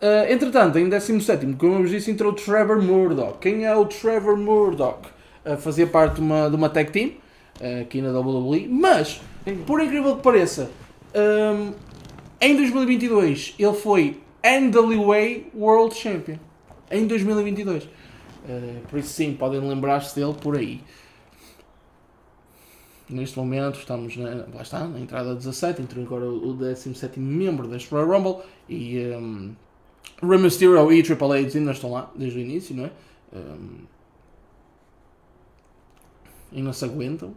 Uh, 0.00 0.32
entretanto, 0.32 0.78
em 0.78 0.88
17, 0.88 1.46
como 1.54 1.74
eu 1.74 1.80
vos 1.82 1.90
disse, 1.90 2.10
entrou 2.10 2.32
o 2.32 2.34
Trevor 2.34 2.82
Murdoch. 2.82 3.38
Quem 3.40 3.64
é 3.64 3.74
o 3.74 3.84
Trevor 3.86 4.36
Murdoch? 4.36 5.08
Uh, 5.44 5.56
fazia 5.56 5.86
parte 5.86 6.16
de 6.16 6.20
uma, 6.20 6.48
de 6.48 6.56
uma 6.56 6.68
tag 6.68 6.90
team 6.90 7.10
uh, 7.60 7.82
aqui 7.82 8.00
na 8.00 8.16
WWE, 8.18 8.68
mas, 8.68 9.20
por 9.66 9.82
incrível 9.82 10.16
que 10.16 10.22
pareça, 10.22 10.70
um, 11.14 11.72
em 12.40 12.56
2022 12.56 13.54
ele 13.58 13.74
foi 13.74 14.20
NWA 14.44 15.42
World 15.54 15.94
Champion. 15.94 16.38
Em 16.90 17.06
2022. 17.06 17.84
Uh, 17.84 17.88
por 18.88 18.98
isso, 18.98 19.10
sim, 19.10 19.34
podem 19.34 19.60
lembrar-se 19.60 20.14
dele 20.18 20.34
por 20.34 20.56
aí. 20.56 20.80
Neste 23.08 23.38
momento 23.38 23.78
estamos 23.78 24.16
na, 24.16 24.46
lá 24.54 24.62
está, 24.62 24.86
na 24.86 24.98
entrada 24.98 25.34
17, 25.34 25.82
entrou 25.82 26.04
agora 26.04 26.26
o 26.26 26.54
17 26.54 27.20
membro 27.20 27.68
deste 27.68 27.90
Royal 27.90 28.08
Rumble 28.08 28.42
e 28.68 28.98
um, 29.16 29.54
Rey 30.22 30.38
Mysterio 30.38 30.92
e 30.92 31.02
Triple 31.02 31.32
H 31.32 31.58
ainda 31.58 31.72
estão 31.72 31.92
lá 31.92 32.10
desde 32.14 32.38
o 32.38 32.42
início, 32.42 32.74
não 32.74 32.86
é? 32.86 32.90
Um, 33.34 33.91
e 36.52 36.62
não 36.62 36.72
se 36.72 36.84
aguentam. 36.84 37.34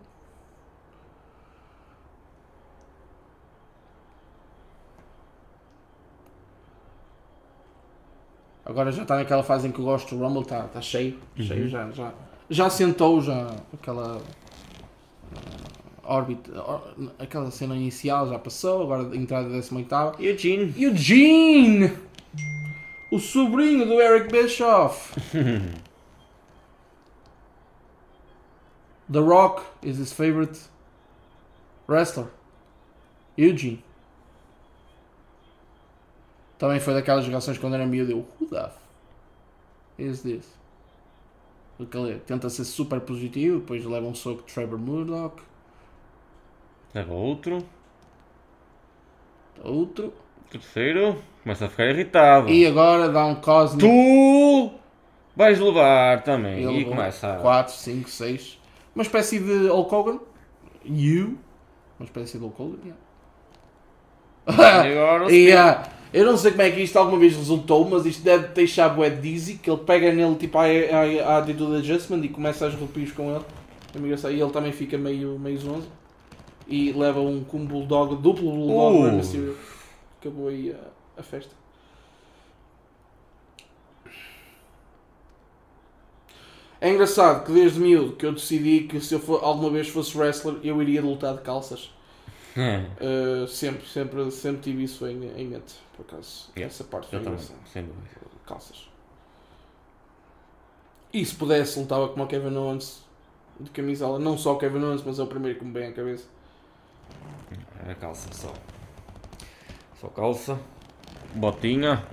Agora 8.65 8.91
já 8.91 9.03
está 9.03 9.15
naquela 9.15 9.43
fase 9.43 9.67
em 9.67 9.71
que 9.71 9.79
eu 9.79 9.85
gosto 9.85 10.15
do 10.15 10.23
Rumble, 10.23 10.41
está 10.41 10.65
está 10.65 10.81
cheio, 10.81 11.19
cheio 11.37 11.69
já, 11.69 11.89
já, 11.91 12.11
já 12.49 12.69
sentou 12.69 13.21
já 13.21 13.55
aquela 13.71 14.19
órbita, 16.03 16.51
ó- 16.59 16.81
aquela 17.19 17.51
cena 17.51 17.75
inicial 17.75 18.27
já 18.27 18.39
passou, 18.39 18.81
agora 18.83 19.07
a 19.11 19.15
entrada 19.15 19.49
da 19.49 19.59
18 19.59 19.95
Eugene. 20.19 20.73
Eugene! 20.83 21.93
O 23.11 23.19
sobrinho 23.19 23.85
do 23.85 24.01
Eric 24.01 24.31
Bischoff. 24.31 25.13
The 29.11 29.19
Rock 29.19 29.63
is 29.83 29.97
his 29.99 30.11
favorite 30.11 30.59
wrestler. 31.87 32.27
Eugene. 33.37 33.83
Também 36.57 36.79
foi 36.79 36.93
daquelas 36.93 37.25
gerações 37.25 37.57
quando 37.57 37.75
era 37.75 37.85
miúdo. 37.85 38.11
Eu, 38.11 38.25
who 38.39 38.47
the 38.47 38.71
is 39.97 40.21
this? 40.21 40.45
Porque 41.77 41.97
ele 41.97 42.19
tenta 42.19 42.49
ser 42.49 42.63
super 42.63 43.01
positivo, 43.01 43.59
depois 43.59 43.83
leva 43.85 44.07
um 44.07 44.15
soco 44.15 44.43
de 44.43 44.53
Trevor 44.53 44.79
Murdoch. 44.79 45.41
Leva 46.93 47.13
outro. 47.13 47.65
Outro. 49.61 50.13
Terceiro. 50.49 51.21
Começa 51.43 51.65
a 51.65 51.69
ficar 51.69 51.85
irritado. 51.85 52.49
E 52.49 52.65
agora 52.65 53.09
dá 53.09 53.25
um 53.25 53.35
Cosmic. 53.35 53.85
Tu 53.85 54.71
vais 55.35 55.59
levar 55.59 56.23
também. 56.23 56.63
Ele 56.63 56.79
e 56.79 56.85
começa. 56.85 57.37
4, 57.41 57.73
5, 57.73 58.09
6. 58.09 58.64
Uma 58.95 59.03
espécie 59.03 59.39
de 59.39 59.67
Hulk 59.67 59.93
Hogan. 59.93 60.19
You. 60.85 61.37
Uma 61.99 62.05
espécie 62.05 62.37
de 62.37 62.43
Hulk 62.43 62.61
Hogan, 62.61 62.77
yeah. 62.85 63.01
E 64.87 64.97
agora 64.97 65.25
o 65.27 65.31
E, 65.31 65.51
ah, 65.51 65.83
eu 66.13 66.25
não 66.25 66.37
sei 66.37 66.51
como 66.51 66.63
é 66.63 66.71
que 66.71 66.81
isto 66.81 66.97
alguma 66.97 67.19
vez 67.19 67.35
resultou, 67.35 67.87
mas 67.89 68.05
isto 68.05 68.23
deve 68.23 68.47
deixar 68.49 68.89
bué 68.89 69.09
dizzy, 69.09 69.55
que 69.55 69.69
ele 69.69 69.81
pega 69.81 70.13
nele 70.13 70.35
tipo 70.35 70.57
a, 70.57 70.63
a, 70.63 71.33
a 71.33 71.37
attitude 71.39 71.75
adjustment 71.77 72.23
e 72.23 72.29
começa 72.29 72.65
as 72.65 72.73
rupios 72.73 73.11
com 73.11 73.35
ele. 73.35 73.43
É. 73.95 74.31
E 74.31 74.41
ele 74.41 74.51
também 74.51 74.71
fica 74.71 74.97
meio, 74.97 75.37
meio 75.39 75.57
zonzo. 75.57 75.89
E 76.67 76.91
leva 76.93 77.19
um 77.19 77.43
com 77.43 77.57
um 77.57 77.65
bulldog, 77.65 78.15
duplo 78.15 78.51
bulldog 78.51 78.97
Uh. 78.97 79.11
Mysterio. 79.13 79.57
Acabou 80.19 80.47
aí 80.47 80.73
a, 80.73 81.19
a 81.19 81.23
festa. 81.23 81.53
É 86.85 86.91
engraçado 86.91 87.43
que 87.43 87.51
desde 87.51 87.79
miúdo 87.79 88.15
que 88.15 88.27
eu 88.27 88.31
decidi 88.31 88.81
que 88.81 89.01
se 89.01 89.15
eu 89.15 89.19
for, 89.19 89.43
alguma 89.43 89.71
vez 89.71 89.89
fosse 89.89 90.15
wrestler 90.15 90.57
eu 90.63 90.79
iria 90.83 91.01
lutar 91.01 91.33
de 91.33 91.41
calças. 91.41 91.89
Uh, 92.55 93.47
sempre, 93.47 93.87
sempre, 93.87 94.29
sempre 94.29 94.61
tive 94.61 94.83
isso 94.83 95.07
em, 95.07 95.31
em 95.35 95.47
mente, 95.47 95.73
por 95.97 96.05
acaso. 96.05 96.51
Yeah, 96.55 96.71
Essa 96.71 96.83
parte 96.83 97.09
foi 97.09 97.17
Eu 97.17 97.23
também, 97.23 97.39
engraçada. 97.39 97.89
Calças. 98.45 98.87
E 101.11 101.25
se 101.25 101.33
pudesse, 101.33 101.79
lutava 101.79 102.07
como 102.09 102.23
o 102.23 102.27
Kevin 102.27 102.55
Owens 102.55 103.03
de 103.59 103.71
camisola. 103.71 104.19
Não 104.19 104.37
só 104.37 104.53
o 104.53 104.59
Kevin 104.59 104.83
Owens, 104.83 105.01
mas 105.03 105.17
é 105.17 105.23
o 105.23 105.27
primeiro 105.27 105.57
que 105.57 105.65
me 105.65 105.73
vem 105.73 105.87
à 105.87 105.91
cabeça. 105.91 106.25
Era 107.83 107.95
calça 107.95 108.31
só. 108.31 108.53
Só 109.99 110.07
calça. 110.09 110.59
Botinha. 111.33 112.05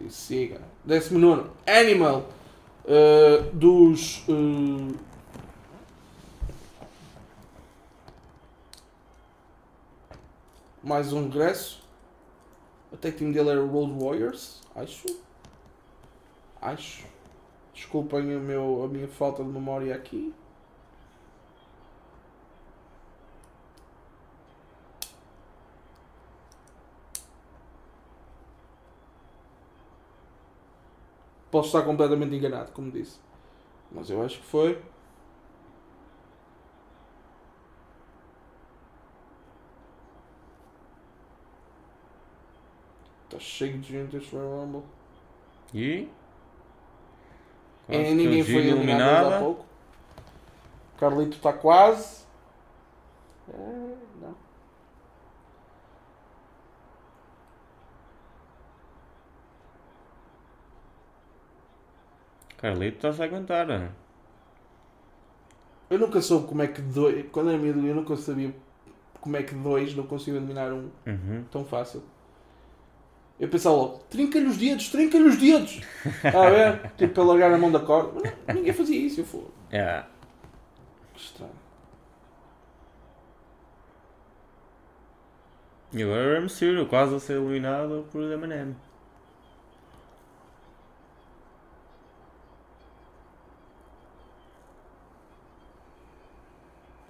E 0.00 0.10
siga. 0.10 0.60
Décimo 0.84 1.20
nono. 1.20 1.52
Animal. 1.64 2.36
Uh, 2.88 3.50
dos. 3.52 4.24
uh, 4.28 4.98
mais 10.82 11.12
um 11.12 11.24
regresso. 11.24 11.86
A 12.92 12.96
tag 12.96 13.16
team 13.16 13.30
dele 13.30 13.50
era 13.50 13.60
Road 13.60 13.92
Warriors, 14.02 14.62
acho. 14.74 15.06
Acho. 16.60 17.06
Desculpem 17.74 18.34
o 18.34 18.40
meu, 18.40 18.82
a 18.84 18.88
minha 18.88 19.06
falta 19.06 19.44
de 19.44 19.50
memória 19.50 19.94
aqui. 19.94 20.34
Posso 31.50 31.68
estar 31.68 31.82
completamente 31.82 32.34
enganado, 32.34 32.72
como 32.72 32.90
disse. 32.90 33.18
Mas 33.90 34.10
eu 34.10 34.22
acho 34.22 34.38
que 34.38 34.44
foi. 34.44 34.82
Está 43.24 43.38
cheio 43.38 43.78
de 43.78 43.88
gente 43.92 44.16
este 44.16 44.34
Rumble. 44.34 44.82
E. 45.72 46.08
E 47.88 47.96
Quase 47.96 48.14
ninguém 48.14 48.44
foi 48.44 48.56
eliminado 48.56 49.32
há 49.32 49.38
pouco. 49.38 49.64
Carlito 50.98 51.36
está 51.36 51.52
quase. 51.52 52.24
É, 53.48 53.96
não. 54.20 54.34
Carlito 62.58 62.96
está-se 62.98 63.22
a 63.22 63.24
aguentar. 63.24 63.66
né? 63.66 63.90
Eu 65.90 65.98
nunca 65.98 66.20
soube 66.20 66.46
como 66.46 66.60
é 66.62 66.66
que 66.66 66.82
dois. 66.82 67.24
Quando 67.32 67.48
era 67.50 67.58
miúdo, 67.58 67.86
eu 67.86 67.94
nunca 67.94 68.14
sabia 68.16 68.54
como 69.20 69.36
é 69.36 69.42
que 69.42 69.54
dois 69.54 69.94
não 69.96 70.06
conseguiam 70.06 70.36
eliminar 70.36 70.72
um 70.72 70.90
Uhum. 71.06 71.44
tão 71.50 71.64
fácil. 71.64 72.02
Eu 73.40 73.48
pensava 73.48 73.76
logo, 73.76 73.98
trinca-lhe 74.10 74.46
os 74.46 74.56
dedos, 74.56 74.88
trinca-lhe 74.90 75.24
os 75.28 75.36
dedos. 75.38 75.80
Está 76.24 76.46
a 76.48 76.50
ver? 76.50 76.90
Tipo, 76.98 77.14
para 77.14 77.22
largar 77.24 77.52
a 77.52 77.58
mão 77.58 77.70
da 77.70 77.78
corda. 77.80 78.12
Mas 78.22 78.34
não, 78.48 78.54
ninguém 78.56 78.72
fazia 78.72 78.98
isso, 79.00 79.20
eu 79.20 79.24
fui. 79.24 79.44
É. 79.70 80.02
Que 81.14 81.20
estranho. 81.20 81.52
E 85.92 86.02
agora 86.02 86.20
o 86.28 86.32
Rey 86.32 86.40
Mysterio 86.42 86.86
quase 86.86 87.14
a 87.14 87.20
ser 87.20 87.34
eliminado 87.34 88.04
por 88.12 88.22
Eminem. 88.30 88.76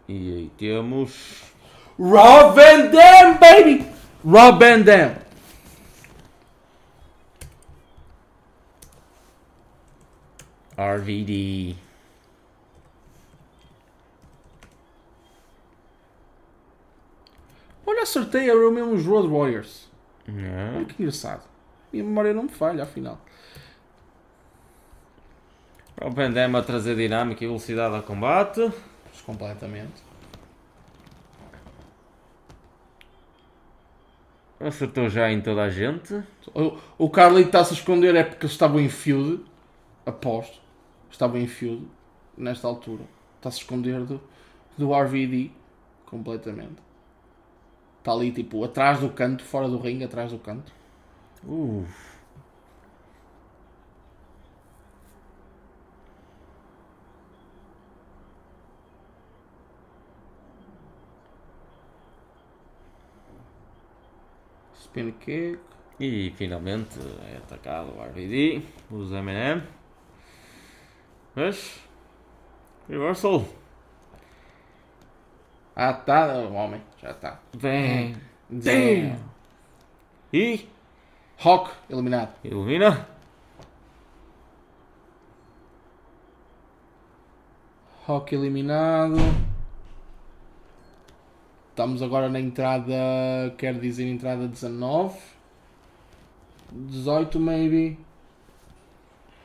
E 0.09 0.35
aí 0.35 0.53
temos. 0.57 1.43
Rob 1.99 2.55
Van 2.55 2.87
Dam, 2.91 3.39
baby! 3.39 3.87
Rob 4.25 4.59
Van 4.59 4.81
Dam. 4.83 5.29
RVD. 10.79 11.77
Olha, 17.85 18.03
acertei, 18.03 18.49
eram 18.49 18.71
mesmo 18.71 18.93
os 18.93 19.05
Road 19.05 19.29
Warriors. 19.29 19.89
Não. 20.27 20.77
Olha 20.77 20.85
que 20.85 21.03
engraçado. 21.03 21.43
Minha 21.93 22.05
memória 22.05 22.33
não 22.33 22.45
me 22.45 22.49
falha, 22.49 22.85
afinal. 22.85 23.19
O 26.01 26.11
Van 26.11 26.31
Damme 26.31 26.57
a 26.57 26.63
trazer 26.63 26.95
dinâmica 26.95 27.43
e 27.43 27.47
velocidade 27.47 27.97
ao 27.97 28.03
combate. 28.03 28.71
Completamente. 29.25 30.03
Acertou 34.61 35.09
já 35.09 35.31
em 35.31 35.41
toda 35.41 35.63
a 35.63 35.71
gente. 35.71 36.15
O, 36.55 36.79
o 36.99 37.11
Carlito 37.11 37.49
está-se 37.49 37.75
a 37.75 37.77
esconder 37.77 38.17
é 38.17 38.25
porque 38.25 38.45
eles 38.45 38.53
estavam 38.53 38.81
em 38.81 38.89
feud. 38.89 39.45
Aposto. 40.05 40.61
Estavam 41.11 41.39
em 41.39 41.47
feud 41.47 41.87
nesta 42.37 42.67
altura. 42.67 43.05
Está-se 43.37 43.59
a 43.59 43.61
esconder 43.61 44.05
do, 44.05 44.21
do 44.77 44.93
RVD 44.93 45.51
completamente. 46.07 46.83
Está 47.99 48.13
ali 48.13 48.33
tipo 48.33 48.65
atrás 48.65 49.01
do 49.01 49.11
canto, 49.11 49.45
fora 49.45 49.69
do 49.69 49.79
ringue, 49.79 50.05
atrás 50.05 50.33
do 50.33 50.39
canto. 50.39 50.73
Uh. 51.45 51.85
E 66.01 66.33
finalmente 66.37 66.99
é 67.33 67.37
atacado 67.39 67.93
o 67.97 68.03
RVD. 68.03 68.63
Usa 68.91 69.19
Eminem. 69.19 69.63
Mas. 71.35 71.81
Reversal. 72.89 73.45
Ah, 75.75 75.93
tá, 75.93 76.27
o 76.39 76.55
homem, 76.55 76.83
já 77.01 77.11
está. 77.11 77.41
Vem. 77.57 78.17
Damn. 78.51 79.17
E. 80.33 80.69
Rock 81.39 81.71
eliminado. 81.89 82.35
Ilumina. 82.43 83.07
Rock 88.07 88.35
eliminado. 88.35 89.19
Estamos 91.79 92.03
agora 92.03 92.29
na 92.29 92.41
entrada, 92.41 92.93
quer 93.57 93.79
dizer, 93.79 94.09
entrada 94.09 94.49
19. 94.49 95.17
18, 96.73 97.39
maybe. 97.39 97.97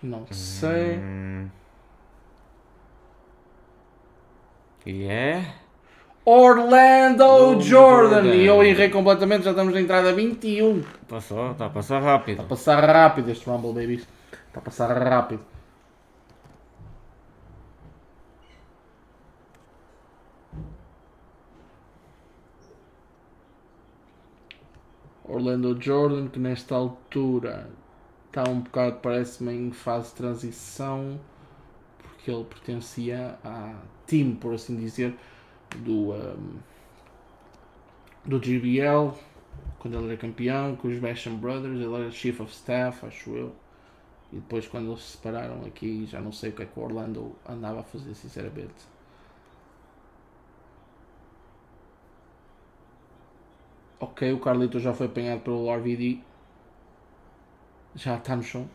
Não 0.01 0.25
sei. 0.31 0.97
Hum. 0.97 1.47
E 4.83 5.03
é. 5.03 5.45
Orlando 6.25 7.17
Do 7.17 7.61
Jordan. 7.61 8.23
Jordan. 8.23 8.33
E 8.33 8.47
eu 8.47 8.63
errei 8.63 8.89
completamente, 8.89 9.43
já 9.43 9.51
estamos 9.51 9.71
na 9.71 9.81
entrada 9.81 10.11
21. 10.11 10.81
Passou, 11.07 11.51
está 11.51 11.67
a 11.67 11.69
passar 11.69 12.01
rápido. 12.01 12.31
Está 12.31 12.43
a 12.45 12.47
passar 12.47 12.83
rápido 12.83 13.29
este 13.29 13.47
Rumble, 13.47 13.73
babies. 13.73 14.07
Está 14.47 14.59
a 14.59 14.63
passar 14.63 14.87
rápido. 14.87 15.45
Orlando 25.33 25.75
Jordan, 25.81 26.27
que 26.27 26.39
nesta 26.39 26.75
altura 26.75 27.67
está 28.27 28.47
um 28.49 28.61
bocado, 28.61 28.99
parece-me, 29.01 29.51
em 29.53 29.71
fase 29.71 30.09
de 30.09 30.15
transição, 30.15 31.19
porque 32.01 32.29
ele 32.29 32.43
pertencia 32.43 33.37
à 33.43 33.75
team, 34.05 34.35
por 34.35 34.53
assim 34.53 34.75
dizer, 34.75 35.15
do, 35.77 36.13
um, 36.13 36.59
do 38.25 38.37
GBL, 38.37 39.17
quando 39.79 39.97
ele 39.97 40.07
era 40.09 40.17
campeão, 40.17 40.75
com 40.75 40.87
os 40.87 40.99
Basham 40.99 41.35
Brothers, 41.37 41.79
ele 41.79 41.93
era 41.93 42.11
Chief 42.11 42.39
of 42.39 42.51
Staff, 42.51 43.05
acho 43.05 43.31
eu. 43.31 43.55
E 44.31 44.35
depois, 44.35 44.67
quando 44.67 44.91
eles 44.91 45.01
se 45.01 45.11
separaram 45.17 45.65
aqui, 45.65 46.05
já 46.05 46.21
não 46.21 46.31
sei 46.31 46.51
o 46.51 46.53
que 46.53 46.63
é 46.63 46.65
que 46.65 46.79
o 46.79 46.83
Orlando 46.83 47.35
andava 47.47 47.79
a 47.81 47.83
fazer, 47.83 48.13
sinceramente. 48.15 48.92
Ok, 54.03 54.33
o 54.33 54.39
Carlito 54.39 54.79
já 54.79 54.93
foi 54.93 55.05
apanhado 55.07 55.39
pelo 55.41 55.73
RVD. 55.73 56.19
Já 57.95 58.15
está 58.17 58.35
no 58.35 58.43
chão. 58.43 58.67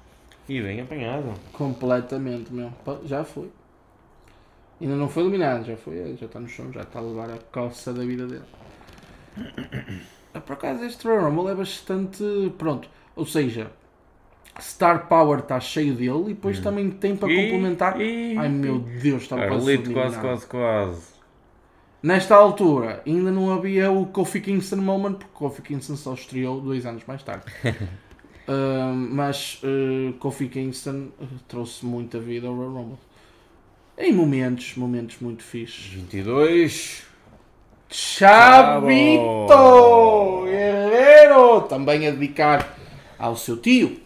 E 0.49 0.61
bem 0.63 0.81
apanhado. 0.81 1.35
Completamente, 1.53 2.53
meu. 2.53 2.73
Já 3.05 3.25
foi. 3.25 3.51
Ainda 4.81 4.97
não 4.97 5.09
foi 5.09 5.25
eliminado, 5.25 5.65
já 5.67 5.77
foi. 5.77 6.17
Já 6.17 6.27
está 6.27 6.41
no 6.41 6.49
chão, 6.49 6.73
já 6.73 6.83
está 6.83 6.99
a 7.01 7.03
levar 7.03 7.31
a 7.31 7.39
coça 7.53 7.93
da 7.93 8.05
vida 8.05 8.27
dele. 8.27 8.45
Ah, 10.35 10.41
Por 10.41 10.53
acaso 10.53 10.85
este 10.85 11.07
Royal 11.07 11.31
Rumble 11.31 11.51
é 11.51 11.55
bastante. 11.55 12.23
Pronto. 12.59 12.87
Ou 13.17 13.25
seja, 13.25 13.71
Star 14.61 15.09
Power 15.09 15.39
está 15.41 15.59
cheio 15.59 15.95
dele 15.95 16.25
e 16.31 16.35
depois 16.35 16.61
também 16.61 16.91
tem 16.91 17.17
para 17.17 17.29
complementar. 17.29 17.99
e- 17.99 18.37
Ai 18.37 18.49
meu 18.51 18.79
Deus, 18.79 19.23
está 19.23 19.37
quase 19.37 19.49
Carlito 19.51 19.93
quase, 19.93 20.21
quase, 20.21 20.47
quase. 20.47 21.18
Nesta 22.03 22.37
altura 22.37 23.03
ainda 23.05 23.31
não 23.31 23.53
havia 23.53 23.91
o 23.91 24.07
Kofi 24.07 24.41
Kingston 24.41 24.77
Moment, 24.77 25.15
porque 25.15 25.35
Kofi 25.35 25.63
Kingston 25.63 25.97
só 25.97 26.15
estreou 26.15 26.61
dois 26.61 26.87
anos 26.87 27.03
mais 27.07 27.23
tarde. 27.23 27.45
Ah, 28.51 28.95
mas 28.95 29.61
ah, 29.63 30.15
Kofi 30.19 30.49
Kingston 30.49 31.09
ah, 31.21 31.27
trouxe 31.47 31.85
muita 31.85 32.19
vida 32.19 32.49
ao 32.49 32.55
Royal 32.55 32.73
Rumble. 32.73 32.99
Em 33.99 34.11
momentos, 34.11 34.75
momentos 34.75 35.19
muito 35.21 35.43
fixes. 35.43 35.85
22. 35.93 37.03
Chavito 37.91 39.49
Guerreiro! 40.47 41.61
Também 41.69 42.09
a 42.09 42.11
dedicar 42.11 42.75
ao 43.19 43.37
seu 43.37 43.59
tio 43.59 44.01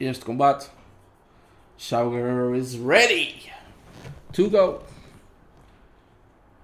este 0.00 0.24
combate. 0.24 0.68
Chavo 1.78 2.10
Guerreiro 2.10 2.56
is 2.56 2.74
ready 2.74 3.50
to 4.32 4.50
go. 4.50 4.89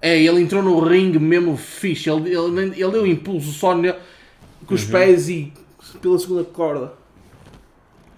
É, 0.00 0.20
ele 0.20 0.40
entrou 0.40 0.62
no 0.62 0.80
ringue 0.80 1.18
mesmo 1.18 1.56
fixe. 1.56 2.10
Ele, 2.10 2.30
ele, 2.30 2.80
ele 2.80 2.90
deu 2.90 3.06
impulso 3.06 3.52
só 3.52 3.74
nele, 3.74 3.96
com 4.66 4.74
os 4.74 4.84
pés 4.84 5.28
e 5.28 5.52
pela 6.00 6.18
segunda 6.18 6.44
corda. 6.44 6.92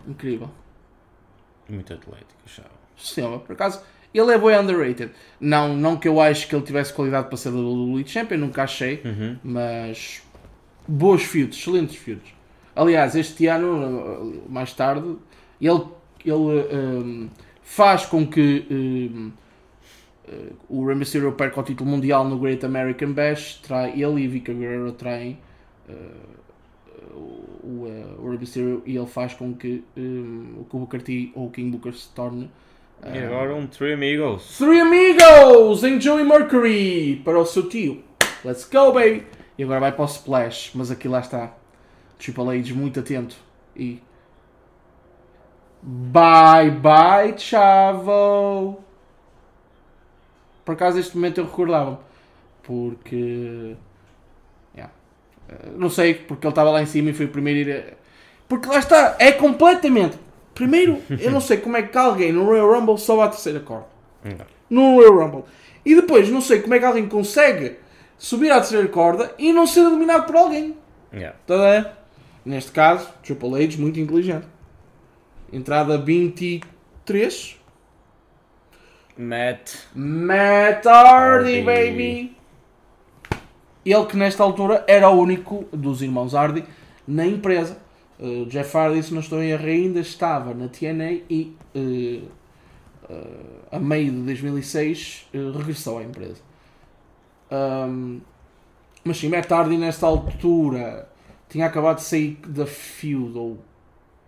Incrível. 0.06 0.50
Muito 1.68 1.92
atlético, 1.92 2.40
chave. 2.46 2.68
Sim, 2.96 3.40
por 3.46 3.52
acaso, 3.52 3.80
ele 4.12 4.32
é 4.32 4.38
bem 4.38 4.58
underrated. 4.58 5.10
Não, 5.40 5.76
não 5.76 5.96
que 5.96 6.08
eu 6.08 6.20
acho 6.20 6.48
que 6.48 6.54
ele 6.54 6.64
tivesse 6.64 6.92
qualidade 6.92 7.28
para 7.28 7.36
ser 7.36 7.50
do 7.50 7.58
WWE 7.58 8.06
Champion, 8.06 8.38
nunca 8.38 8.62
achei, 8.64 9.02
mas 9.42 10.22
boas 10.86 11.22
feuds, 11.22 11.58
excelentes 11.58 11.96
feuds. 11.96 12.32
Aliás, 12.74 13.14
este 13.14 13.46
ano, 13.46 14.34
eh, 14.36 14.40
mais 14.48 14.72
tarde, 14.72 15.16
ele, 15.60 15.82
ele 16.24 16.68
ehm, 16.70 17.28
faz 17.60 18.06
com 18.06 18.24
que 18.24 18.66
ehm, 18.70 19.28
eh, 19.28 19.47
o 20.68 20.86
Rey 20.86 20.96
Mysterio 20.96 21.32
perca 21.32 21.60
o 21.60 21.62
título 21.62 21.88
mundial 21.88 22.24
no 22.24 22.38
Great 22.38 22.64
American 22.64 23.12
Bash, 23.12 23.60
trai, 23.62 24.00
ele 24.00 24.22
e 24.22 24.28
Vika 24.28 24.52
Guerrero 24.52 24.92
traem 24.92 25.38
eh, 25.88 25.94
o, 27.14 27.86
eh, 27.86 28.14
o 28.18 28.28
Rey 28.30 28.38
Mysterio 28.38 28.82
e 28.84 28.96
ele 28.96 29.06
faz 29.06 29.34
com 29.34 29.54
que 29.54 29.84
ehm, 29.96 30.58
o 30.58 30.66
Booker 30.70 31.02
T 31.02 31.32
ou 31.34 31.46
o 31.46 31.50
King 31.50 31.70
Booker 31.70 31.94
se 31.94 32.08
torne 32.14 32.50
E 33.04 33.18
agora 33.18 33.54
um 33.54 33.66
Three 33.66 33.92
Amigos. 33.92 34.58
Three 34.58 34.80
Amigos 34.80 35.84
em 35.84 36.00
Joey 36.00 36.24
Mercury 36.24 37.22
para 37.24 37.38
o 37.38 37.46
seu 37.46 37.68
tio. 37.68 38.02
Let's 38.44 38.64
go, 38.64 38.92
baby! 38.92 39.26
E 39.56 39.64
agora 39.64 39.80
vai 39.80 39.92
para 39.92 40.02
o 40.02 40.06
Splash, 40.06 40.72
mas 40.74 40.90
aqui 40.90 41.08
lá 41.08 41.20
está. 41.20 41.52
Triple 42.18 42.58
H 42.58 42.74
muito 42.74 43.00
atento. 43.00 43.36
E. 43.76 44.00
Bye 45.82 46.70
bye, 46.70 47.38
chavo! 47.38 48.87
Por 50.68 50.74
acaso, 50.74 50.98
este 50.98 51.16
momento 51.16 51.40
eu 51.40 51.46
recordava-me. 51.46 51.96
Porque. 52.62 53.74
yeah, 54.74 54.92
não 55.74 55.88
sei, 55.88 56.12
porque 56.12 56.46
ele 56.46 56.52
estava 56.52 56.70
lá 56.70 56.82
em 56.82 56.84
cima 56.84 57.08
e 57.08 57.14
foi 57.14 57.24
o 57.24 57.30
primeiro 57.30 57.70
a 57.70 57.74
ir. 57.74 57.78
A... 57.78 57.94
Porque 58.46 58.68
lá 58.68 58.78
está, 58.78 59.16
é 59.18 59.32
completamente. 59.32 60.18
Primeiro, 60.54 61.00
eu 61.08 61.30
não 61.30 61.40
sei 61.40 61.56
como 61.56 61.78
é 61.78 61.84
que 61.84 61.96
alguém 61.96 62.32
no 62.32 62.44
Royal 62.44 62.70
Rumble 62.70 62.98
sobe 62.98 63.22
à 63.22 63.28
terceira 63.28 63.60
corda. 63.60 63.86
No 64.68 64.96
Royal 64.96 65.16
Rumble. 65.16 65.44
E 65.86 65.94
depois, 65.94 66.28
não 66.28 66.42
sei 66.42 66.60
como 66.60 66.74
é 66.74 66.78
que 66.78 66.84
alguém 66.84 67.08
consegue 67.08 67.78
subir 68.18 68.52
à 68.52 68.56
terceira 68.56 68.88
corda 68.88 69.32
e 69.38 69.54
não 69.54 69.66
ser 69.66 69.80
eliminado 69.80 70.26
por 70.26 70.36
alguém. 70.36 70.76
Yeah. 71.10 71.34
Tá 71.46 71.94
Neste 72.44 72.72
caso, 72.72 73.08
Triple 73.22 73.64
H, 73.64 73.78
muito 73.78 73.98
inteligente. 73.98 74.46
Entrada 75.50 75.96
23. 75.96 77.57
Matt. 79.18 79.88
Matt 79.96 80.86
Hardy, 80.86 81.60
Hardy, 81.60 81.62
baby! 81.62 82.36
Ele 83.84 84.06
que 84.06 84.16
nesta 84.16 84.44
altura 84.44 84.84
era 84.86 85.10
o 85.10 85.20
único 85.20 85.64
dos 85.72 86.02
irmãos 86.02 86.34
Hardy 86.34 86.64
na 87.06 87.26
empresa. 87.26 87.76
Uh, 88.20 88.46
Jeff 88.46 88.76
Hardy, 88.76 89.02
se 89.02 89.12
não 89.12 89.20
estou 89.20 89.42
em 89.42 89.50
erro, 89.50 89.66
ainda 89.66 90.00
estava 90.00 90.54
na 90.54 90.68
TNA 90.68 91.22
e 91.28 91.56
uh, 91.74 93.12
uh, 93.12 93.66
a 93.72 93.78
meio 93.78 94.12
de 94.12 94.18
2006 94.18 95.28
regressou 95.32 95.98
à 95.98 96.04
empresa. 96.04 96.40
Um, 97.50 98.20
mas 99.02 99.16
sim, 99.18 99.28
Matt 99.28 99.50
Hardy 99.50 99.76
nesta 99.76 100.06
altura 100.06 101.08
tinha 101.48 101.66
acabado 101.66 101.96
de 101.96 102.02
sair 102.02 102.38
da 102.46 102.66
feud, 102.66 103.36
ou 103.36 103.58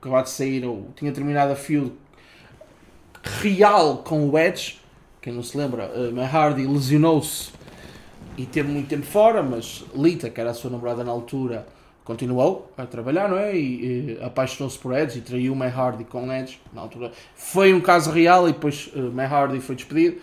acabado 0.01 0.25
de 0.25 0.31
sair, 0.31 0.65
ou 0.65 0.89
tinha 0.97 1.13
terminado 1.13 1.53
a 1.53 1.57
feud 1.57 1.93
real 3.23 3.99
com 3.99 4.29
o 4.29 4.39
Edge. 4.39 4.79
Quem 5.21 5.33
não 5.33 5.43
se 5.43 5.57
lembra, 5.57 5.91
uh, 5.91 6.21
Hardy 6.21 6.67
lesionou-se 6.67 7.51
e 8.37 8.47
teve 8.47 8.71
muito 8.71 8.89
tempo 8.89 9.05
fora, 9.05 9.43
mas 9.43 9.85
Lita, 9.95 10.31
que 10.31 10.41
era 10.41 10.51
a 10.51 10.55
sua 10.55 10.71
namorada 10.71 11.05
na 11.05 11.11
altura, 11.11 11.67
continuou 12.05 12.73
a 12.77 12.87
trabalhar, 12.87 13.29
não 13.29 13.39
é? 13.39 13.55
E, 13.55 14.17
e 14.17 14.19
apaixonou-se 14.23 14.79
por 14.79 14.97
Edge 14.97 15.19
e 15.19 15.23
traiu 15.23 15.55
Matt 15.55 15.77
Hardy 15.77 16.05
com 16.05 16.33
Edge 16.33 16.59
na 16.73 16.81
altura. 16.81 17.13
Foi 17.35 17.75
um 17.75 17.81
caso 17.81 18.11
real 18.11 18.49
e 18.49 18.53
depois 18.53 18.91
uh, 18.95 19.13
Matt 19.13 19.31
Hardy 19.31 19.61
foi 19.61 19.77
despedido. 19.77 20.21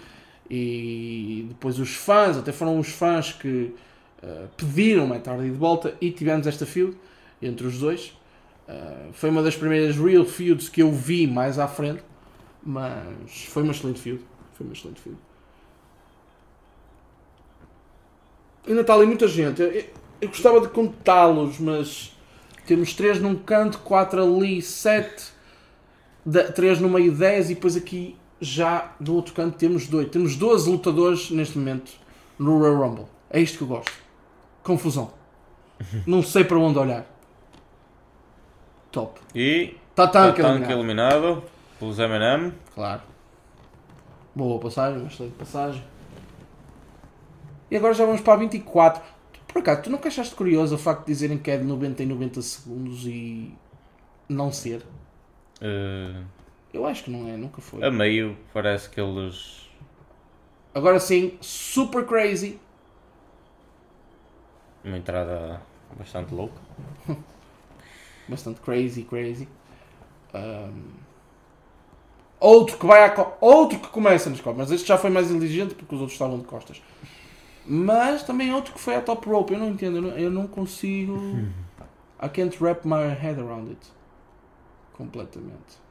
E 0.50 1.46
depois 1.50 1.78
os 1.78 1.94
fãs, 1.94 2.38
até 2.38 2.52
foram 2.52 2.80
os 2.80 2.90
fãs 2.90 3.34
que 3.34 3.74
uh, 4.24 4.48
pediram 4.56 5.06
Matt 5.06 5.28
Hardy 5.28 5.50
de 5.50 5.52
volta 5.52 5.94
e 6.02 6.12
tivemos 6.12 6.48
esta 6.48 6.66
feud 6.66 6.98
entre 7.42 7.68
os 7.68 7.80
dois. 7.80 8.14
Uh, 8.68 9.14
foi 9.14 9.30
uma 9.30 9.44
das 9.44 9.56
primeiras 9.56 9.96
real 9.96 10.26
feuds 10.26 10.68
que 10.70 10.82
eu 10.82 10.92
vi 10.92 11.28
mais 11.28 11.60
à 11.60 11.68
frente, 11.68 12.02
mas 12.68 13.46
foi 13.46 13.64
uma 13.64 13.72
excelente 13.72 14.02
feud. 14.02 14.22
Foi 14.54 14.68
uma 14.68 14.74
excelente 14.74 15.00
feud. 15.00 15.18
Ainda 18.68 18.82
está 18.82 18.94
ali 18.94 19.06
muita 19.06 19.26
gente. 19.26 19.62
Eu, 19.62 19.86
eu 20.20 20.28
gostava 20.28 20.60
de 20.60 20.68
contá-los, 20.68 21.58
mas 21.60 22.14
temos 22.66 22.94
3 22.94 23.22
num 23.22 23.36
canto, 23.36 23.80
4 23.80 24.22
ali, 24.22 24.62
7, 24.62 25.32
3 26.54 26.82
no 26.82 26.90
meio, 26.90 27.16
10 27.16 27.52
e 27.52 27.56
depois 27.56 27.78
aqui 27.78 28.18
já 28.42 28.92
do 29.00 29.16
outro 29.16 29.34
canto 29.34 29.58
temos 29.58 29.88
dois. 29.88 30.10
Temos 30.10 30.36
12 30.36 30.70
lutadores 30.70 31.32
neste 31.32 31.58
momento 31.58 31.94
no 32.38 32.60
Royal 32.60 32.76
Rumble. 32.76 33.06
É 33.30 33.40
isto 33.40 33.60
que 33.60 33.64
eu 33.64 33.68
gosto. 33.70 33.94
Confusão. 34.62 35.14
Não 36.06 36.22
sei 36.22 36.44
para 36.44 36.60
onde 36.60 36.78
olhar. 36.78 37.06
Top. 38.92 39.22
E 39.34 39.76
Tatank, 39.96 40.36
Tatank 40.36 40.70
eliminado. 40.70 40.72
eliminado 40.72 41.57
pelos 41.80 42.00
M&M. 42.00 42.54
Claro. 42.74 43.02
Boa 44.36 44.60
passagem, 44.60 45.00
uma 45.00 45.08
excelente 45.08 45.36
passagem. 45.36 45.84
E 47.70 47.76
agora 47.76 47.94
já 47.94 48.06
vamos 48.06 48.22
para 48.22 48.34
a 48.34 48.38
24. 48.38 49.02
Por 49.48 49.60
acaso, 49.60 49.84
tu 49.84 49.90
nunca 49.90 50.08
achaste 50.08 50.36
curioso 50.36 50.76
o 50.76 50.78
facto 50.78 51.02
de 51.02 51.14
dizerem 51.14 51.38
que 51.38 51.50
é 51.50 51.58
de 51.58 51.64
90 51.64 52.04
em 52.04 52.06
90 52.06 52.42
segundos 52.42 53.06
e 53.06 53.54
não 54.30 54.52
ser? 54.52 54.84
Uh... 55.62 56.24
Eu 56.74 56.86
acho 56.86 57.06
que 57.06 57.12
não 57.12 57.28
é, 57.28 57.36
nunca 57.38 57.62
foi. 57.62 57.84
A 57.84 57.90
meio 57.90 58.38
parece 58.54 58.90
que 58.90 59.00
eles. 59.00 59.70
Agora 60.74 61.00
sim, 61.00 61.38
super 61.42 62.06
crazy. 62.06 62.60
Uma 64.84 64.98
entrada 64.98 65.62
bastante 65.98 66.34
louca. 66.34 66.62
bastante 68.30 68.62
crazy, 68.62 69.04
crazy. 69.04 69.48
Um... 70.34 71.07
Outro 72.40 72.78
que 72.78 72.86
vai 72.86 73.04
a 73.04 73.10
co... 73.10 73.34
Outro 73.42 73.80
que 73.80 73.88
começa 73.88 74.30
nas 74.30 74.40
costas. 74.40 74.58
Mas 74.58 74.72
este 74.72 74.88
já 74.88 74.98
foi 74.98 75.10
mais 75.10 75.32
inteligente 75.32 75.74
porque 75.74 75.96
os 75.96 76.02
outros 76.02 76.14
estavam 76.16 76.38
de 76.40 76.46
costas. 76.46 76.82
Mas 77.66 78.24
também 78.24 78.54
outro 78.54 78.74
que 78.74 78.80
foi 78.80 78.96
a 78.96 79.02
top 79.02 79.28
rope. 79.28 79.54
Eu 79.54 79.60
não 79.60 79.70
entendo. 79.70 79.98
Eu 79.98 80.02
não, 80.02 80.10
eu 80.12 80.32
não 80.32 80.48
consigo. 80.48 81.18
I 82.22 82.30
can't 82.30 82.56
wrap 82.64 82.86
my 82.86 83.08
head 83.10 83.40
around 83.40 83.70
it. 83.70 83.88
Completamente. 84.94 85.88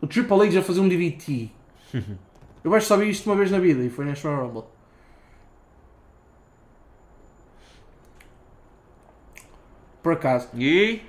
O 0.00 0.06
Triple 0.06 0.46
H 0.46 0.60
a 0.60 0.62
fazer 0.62 0.80
um 0.80 0.88
DDT. 0.88 1.50
Eu 2.66 2.74
acho 2.74 2.86
que 2.86 2.88
só 2.88 2.96
vi 2.96 3.08
isto 3.08 3.30
uma 3.30 3.36
vez 3.36 3.48
na 3.48 3.60
vida 3.60 3.80
e 3.84 3.88
foi 3.88 4.04
Royal 4.12 4.48
Rumble. 4.48 4.64
Por 10.02 10.14
acaso. 10.14 10.48
E? 10.52 11.00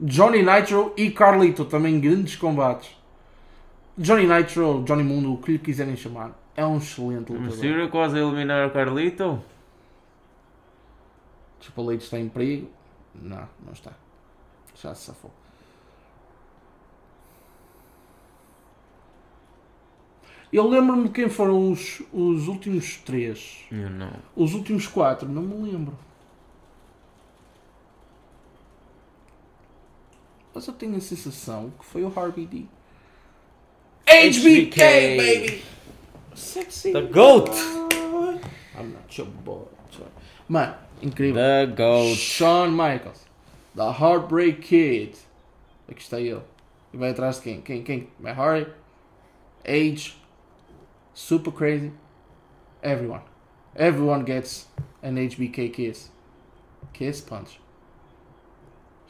Johnny 0.00 0.42
Nitro 0.42 0.94
e 0.96 1.10
Carlito 1.10 1.66
também 1.66 2.00
grandes 2.00 2.34
combates. 2.36 2.96
Johnny 3.98 4.26
Nitro, 4.26 4.82
Johnny 4.84 5.02
Mundo, 5.02 5.34
o 5.34 5.36
que 5.36 5.52
lhe 5.52 5.58
quiserem 5.58 5.94
chamar, 5.94 6.32
é 6.56 6.64
um 6.64 6.78
excelente 6.78 7.30
lutador. 7.30 7.42
Mysterio 7.42 7.90
quase 7.90 8.16
a 8.16 8.22
eliminar 8.22 8.68
o 8.68 8.70
Carlito? 8.70 9.44
Triple 11.60 11.88
H 11.88 12.04
está 12.04 12.18
em 12.18 12.30
perigo? 12.30 12.70
Não, 13.14 13.46
não 13.62 13.74
está. 13.74 13.92
Já 14.74 14.94
se 14.94 15.04
safou. 15.04 15.30
Eu 20.52 20.66
lembro-me 20.66 21.10
quem 21.10 21.28
foram 21.28 21.70
os, 21.70 22.02
os 22.12 22.48
últimos 22.48 22.96
três. 22.96 23.58
Eu 23.70 23.90
não. 23.90 24.12
Os 24.34 24.54
últimos 24.54 24.86
quatro, 24.86 25.28
não 25.28 25.42
me 25.42 25.70
lembro. 25.70 25.96
Mas 30.54 30.66
eu 30.66 30.72
tenho 30.74 30.96
a 30.96 31.00
sensação 31.00 31.72
que 31.78 31.84
foi 31.84 32.02
o 32.02 32.12
Harvey 32.18 32.46
D. 32.46 32.64
HBK, 34.06 35.16
baby! 35.16 35.62
Sexy. 36.34 36.92
The 36.92 37.02
GOAT! 37.02 37.50
Boy. 38.10 38.40
I'm 38.74 38.92
not 38.92 39.20
your 39.20 39.28
boy. 39.28 39.66
Mano, 40.48 40.74
incrível. 41.02 41.34
The 41.34 41.66
GOAT. 41.66 42.16
Shawn 42.16 42.70
Michaels. 42.70 43.26
The 43.76 43.92
Heartbreak 43.92 44.62
Kid. 44.62 45.16
Aqui 45.88 46.00
está 46.00 46.18
ele. 46.18 46.40
E 46.92 46.96
vai 46.96 47.10
atrás 47.10 47.36
de 47.36 47.42
quem? 47.42 47.60
Quem? 47.60 47.82
Quem? 47.82 48.08
My 48.18 48.32
Harry? 48.32 48.66
Age 49.64 50.17
super 51.18 51.50
crazy. 51.50 51.90
Everyone. 52.80 53.22
Everyone 53.74 54.24
gets 54.24 54.66
an 55.02 55.16
HBK 55.16 55.72
kiss. 55.72 56.10
Kiss 56.92 57.20
punch. 57.20 57.60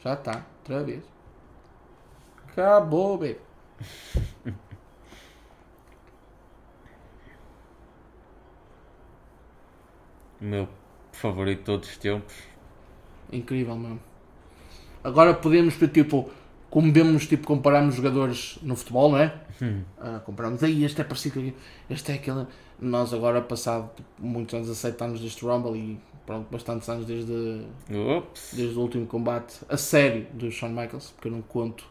Já 0.03 0.15
tá, 0.15 0.43
outra 0.59 0.83
vez. 0.83 1.03
Acabou, 2.47 3.17
baby. 3.17 3.37
Meu 10.41 10.67
favorito 11.11 11.59
de 11.59 11.65
todos 11.65 11.89
os 11.89 11.97
tempos. 11.97 12.33
Incrível 13.31 13.75
mesmo. 13.75 13.99
Agora 15.03 15.35
podemos, 15.35 15.75
tipo, 15.75 16.31
como 16.69 16.91
vemos, 16.91 17.25
tipo, 17.27 17.45
compararmos 17.47 17.95
jogadores 17.95 18.59
no 18.61 18.75
futebol, 18.75 19.11
não 19.11 19.19
é? 19.19 19.33
Hum. 19.61 19.81
Uh, 19.97 20.19
comparamos, 20.21 20.63
aí 20.63 20.83
este 20.85 21.01
é 21.01 21.03
parecido 21.03 21.39
aqui, 21.39 21.53
este 21.89 22.11
é 22.11 22.15
aquele. 22.15 22.45
Nós 22.79 23.13
agora, 23.13 23.41
passado 23.41 23.89
muitos 24.17 24.53
anos, 24.53 24.69
aceitamos 24.69 25.19
deste 25.19 25.43
Rumble 25.43 25.77
e 25.77 25.99
pronto, 26.25 26.47
bastantes 26.49 26.87
anos 26.87 27.05
desde, 27.05 27.63
desde 28.53 28.77
o 28.77 28.81
último 28.81 29.05
combate 29.05 29.55
a 29.67 29.75
sério 29.75 30.27
do 30.33 30.49
Shawn 30.51 30.69
Michaels, 30.69 31.11
porque 31.15 31.27
eu 31.27 31.31
não 31.31 31.41
conto 31.41 31.83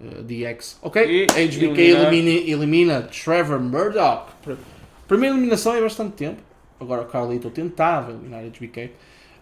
uh, 0.00 0.22
DX. 0.22 0.78
Ok, 0.82 1.02
e 1.02 1.24
HBK 1.24 1.80
elimina, 1.80 2.30
elimina 2.30 3.02
Trevor 3.02 3.58
Murdoch. 3.58 4.30
Primeira 5.08 5.34
eliminação 5.34 5.74
é 5.74 5.80
bastante 5.80 6.12
tempo. 6.12 6.42
Agora 6.78 7.02
o 7.02 7.06
Carlito 7.06 7.50
tentava 7.50 8.12
eliminar 8.12 8.44
HBK. 8.44 8.92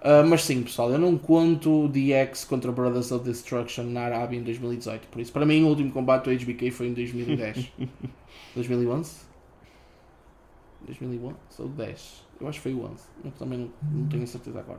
Uh, 0.07 0.25
mas 0.25 0.45
sim, 0.45 0.63
pessoal, 0.63 0.93
eu 0.93 1.01
não 1.01 1.19
conto 1.19 1.89
DX 1.89 2.45
contra 2.45 2.71
Brothers 2.71 3.11
of 3.11 3.25
Destruction 3.25 3.83
na 3.83 4.03
Arábia 4.03 4.39
em 4.39 4.43
2018. 4.45 5.09
Por 5.09 5.21
isso, 5.21 5.33
para 5.33 5.45
mim, 5.45 5.65
o 5.65 5.67
último 5.67 5.91
combate 5.91 6.27
do 6.27 6.31
HBK 6.31 6.71
foi 6.71 6.87
em 6.87 6.93
2010. 6.93 7.73
2011? 8.55 9.17
2011 10.87 11.37
ou 11.59 11.69
10? 11.71 12.25
Eu 12.41 12.47
acho 12.47 12.59
que 12.59 12.63
foi 12.63 12.75
o 12.75 12.85
11. 12.85 13.03
Eu 13.25 13.31
também 13.33 13.59
não, 13.59 13.71
não 13.83 14.09
tenho 14.09 14.25
certeza 14.29 14.61
agora. 14.61 14.79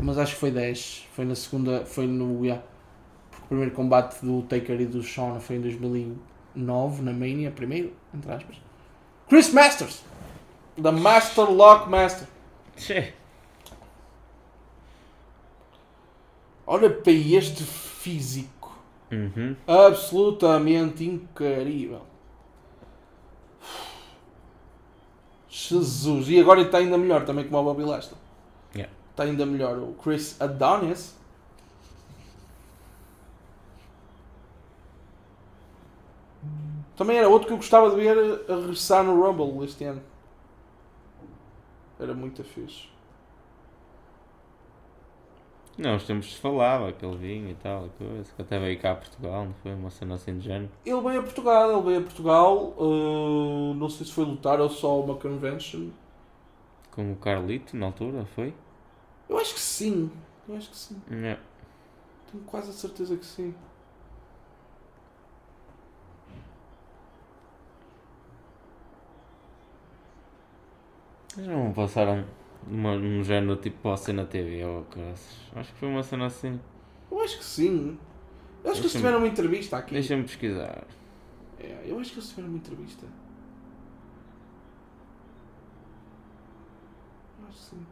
Mas 0.00 0.18
acho 0.18 0.34
que 0.34 0.40
foi 0.40 0.52
10. 0.52 1.08
Foi 1.12 1.24
na 1.24 1.34
segunda. 1.34 1.84
Foi 1.84 2.06
no. 2.06 2.44
Yeah. 2.44 2.62
Porque 3.28 3.44
o 3.44 3.48
primeiro 3.48 3.72
combate 3.72 4.24
do 4.24 4.42
Taker 4.42 4.80
e 4.82 4.86
do 4.86 5.02
Shawn 5.02 5.40
foi 5.40 5.56
em 5.56 5.60
2009, 5.62 7.02
na 7.02 7.12
Mania, 7.12 7.50
primeiro, 7.50 7.92
entre 8.14 8.30
aspas. 8.30 8.56
Chris 9.28 9.52
Masters! 9.52 10.04
The 10.80 10.92
Master 10.92 11.50
Lock 11.50 11.90
Master. 11.90 12.28
Tchê. 12.76 13.14
Olha 16.66 16.90
para 16.90 17.12
este 17.12 17.62
físico. 17.62 18.76
Uhum. 19.10 19.54
Absolutamente 19.66 21.04
incrível. 21.04 22.02
Jesus. 25.48 26.28
E 26.28 26.40
agora 26.40 26.62
está 26.62 26.78
ainda 26.78 26.98
melhor 26.98 27.24
também 27.24 27.44
como 27.44 27.58
o 27.58 27.62
Bobby 27.62 27.84
Lashley. 27.84 28.18
Yeah. 28.74 28.92
Está 29.10 29.24
ainda 29.24 29.46
melhor. 29.46 29.78
O 29.78 29.94
Chris 29.94 30.40
Adonis. 30.40 31.14
Também 36.96 37.18
era 37.18 37.28
outro 37.28 37.48
que 37.48 37.52
eu 37.52 37.56
gostava 37.56 37.90
de 37.90 37.96
ver 37.96 38.16
a 38.48 38.56
regressar 38.56 39.04
no 39.04 39.20
Rumble 39.20 39.64
este 39.64 39.84
ano. 39.84 40.02
Era 41.98 42.14
muito 42.14 42.42
fixe. 42.44 42.93
Não, 45.76 45.96
os 45.96 46.04
tempos 46.04 46.32
se 46.32 46.40
falava 46.40 46.92
que 46.92 47.04
ele 47.04 47.16
vinha 47.16 47.50
e 47.50 47.54
tal, 47.54 47.88
coisa. 47.98 48.32
Que 48.34 48.42
até 48.42 48.58
veio 48.58 48.78
cá 48.78 48.92
a 48.92 48.96
Portugal, 48.96 49.44
não 49.46 49.54
foi? 49.54 49.74
Uma 49.74 49.90
cena 49.90 50.14
assim 50.14 50.38
de 50.38 50.44
género. 50.44 50.70
Ele 50.86 51.00
veio 51.00 51.20
a 51.20 51.22
Portugal, 51.22 51.72
ele 51.72 51.82
veio 51.82 51.98
a 51.98 52.02
Portugal. 52.02 52.74
uh, 52.78 53.74
não 53.74 53.88
sei 53.88 54.06
se 54.06 54.12
foi 54.12 54.24
lutar 54.24 54.60
ou 54.60 54.68
só 54.70 55.00
uma 55.00 55.16
convention. 55.16 55.90
Com 56.92 57.12
o 57.12 57.16
Carlito, 57.16 57.76
na 57.76 57.86
altura, 57.86 58.24
foi? 58.24 58.54
Eu 59.28 59.36
acho 59.38 59.54
que 59.54 59.60
sim. 59.60 60.10
Eu 60.48 60.56
acho 60.56 60.70
que 60.70 60.76
sim. 60.76 61.00
É. 61.10 61.38
Tenho 62.30 62.44
quase 62.44 62.70
a 62.70 62.72
certeza 62.72 63.16
que 63.16 63.26
sim. 63.26 63.52
Mas 71.36 71.46
não 71.48 71.72
passaram 71.72 72.24
uma, 72.66 72.92
um 72.92 73.22
género 73.22 73.56
tipo 73.56 73.78
para 73.78 74.12
na 74.12 74.24
TV 74.24 74.64
ou 74.64 74.84
coisas. 74.84 75.38
Acho 75.54 75.72
que 75.72 75.78
foi 75.78 75.88
uma 75.88 76.02
cena 76.02 76.26
assim. 76.26 76.60
Eu 77.10 77.20
acho 77.20 77.38
que 77.38 77.44
sim. 77.44 77.98
Eu 78.62 78.70
acho 78.70 78.80
que 78.80 78.86
eles 78.86 78.92
tiveram 78.92 79.18
uma 79.18 79.28
entrevista 79.28 79.76
aqui. 79.76 79.92
Deixa-me 79.92 80.22
pesquisar. 80.22 80.84
É, 81.60 81.84
eu 81.86 81.98
acho 81.98 82.12
que 82.12 82.18
eles 82.18 82.28
tiveram 82.28 82.48
uma 82.48 82.58
entrevista. 82.58 83.06
Eu 87.40 87.48
acho 87.48 87.58
que 87.58 87.64
sim. 87.64 87.86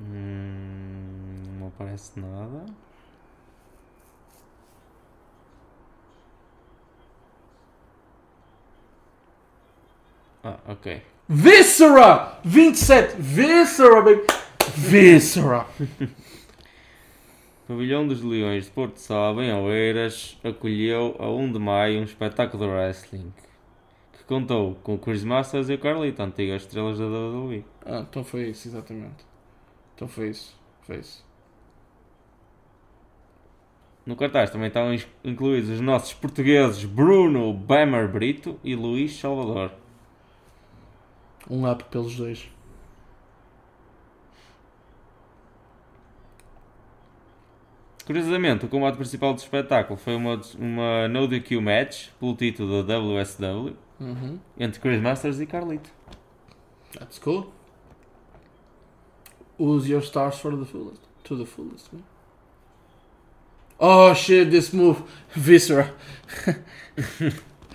Hum, 0.00 1.58
não 1.58 1.68
aparece 1.68 2.18
nada. 2.18 2.64
Ah, 10.44 10.58
ok. 10.68 11.02
Viscera! 11.28 12.38
27! 12.44 13.16
Viscera, 13.18 14.00
baby! 14.00 14.22
Viscera! 14.74 15.66
Pavilhão 17.68 18.08
dos 18.08 18.22
Leões 18.22 18.64
de 18.64 18.70
Porto 18.70 18.96
Salvo, 18.96 19.42
em 19.42 19.52
Oeiras, 19.52 20.38
acolheu 20.42 21.16
a 21.18 21.28
1 21.28 21.52
de 21.52 21.58
maio 21.58 22.00
um 22.00 22.04
espetáculo 22.04 22.64
de 22.64 22.70
wrestling 22.70 23.30
que 24.16 24.24
contou 24.24 24.76
com 24.76 24.94
o 24.94 24.98
Chris 24.98 25.22
Masters 25.22 25.68
e 25.68 25.74
o 25.74 25.78
Carlito, 25.78 26.22
antigas 26.22 26.62
estrelas 26.62 26.98
da 26.98 27.04
WWE. 27.04 27.62
Ah, 27.84 28.06
então 28.08 28.24
foi 28.24 28.44
isso, 28.48 28.68
exatamente. 28.68 29.27
Então 29.98 30.06
foi 30.06 30.28
isso. 30.28 30.56
Foi 30.82 30.98
isso. 30.98 31.26
No 34.06 34.14
cartaz 34.14 34.48
também 34.48 34.68
estavam 34.68 34.94
ins- 34.94 35.08
incluídos 35.24 35.70
os 35.70 35.80
nossos 35.80 36.14
portugueses 36.14 36.84
Bruno 36.84 37.52
Bamer 37.52 38.06
Brito 38.08 38.60
e 38.62 38.76
Luís 38.76 39.18
Salvador. 39.18 39.72
Um 41.50 41.68
up 41.68 41.82
pelos 41.90 42.14
dois. 42.14 42.48
Curiosamente, 48.06 48.64
o 48.64 48.68
combate 48.68 48.96
principal 48.96 49.34
do 49.34 49.38
espetáculo 49.38 49.98
foi 49.98 50.14
uma, 50.16 50.40
uma 50.58 51.08
no 51.08 51.28
DQ 51.28 51.60
match 51.60 52.08
pelo 52.18 52.34
título 52.34 52.82
da 52.82 52.98
WSW 52.98 53.76
Uhum. 54.00 54.38
entre 54.58 54.80
Chris 54.80 55.00
Masters 55.02 55.40
e 55.40 55.46
Carlito. 55.46 55.90
That's 56.92 57.18
cool. 57.18 57.52
Use 59.58 59.88
your 59.88 60.02
stars 60.02 60.38
for 60.38 60.54
the 60.54 60.64
fullest. 60.64 61.00
To 61.24 61.36
the 61.36 61.44
fullest, 61.44 61.92
man. 61.92 62.04
Oh 63.80 64.14
shit, 64.14 64.50
this 64.50 64.72
move. 64.72 65.02
Viscera. 65.34 65.90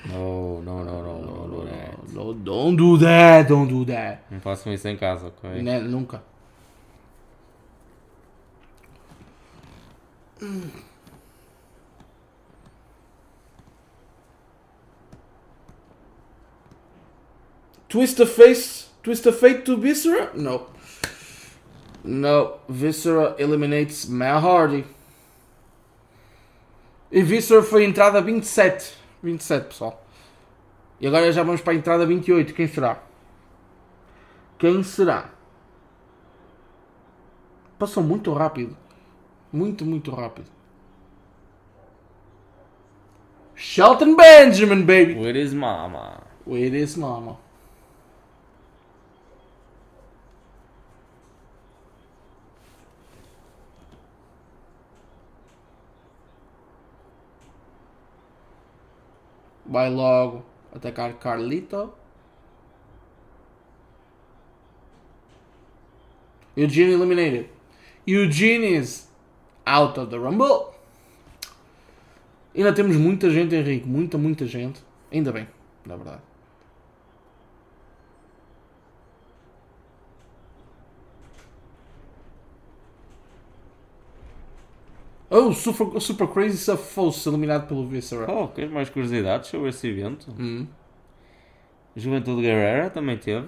No, 0.05 0.61
no, 0.61 0.83
no, 0.83 1.01
no, 1.01 1.21
no, 1.21 1.47
no, 1.47 1.63
no, 1.63 2.03
no, 2.13 2.33
don't 2.33 2.75
do 2.75 2.97
that, 2.97 3.47
don't 3.47 3.69
do 3.69 3.85
that. 3.85 4.23
Não 4.29 4.41
façam 4.41 4.73
isso 4.73 4.87
em 4.87 4.97
casa, 4.97 5.27
ok? 5.27 5.61
Né, 5.61 5.79
nunca. 5.79 6.21
Twist 17.87 18.17
the 18.17 18.25
face, 18.25 18.87
twist 19.03 19.23
the 19.23 19.31
fate 19.31 19.61
to 19.63 19.77
Viscera? 19.77 20.31
No. 20.33 20.72
No, 22.03 22.59
Viscera 22.67 23.35
eliminates 23.39 24.05
Matt 24.05 24.43
Hardy. 24.43 24.85
E 27.11 27.21
Viscera 27.21 27.63
foi 27.63 27.85
entrada 27.85 28.21
27. 28.21 28.97
27, 29.21 29.67
pessoal. 29.67 30.05
E 30.99 31.07
agora 31.07 31.31
já 31.31 31.43
vamos 31.43 31.61
para 31.61 31.73
a 31.73 31.75
entrada 31.75 32.05
28. 32.05 32.53
Quem 32.53 32.67
será? 32.67 33.01
Quem 34.57 34.83
será? 34.83 35.29
Passou 37.77 38.03
muito 38.03 38.31
rápido. 38.33 38.75
Muito, 39.51 39.85
muito 39.85 40.11
rápido. 40.11 40.47
Shelton 43.55 44.15
Benjamin, 44.15 44.83
baby! 44.83 45.13
With 45.13 45.35
his 45.35 45.53
mama. 45.53 46.21
With 46.45 46.73
his 46.73 46.97
mama. 46.97 47.37
Vai 59.65 59.89
logo 59.89 60.43
atacar 60.73 61.13
Carlito. 61.13 61.93
Eugene 66.55 66.93
eliminated. 66.93 67.49
Eugene 68.05 68.63
is 68.63 69.07
out 69.65 69.97
of 69.99 70.09
the 70.09 70.17
Rumble. 70.19 70.73
Ainda 72.55 72.73
temos 72.73 72.95
muita 72.97 73.29
gente, 73.29 73.55
Henrique. 73.55 73.87
Muita, 73.87 74.17
muita 74.17 74.45
gente. 74.45 74.83
Ainda 75.11 75.31
bem, 75.31 75.47
na 75.85 75.95
verdade. 75.95 76.21
Oh, 85.35 85.51
Super, 85.51 85.99
Super 85.99 86.27
Crazy 86.27 86.57
safou-se 86.57 87.27
eliminado 87.27 87.67
pelo 87.67 87.87
Viscera. 87.87 88.31
Oh, 88.31 88.47
queres 88.49 88.71
mais 88.71 88.87
curiosidades 88.89 89.49
sobre 89.49 89.69
esse 89.69 89.87
evento? 89.87 90.27
Hum. 90.39 90.67
Juventude 91.95 92.41
Guerrera 92.43 92.91
também 92.91 93.17
teve. 93.17 93.47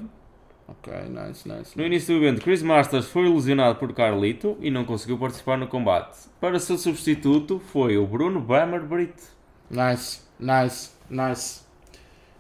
Ok, 0.68 0.92
nice, 1.10 1.48
nice. 1.48 1.78
No 1.78 1.86
início 1.86 2.18
do 2.18 2.26
evento, 2.26 2.42
Chris 2.42 2.64
Masters 2.64 3.06
foi 3.06 3.26
ilusionado 3.26 3.78
por 3.78 3.94
Carlito 3.94 4.58
e 4.60 4.72
não 4.72 4.84
conseguiu 4.84 5.16
participar 5.20 5.58
no 5.60 5.68
combate. 5.68 6.18
Para 6.42 6.60
seu 6.60 6.76
substituto 6.76 7.60
foi 7.60 7.98
o 7.98 8.08
Bruno 8.08 8.42
Brito. 8.42 9.24
Nice, 9.70 10.22
nice, 10.40 10.90
nice. 11.08 11.62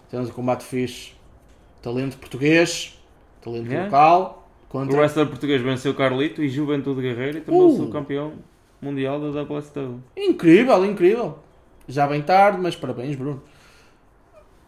Temos 0.09 0.29
um 0.29 0.33
combate 0.33 0.63
fixe. 0.63 1.13
Talento 1.83 2.17
português, 2.17 2.99
talento 3.43 3.67
Yeah. 3.67 3.85
local. 3.85 4.49
O 4.67 4.71
Contra... 4.71 4.97
wrestler 4.99 5.27
português 5.27 5.61
venceu 5.61 5.93
Carlito 5.93 6.43
e 6.43 6.49
Juventude 6.49 7.01
Guerreira 7.01 7.37
e 7.37 7.41
tornou-se 7.41 7.79
Uh. 7.79 7.85
o 7.85 7.91
campeão 7.91 8.33
mundial 8.85 9.19
da 9.19 9.41
WSW. 9.41 10.01
Incrível, 10.15 10.85
incrível. 10.85 11.39
Já 11.87 12.07
bem 12.07 12.21
tarde, 12.21 12.59
mas 12.61 12.75
parabéns, 12.75 13.15
Bruno. 13.15 13.43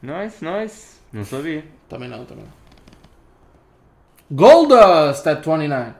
Nice, 0.01 0.43
nice. 0.43 0.99
Não 1.11 1.23
sabia. 1.23 1.63
Também 1.87 2.09
não, 2.09 2.25
também 2.25 2.45
não. 2.45 2.53
Goldust 4.29 5.25
at 5.27 5.43
29. 5.43 5.93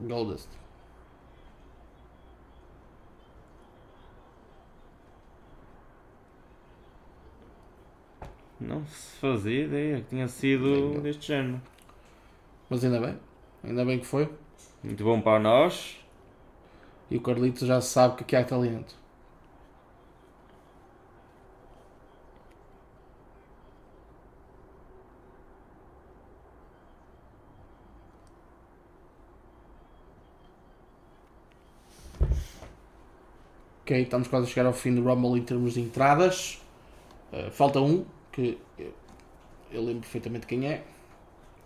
Goldust. 0.00 0.48
Não 8.60 8.84
se 8.86 9.16
fazia 9.18 9.64
ideia 9.64 10.00
que 10.00 10.08
tinha 10.08 10.28
sido 10.28 11.00
deste 11.00 11.28
género. 11.28 11.60
Mas 12.68 12.84
ainda 12.84 13.00
bem. 13.00 13.18
Ainda 13.64 13.84
bem 13.84 13.98
que 13.98 14.06
foi. 14.06 14.28
Muito 14.82 15.04
bom 15.04 15.20
para 15.20 15.38
nós. 15.38 15.98
E 17.10 17.16
o 17.16 17.20
Carlitos 17.20 17.66
já 17.66 17.80
sabe 17.80 18.16
que 18.16 18.22
aqui 18.22 18.36
há 18.36 18.44
talento. 18.44 18.94
Ok, 33.82 34.02
estamos 34.02 34.28
quase 34.28 34.46
a 34.46 34.48
chegar 34.50 34.66
ao 34.66 34.72
fim 34.74 34.94
do 34.94 35.02
Rumble 35.02 35.40
em 35.40 35.44
termos 35.44 35.74
de 35.74 35.80
entradas. 35.80 36.60
Uh, 37.32 37.50
falta 37.50 37.80
um, 37.80 38.04
que 38.30 38.58
eu, 38.78 38.92
eu 39.72 39.82
lembro 39.82 40.02
perfeitamente 40.02 40.46
quem 40.46 40.68
é. 40.68 40.84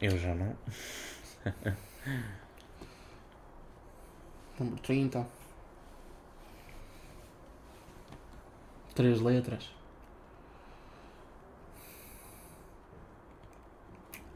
Eu 0.00 0.16
já 0.18 0.34
não. 0.34 0.56
Número 4.58 4.80
30. 4.82 5.26
Três 8.94 9.20
letras. 9.20 9.70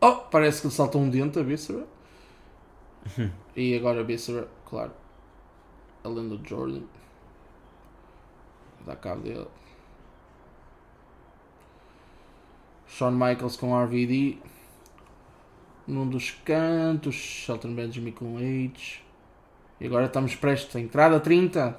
Oh, 0.01 0.17
parece 0.31 0.61
que 0.63 0.69
lhe 0.69 0.73
saltou 0.73 1.01
um 1.01 1.11
dente 1.11 1.39
a 1.39 1.43
Viscera. 1.43 1.87
e 3.57 3.77
agora 3.77 4.01
a 4.01 4.05
Viscera, 4.05 4.49
claro. 4.65 4.93
A 6.03 6.09
lenda 6.09 6.37
de 6.37 6.49
Jordan. 6.49 6.83
Dá 8.87 8.97
cabo 8.97 9.23
dele. 9.23 9.49
Shawn 12.87 13.13
Michaels 13.13 13.57
com 13.57 13.77
RVD. 13.77 14.39
Num 15.87 16.09
dos 16.09 16.31
cantos. 16.31 17.15
Shelton 17.15 17.75
Benjamin 17.75 18.13
com 18.13 18.39
H. 18.39 19.06
E 19.81 19.87
agora 19.87 20.07
estamos 20.07 20.35
prestes. 20.35 20.75
A 20.77 20.81
entrada 20.81 21.21
30. 21.21 21.79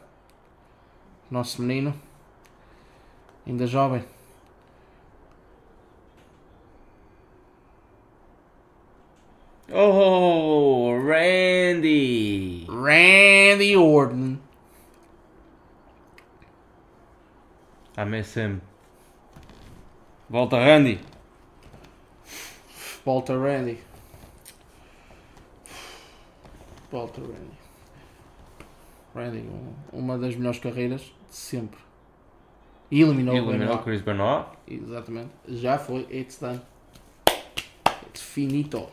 Nosso 1.29 1.61
menino. 1.61 1.93
Ainda 3.45 3.65
jovem. 3.65 4.03
Oh, 9.69 10.97
Randy! 10.97 12.65
Randy 12.69 13.75
Orton. 13.75 14.39
A 17.97 18.05
MSM. 18.05 18.61
Volta, 20.29 20.57
Randy! 20.57 20.99
Volta 23.03 23.37
Randy. 23.37 23.79
Volta 26.91 27.21
Randy. 27.21 27.56
Um- 29.25 29.73
uma 29.91 30.17
das 30.17 30.35
melhores 30.35 30.59
carreiras 30.59 31.01
de 31.01 31.35
sempre. 31.35 31.79
E 32.89 33.01
eliminou, 33.01 33.33
o 33.33 33.37
Eliminou 33.37 33.59
Benoit. 33.67 33.83
Chris 33.83 34.01
Benoit. 34.01 34.45
Exatamente. 34.67 35.29
Já 35.47 35.77
foi. 35.77 36.07
It's 36.09 36.39
done. 36.39 36.61
It's 38.09 38.21
finito. 38.21 38.87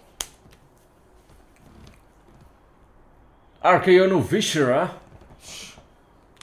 RKO 3.62 4.08
no 4.08 4.20
Viscera. 4.20 4.96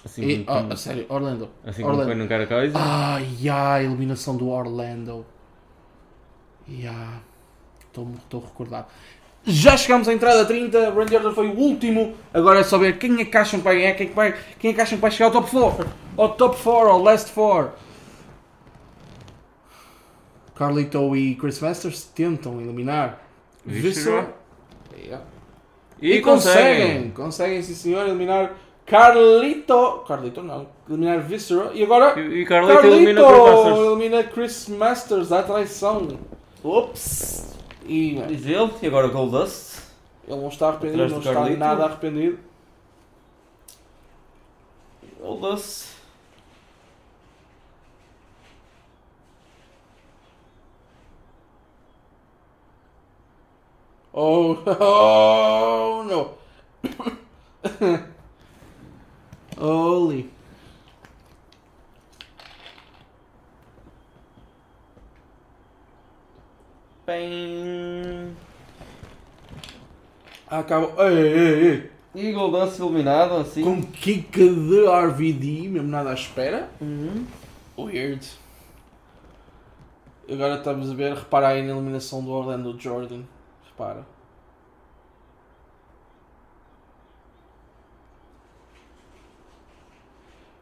Assim, 0.03 0.23
E, 0.23 0.43
como, 0.43 0.69
oh, 0.69 0.73
a 0.73 0.75
sério, 0.77 1.05
Orlando. 1.09 1.49
assim 1.63 1.83
como 1.83 1.93
Orlando. 1.93 2.07
foi 2.07 2.15
no 2.15 2.27
cara 2.27 2.47
coisa. 2.47 2.75
Ai, 2.79 3.27
ai, 3.49 3.81
a 3.81 3.83
eliminação 3.83 4.35
do 4.35 4.49
Orlando. 4.49 5.25
Ya. 6.67 7.19
Estou 7.83 8.39
recordado. 8.41 8.87
Já 9.43 9.75
chegamos 9.75 10.07
à 10.07 10.13
entrada 10.13 10.45
30. 10.45 10.91
Randy 10.91 11.15
Orton 11.15 11.33
foi 11.33 11.47
o 11.47 11.57
último. 11.57 12.13
Agora 12.33 12.59
é 12.59 12.63
só 12.63 12.77
ver 12.77 12.97
quem 12.97 13.19
é 13.21 13.25
que 13.25 13.35
acham 13.37 13.59
que 13.59 13.63
vai 13.63 13.75
ganhar. 13.77 13.93
Quem 13.93 14.05
é 14.05 14.09
que, 14.09 14.15
vai, 14.15 14.35
quem 14.59 14.71
é 14.71 14.73
que 14.73 14.81
acham 14.81 14.97
que 14.97 15.01
vai 15.01 15.11
chegar 15.11 15.25
ao 15.25 15.31
top 15.31 15.49
4. 15.49 15.89
Ao 16.17 16.29
top 16.29 16.61
4, 16.61 16.89
ao 16.89 17.01
last 17.01 17.31
4. 17.31 17.71
Carlito 20.55 21.15
e 21.15 21.35
Chris 21.35 21.59
Masters 21.59 22.03
tentam 22.03 22.61
eliminar 22.61 23.19
Viscera. 23.65 24.33
Yeah. 24.95 25.25
E, 25.99 26.13
E 26.17 26.21
conseguem, 26.21 27.09
conseguem 27.11 27.61
sim 27.63 27.73
senhor 27.73 28.07
eliminar 28.07 28.53
Carlito, 28.85 30.03
Carlito 30.07 30.43
não, 30.43 30.67
eliminar 30.87 31.21
Viscera 31.21 31.71
e 31.73 31.83
agora 31.83 32.19
E, 32.19 32.41
e 32.41 32.45
Carlito 32.45 32.85
elimina 32.85 33.21
o 33.23 33.27
Chris 33.27 33.43
Masters. 33.65 33.77
elimina 33.79 34.23
Chris 34.23 34.67
Masters 34.67 35.31
à 35.31 35.41
traição. 35.43 36.19
Ups! 36.63 37.55
E 37.91 38.23
Diz 38.25 38.45
ele, 38.45 38.71
e 38.81 38.87
agora 38.87 39.09
Goldust. 39.09 39.81
ele 40.25 40.39
não 40.39 40.47
está 40.47 40.69
arrependido, 40.69 41.09
não 41.09 41.19
está 41.19 41.33
Carlito. 41.33 41.59
nada 41.59 41.83
arrependido. 41.83 42.39
Goldust. 45.19 45.89
Oh, 54.13 54.57
oh 54.79 56.03
no! 56.03 56.37
Holy. 59.57 60.29
Bem. 67.11 68.37
Acabou. 70.47 70.93
Ei, 71.09 71.17
ei, 71.17 71.67
ei. 71.67 71.91
E 72.15 72.31
Goldust 72.31 72.79
eliminado 72.79 73.35
assim. 73.35 73.63
Com 73.63 73.81
kick 73.81 74.31
de 74.31 74.85
RVD, 74.85 75.67
mesmo 75.67 75.89
nada 75.89 76.11
à 76.11 76.13
espera. 76.13 76.69
Uhum. 76.79 77.25
Weird. 77.77 78.25
Agora 80.31 80.55
estamos 80.55 80.89
a 80.89 80.93
ver, 80.93 81.13
repara 81.13 81.49
aí 81.49 81.61
na 81.61 81.73
eliminação 81.73 82.23
do 82.23 82.31
Orlando 82.31 82.79
Jordan. 82.79 83.23
Repara. 83.65 84.05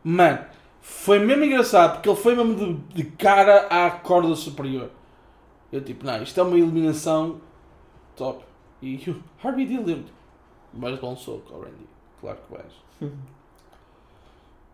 Mano, 0.04 0.40
foi 0.82 1.20
mesmo 1.20 1.44
engraçado 1.44 1.94
porque 1.94 2.10
ele 2.10 2.18
foi 2.18 2.36
mesmo 2.36 2.56
de, 2.56 2.74
de 2.96 3.04
cara 3.12 3.68
à 3.68 3.92
corda 3.92 4.36
superior. 4.36 4.90
Eu 5.72 5.84
tipo, 5.84 6.06
não, 6.06 6.22
isto 6.24 6.40
é 6.40 6.44
uma 6.44 6.58
eliminação 6.58 7.40
top. 8.16 8.44
E 8.82 8.96
o 9.10 9.48
RVD 9.48 9.78
lembro. 9.80 10.14
Vais 10.74 11.00
dar 11.00 11.08
um 11.08 11.18
soco 11.18 11.54
ao 11.54 11.62
Randy. 11.62 11.88
Claro 12.20 12.38
que 12.48 12.54
vais. 12.54 12.74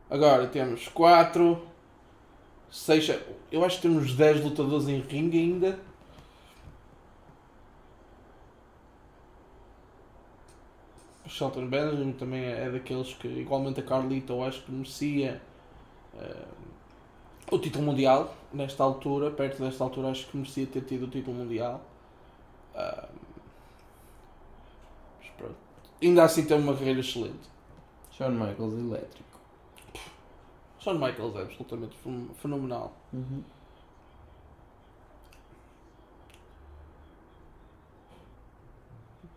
Agora 0.10 0.48
temos 0.48 0.88
4, 0.90 1.62
6. 2.70 3.20
Eu 3.52 3.64
acho 3.66 3.78
que 3.78 3.82
temos 3.84 4.14
10 4.14 4.44
lutadores 4.44 4.88
em 4.88 5.00
ringue 5.00 5.40
ainda. 5.40 5.80
O 11.26 11.30
Shelton 11.30 11.68
Benjamin 11.68 12.14
também 12.14 12.46
é 12.46 12.70
daqueles 12.70 13.14
que, 13.14 13.28
igualmente 13.28 13.80
a 13.80 13.84
Carlito, 13.84 14.34
eu 14.34 14.44
acho 14.44 14.62
que 14.62 14.72
merecia 14.72 15.42
eh, 16.20 16.46
o 17.52 17.58
título 17.58 17.84
mundial. 17.84 18.36
Nesta 18.58 18.84
altura, 18.84 19.30
perto 19.32 19.62
desta 19.64 19.84
altura, 19.84 20.10
acho 20.12 20.28
que 20.28 20.38
merecia 20.38 20.66
ter 20.68 20.82
tido 20.82 21.06
o 21.06 21.10
título 21.10 21.38
mundial. 21.38 21.82
Ah, 22.76 23.10
mas 25.20 25.30
pronto. 25.38 25.56
Ainda 26.02 26.24
assim 26.24 26.46
tem 26.46 26.58
uma 26.58 26.74
carreira 26.74 27.00
excelente. 27.00 27.50
Shawn 28.12 28.32
Michaels 28.32 28.74
elétrico. 28.74 29.40
Shawn 30.80 31.00
Michaels 31.00 31.36
é 31.36 31.42
absolutamente 31.42 31.96
fen- 31.98 32.30
fenomenal. 32.36 32.94
Uhum. 33.14 33.44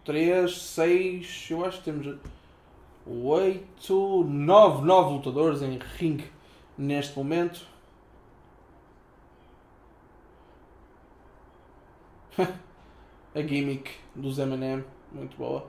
três, 0.04 0.56
seis, 0.62 1.46
eu 1.50 1.64
acho 1.64 1.78
que 1.78 1.84
temos 1.84 2.16
oito, 3.06 4.24
nove, 4.24 4.84
nove 4.86 5.14
lutadores 5.16 5.62
em 5.62 5.78
ringue 5.78 6.30
neste 6.76 7.16
momento. 7.16 7.66
A 13.34 13.42
gimmick 13.42 13.90
dos 14.14 14.38
M&M, 14.38 14.84
muito 15.12 15.36
boa. 15.36 15.66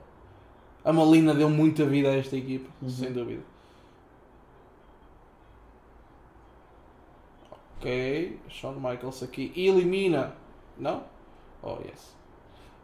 A 0.84 0.92
Malina 0.92 1.34
deu 1.34 1.50
muita 1.50 1.84
vida 1.84 2.08
a 2.08 2.14
esta 2.16 2.36
equipa, 2.36 2.68
Uhum. 2.80 2.88
sem 2.88 3.12
dúvida. 3.12 3.42
Ok, 7.78 8.38
Shawn 8.48 8.74
Michaels 8.74 9.22
aqui 9.22 9.52
elimina. 9.56 10.34
Não? 10.78 11.02
Oh, 11.62 11.78
yes. 11.84 12.14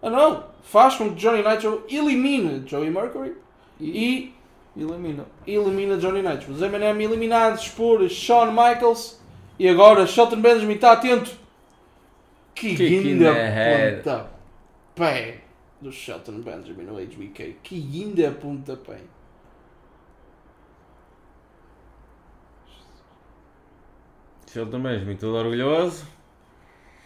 Ah 0.03 0.11
não! 0.11 0.45
Faz 0.63 0.97
com 0.97 1.11
que 1.11 1.17
Johnny 1.17 1.43
Nitro 1.43 1.85
elimine 1.89 2.67
Joey 2.67 2.91
Mercury. 2.91 3.35
e 3.81 4.33
Elimina. 4.77 5.27
elimina 5.47 5.97
Johnny 5.97 6.21
Knight. 6.23 6.51
Os 6.51 6.61
M&M 6.61 7.03
eliminados 7.05 7.69
por 7.69 8.07
Shawn 8.09 8.51
Michaels 8.51 9.21
e 9.59 9.69
agora 9.69 10.07
Shelton 10.07 10.41
Benjamin 10.41 10.75
está 10.75 10.93
atento. 10.93 11.31
Que 12.57 12.71
in 12.71 12.77
guinda 12.77 13.35
the 13.35 13.51
head. 13.51 14.03
ponta 14.03 14.31
pé 14.95 15.41
do 15.81 15.93
Shelton 15.93 16.41
Benjamin 16.41 16.87
no 16.87 16.95
HBK. 16.95 17.59
Que 17.63 17.79
guinda 17.79 18.31
ponta 18.33 18.77
pé. 18.77 18.99
Shelton 24.51 24.81
Benjamin, 24.81 25.17
todo 25.17 25.37
orgulhoso. 25.37 26.07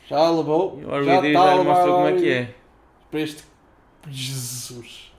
Já 0.07 0.30
levou. 0.30 0.78
E 0.80 0.84
o 0.84 1.05
já 1.05 1.16
RVD 1.18 1.28
está 1.28 1.46
já 1.46 1.55
lhe 1.57 1.64
mostrou 1.64 1.94
como 1.96 2.07
é 2.07 2.12
que 2.16 2.28
é. 2.28 2.55
Para 3.11 3.20
este. 3.20 3.44
Jesus. 4.09 5.12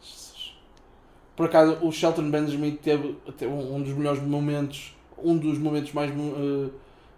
Jesus. 0.00 0.56
Por 1.34 1.46
acaso, 1.46 1.78
o 1.82 1.90
Shelton 1.90 2.30
Benjamin 2.30 2.76
teve, 2.76 3.16
teve 3.36 3.52
um 3.52 3.82
dos 3.82 3.92
melhores 3.92 4.22
momentos. 4.22 4.94
Um 5.18 5.36
dos 5.36 5.58
momentos 5.58 5.92
mais 5.92 6.10
eh, 6.10 6.70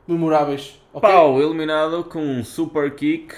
memoráveis. 0.06 0.78
ok? 0.92 1.08
Pau, 1.08 1.40
eliminado 1.40 2.04
com 2.04 2.20
um 2.20 2.44
super 2.44 2.94
kick. 2.94 3.34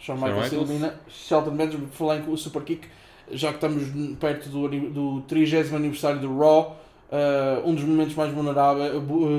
Shawn 0.00 0.16
Shawn 0.16 0.16
Michaels 0.16 0.50
Michaels. 0.50 0.70
elimina 0.70 0.94
Shelton 1.08 1.50
Benjamin 1.50 1.88
em 2.16 2.32
o 2.32 2.36
Super 2.36 2.62
Kick, 2.62 2.88
já 3.30 3.48
que 3.48 3.56
estamos 3.56 4.16
perto 4.18 4.48
do, 4.48 4.68
do 4.68 5.20
30 5.22 5.76
aniversário 5.76 6.20
do 6.20 6.38
Raw, 6.38 6.80
eh, 7.12 7.62
um 7.64 7.74
dos 7.74 7.84
momentos 7.84 8.14
mais 8.14 8.34
memoráveis, 8.34 8.92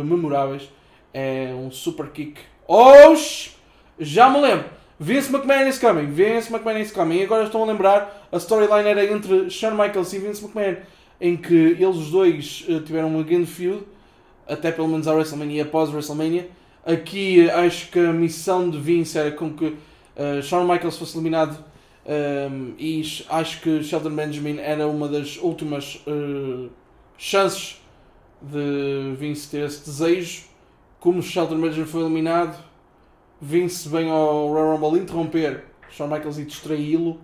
memoráveis 0.06 0.70
é 1.14 1.52
um 1.54 1.72
Super 1.72 2.10
Kick. 2.10 2.40
Oxi! 2.68 3.52
Já 4.00 4.30
me 4.30 4.40
lembro! 4.40 4.66
Vince 5.00 5.32
McMahon 5.32 5.68
is 5.68 5.80
coming, 5.80 6.06
Vince 6.06 6.54
McMahon 6.54 6.80
is 6.80 6.92
coming. 6.92 7.18
E 7.18 7.24
agora 7.24 7.46
estão 7.46 7.64
a 7.64 7.66
lembrar, 7.66 8.28
a 8.32 8.38
storyline 8.38 8.88
era 8.88 9.04
entre 9.04 9.50
Shawn 9.50 9.72
Michaels 9.72 10.14
e 10.14 10.20
Vince 10.20 10.44
McMahon, 10.44 10.78
em 11.20 11.36
que 11.36 11.56
eles 11.56 11.96
os 11.96 12.12
dois 12.12 12.66
eh, 12.70 12.80
tiveram 12.86 13.08
uma 13.08 13.24
grande 13.24 13.48
feud, 13.48 13.84
até 14.52 14.72
pelo 14.72 14.88
menos 14.88 15.08
à 15.08 15.14
WrestleMania 15.14 15.58
e 15.58 15.62
após 15.62 15.90
WrestleMania. 15.90 16.50
Aqui 16.86 17.50
acho 17.50 17.92
que 17.92 18.00
a 18.00 18.12
missão 18.12 18.70
de 18.70 18.78
Vince 18.80 19.18
era 19.18 19.32
com 19.32 19.54
que 19.54 19.66
uh, 19.66 20.42
Shawn 20.42 20.68
Michaels 20.68 20.98
fosse 20.98 21.16
eliminado 21.16 21.64
um, 22.04 22.74
e 22.78 23.04
ch- 23.04 23.26
acho 23.30 23.62
que 23.62 23.84
Shelton 23.84 24.16
Benjamin 24.16 24.58
era 24.58 24.88
uma 24.88 25.08
das 25.08 25.38
últimas 25.38 26.04
uh, 26.08 26.70
chances 27.18 27.80
de 28.42 29.16
Vince 29.18 29.50
ter 29.50 29.66
esse 29.66 29.86
desejo. 29.86 30.46
Como 31.00 31.22
Shelton 31.22 31.62
Benjamin 31.62 31.86
foi 31.86 32.02
eliminado, 32.02 32.58
Vince 33.40 33.88
vem 33.88 34.10
ao 34.10 34.48
Royal 34.48 34.76
Rumble 34.76 35.00
interromper 35.00 35.64
Shawn 35.92 36.08
Michaels 36.08 36.40
e 36.40 36.46
distraí-lo. 36.46 37.20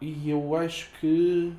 E 0.00 0.28
eu 0.28 0.56
acho 0.56 0.90
que. 1.00 1.52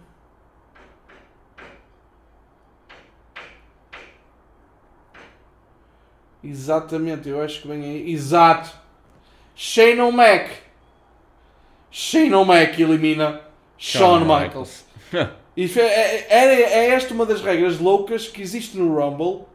Exatamente, 6.45 7.27
eu 7.29 7.41
acho 7.41 7.61
que 7.61 7.67
vem 7.67 7.83
aí. 7.83 8.11
Exato! 8.11 8.69
Shane 9.55 10.01
O'Mac! 10.01 10.51
Shane 11.89 12.33
O'Mac 12.33 12.81
elimina 12.81 13.41
Shawn 13.77 14.21
Michaels. 14.21 14.85
Isso 15.55 15.79
é, 15.79 15.83
é, 15.83 16.27
é, 16.29 16.61
é 16.61 16.89
esta 16.89 17.13
uma 17.13 17.25
das 17.25 17.41
regras 17.41 17.79
loucas 17.79 18.27
que 18.27 18.41
existe 18.41 18.77
no 18.77 18.93
Rumble 18.93 19.45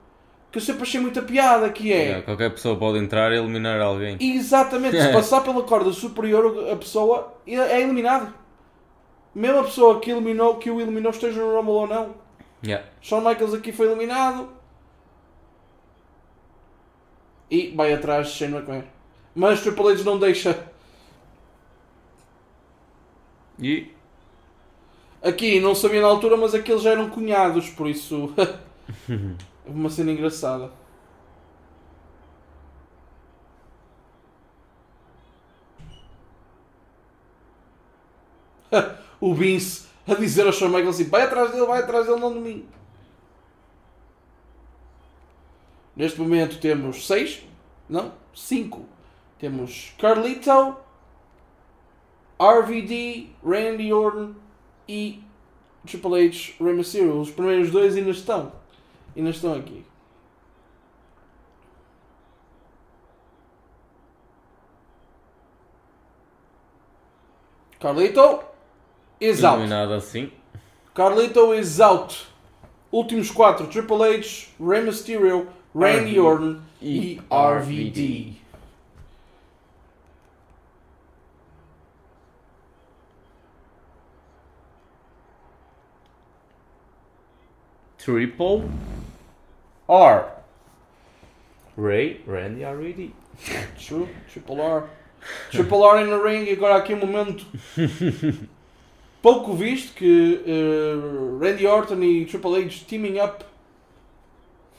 que 0.50 0.58
eu 0.58 0.62
sempre 0.62 0.82
achei 0.82 1.00
muita 1.00 1.22
piada, 1.22 1.70
que 1.70 1.92
é... 1.92 2.02
Yeah, 2.02 2.22
qualquer 2.22 2.50
pessoa 2.50 2.76
pode 2.76 2.98
entrar 2.98 3.30
e 3.32 3.36
eliminar 3.36 3.80
alguém. 3.80 4.16
Exatamente, 4.20 4.98
se 5.00 5.12
passar 5.12 5.42
pela 5.42 5.62
corda 5.62 5.92
superior 5.92 6.68
a 6.70 6.76
pessoa 6.76 7.34
é 7.46 7.54
é 7.54 7.80
eliminado. 7.80 8.34
Mesmo 9.32 9.60
a 9.60 9.64
pessoa 9.64 10.00
que, 10.00 10.10
eliminou, 10.10 10.56
que 10.56 10.70
o 10.70 10.80
eliminou 10.80 11.12
esteja 11.12 11.40
no 11.40 11.56
Rumble 11.56 11.72
ou 11.72 11.86
não. 11.86 12.14
Yeah. 12.64 12.84
Shawn 13.00 13.20
Michaels 13.20 13.54
aqui 13.54 13.70
foi 13.70 13.86
eliminado. 13.86 14.48
E 17.50 17.68
vai 17.74 17.92
atrás 17.92 18.28
de 18.28 18.34
Shane 18.34 18.54
McMahon. 18.54 18.84
Mas 19.34 19.60
Triple 19.60 19.92
H 19.92 20.04
não 20.04 20.18
deixa. 20.18 20.70
E 23.58 23.90
Aqui 25.22 25.60
não 25.60 25.74
sabia 25.74 26.00
na 26.00 26.08
altura, 26.08 26.36
mas 26.36 26.54
aqueles 26.54 26.82
já 26.82 26.92
eram 26.92 27.10
cunhados, 27.10 27.68
por 27.68 27.86
isso. 27.86 28.32
uma 29.66 29.90
cena 29.90 30.12
engraçada. 30.12 30.70
o 39.20 39.34
Vince 39.34 39.88
a 40.08 40.14
dizer 40.14 40.46
ao 40.46 40.52
Shawn 40.52 40.68
Michaels 40.68 40.94
assim: 40.94 41.10
vai 41.10 41.22
atrás 41.22 41.50
dele, 41.50 41.66
vai 41.66 41.80
atrás 41.80 42.06
dele, 42.06 42.18
não 42.18 42.32
de 42.32 42.40
mim. 42.40 42.66
Neste 45.94 46.20
momento 46.20 46.58
temos 46.60 47.06
6, 47.06 47.46
não, 47.88 48.12
5. 48.34 48.84
Temos 49.38 49.92
Carlito, 49.98 50.76
RVD, 52.38 53.28
Randy 53.44 53.92
Orton 53.92 54.34
e 54.88 55.22
Triple 55.86 56.26
H, 56.26 56.54
Rey 56.60 56.74
Mysterio. 56.74 57.20
Os 57.20 57.30
primeiros 57.30 57.70
dois 57.70 57.96
ainda 57.96 58.10
estão. 58.10 58.52
Ainda 59.16 59.30
estão 59.30 59.54
aqui. 59.54 59.84
Carlito 67.80 68.40
is 69.20 69.42
out. 69.42 69.58
eliminado 69.58 69.94
assim. 69.94 70.30
Carlito 70.94 71.54
is 71.54 71.80
out. 71.80 72.26
Últimos 72.92 73.30
quatro: 73.30 73.66
Triple 73.68 74.02
H, 74.02 74.48
Rey 74.60 74.82
Mysterio, 74.82 75.48
Randy 75.74 76.18
Orton 76.18 76.60
e 76.82 77.20
RVD. 77.30 78.34
Triple 87.98 88.68
R. 89.88 90.32
Ray, 91.76 92.20
Randy 92.26 92.62
RVD. 92.62 93.12
True, 93.78 94.08
Triple 94.28 94.60
R. 94.60 94.88
Triple 95.50 95.84
R 95.84 96.00
in 96.02 96.08
the 96.08 96.18
ring 96.18 96.48
e 96.48 96.52
agora 96.52 96.76
aqui 96.76 96.94
um 96.94 96.98
momento 96.98 97.44
pouco 99.20 99.54
visto 99.54 99.94
que 99.94 100.42
eh, 100.46 100.94
Randy 101.38 101.66
Orton 101.66 102.02
e 102.02 102.24
Triple 102.24 102.64
H 102.64 102.84
teaming 102.86 103.18
up 103.20 103.44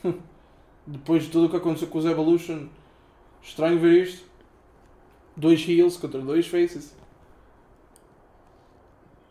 depois 0.86 1.24
de 1.24 1.30
tudo 1.30 1.48
o 1.48 1.50
que 1.50 1.58
aconteceu 1.58 1.88
com 1.88 2.00
os 2.00 2.06
Evolution. 2.06 2.68
Estranho 3.42 3.80
ver 3.80 4.04
isto. 4.04 4.30
Dois 5.36 5.68
heels 5.68 5.98
contra 5.98 6.22
dois 6.22 6.48
faces. 6.48 6.96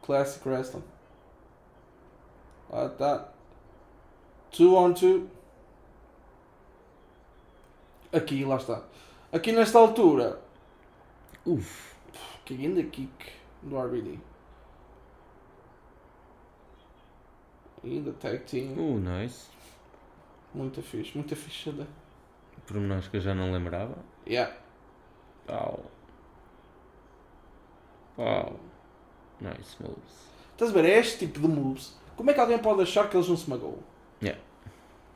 Classic 0.02 0.47
Wrestling. 0.48 0.82
Lá 2.70 2.89
tá. 2.89 3.28
Two 4.51 4.77
on 4.77 4.93
two. 4.93 5.28
Aqui, 8.12 8.44
lá 8.44 8.56
está. 8.56 8.82
Aqui 9.32 9.52
nesta 9.52 9.78
altura, 9.78 10.40
Uf. 11.47 11.94
que 12.44 12.55
ainda 12.55 12.82
kick 12.82 13.32
do 13.62 13.78
RBD. 13.78 14.18
Ainda 17.85 18.12
tag 18.14 18.39
team. 18.44 18.72
Uh, 18.77 18.98
nice. 18.98 19.47
Muito 20.55 20.82
fixe, 20.82 21.16
muito 21.16 21.35
fixe. 21.36 21.70
Da... 21.70 21.85
Pormenores 22.66 23.09
que 23.09 23.16
eu 23.16 23.20
já 23.20 23.35
não 23.35 23.52
lembrava. 23.52 23.97
Yeah. 24.27 24.55
Pau. 25.47 25.85
Pau. 28.16 28.60
Nice 29.40 29.77
moves. 29.81 30.31
Estás 30.52 30.70
a 30.70 30.74
ver? 30.74 30.85
É 30.85 30.98
este 30.98 31.27
tipo 31.27 31.40
de 31.40 31.48
moves. 31.48 31.97
Como 32.16 32.31
é 32.31 32.35
que 32.35 32.40
alguém 32.40 32.59
pode 32.59 32.82
achar 32.82 33.09
que 33.09 33.16
eles 33.16 33.28
não 33.28 33.36
se 33.36 33.48
magoam? 33.48 33.78
Yeah. 34.22 34.40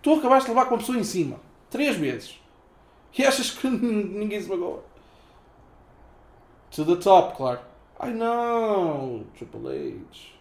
Tu 0.01 0.13
acabaste 0.13 0.49
de 0.49 0.55
levar 0.55 0.69
com 0.69 0.75
uma 0.75 0.81
pessoa 0.81 0.99
em 0.99 1.05
cima. 1.05 1.39
Três 1.71 1.97
vezes. 1.97 2.41
E 3.17 3.25
achas 3.25 3.51
que 3.51 3.69
ninguém 3.69 4.41
se 4.41 4.49
magoa? 4.49 4.83
To 6.71 6.85
the 6.85 6.97
top, 6.97 7.37
claro. 7.37 7.61
I 8.03 8.11
know. 8.11 9.25
Triple 9.37 10.05
H. 10.11 10.35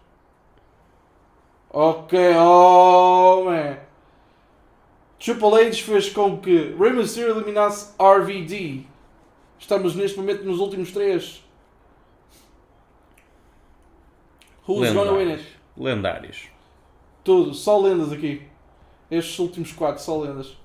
Ok, 1.70 2.18
oh 2.38 3.46
man. 3.46 3.78
Triple 5.24 5.56
H 5.56 5.84
fez 5.84 6.10
com 6.10 6.38
que 6.38 6.76
Rey 6.78 6.92
Mysterio 6.92 7.38
eliminasse 7.38 7.94
RVD. 7.98 8.82
Estamos 9.58 9.96
neste 9.96 10.18
momento 10.18 10.44
nos 10.44 10.60
últimos 10.60 10.92
três. 10.92 11.42
Who's 14.68 14.92
gonna 14.92 15.14
win 15.14 15.32
it? 15.32 15.46
Lendários. 15.78 16.50
Tudo, 17.24 17.54
só 17.54 17.80
lendas 17.80 18.12
aqui. 18.12 18.42
Estes 19.10 19.40
últimos 19.40 19.72
quatro, 19.72 20.04
só 20.04 20.20
lendas. 20.20 20.58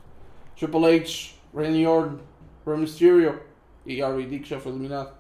Triple 0.57 0.87
H, 0.87 1.37
Randy 1.55 1.87
Orton, 1.87 2.19
Rey 2.67 2.79
Mysterio 2.79 3.41
e 3.87 4.03
RVD 4.03 4.41
que 4.41 4.49
já 4.49 4.59
foi 4.59 4.73
eliminado. 4.73 5.17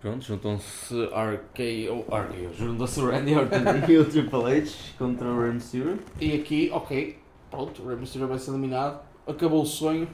Pronto, 0.00 0.24
juntam-se 0.24 0.94
RKO, 1.06 2.04
RKO, 2.08 2.54
juntam-se 2.54 3.00
o 3.00 3.10
Randy 3.10 3.34
Orton 3.34 3.56
e 3.90 3.98
o 3.98 4.04
Triple 4.08 4.44
H 4.60 4.94
contra 4.96 5.26
o 5.28 5.40
Rey 5.42 5.52
Mysterio. 5.52 5.98
E 6.20 6.34
aqui, 6.40 6.70
ok, 6.72 7.18
pronto, 7.50 7.82
o 7.82 7.88
Rey 7.88 7.96
Mysterio 7.96 8.28
vai 8.28 8.38
ser 8.38 8.50
eliminado. 8.52 9.00
Acabou 9.26 9.62
o 9.62 9.66
sonho. 9.66 10.08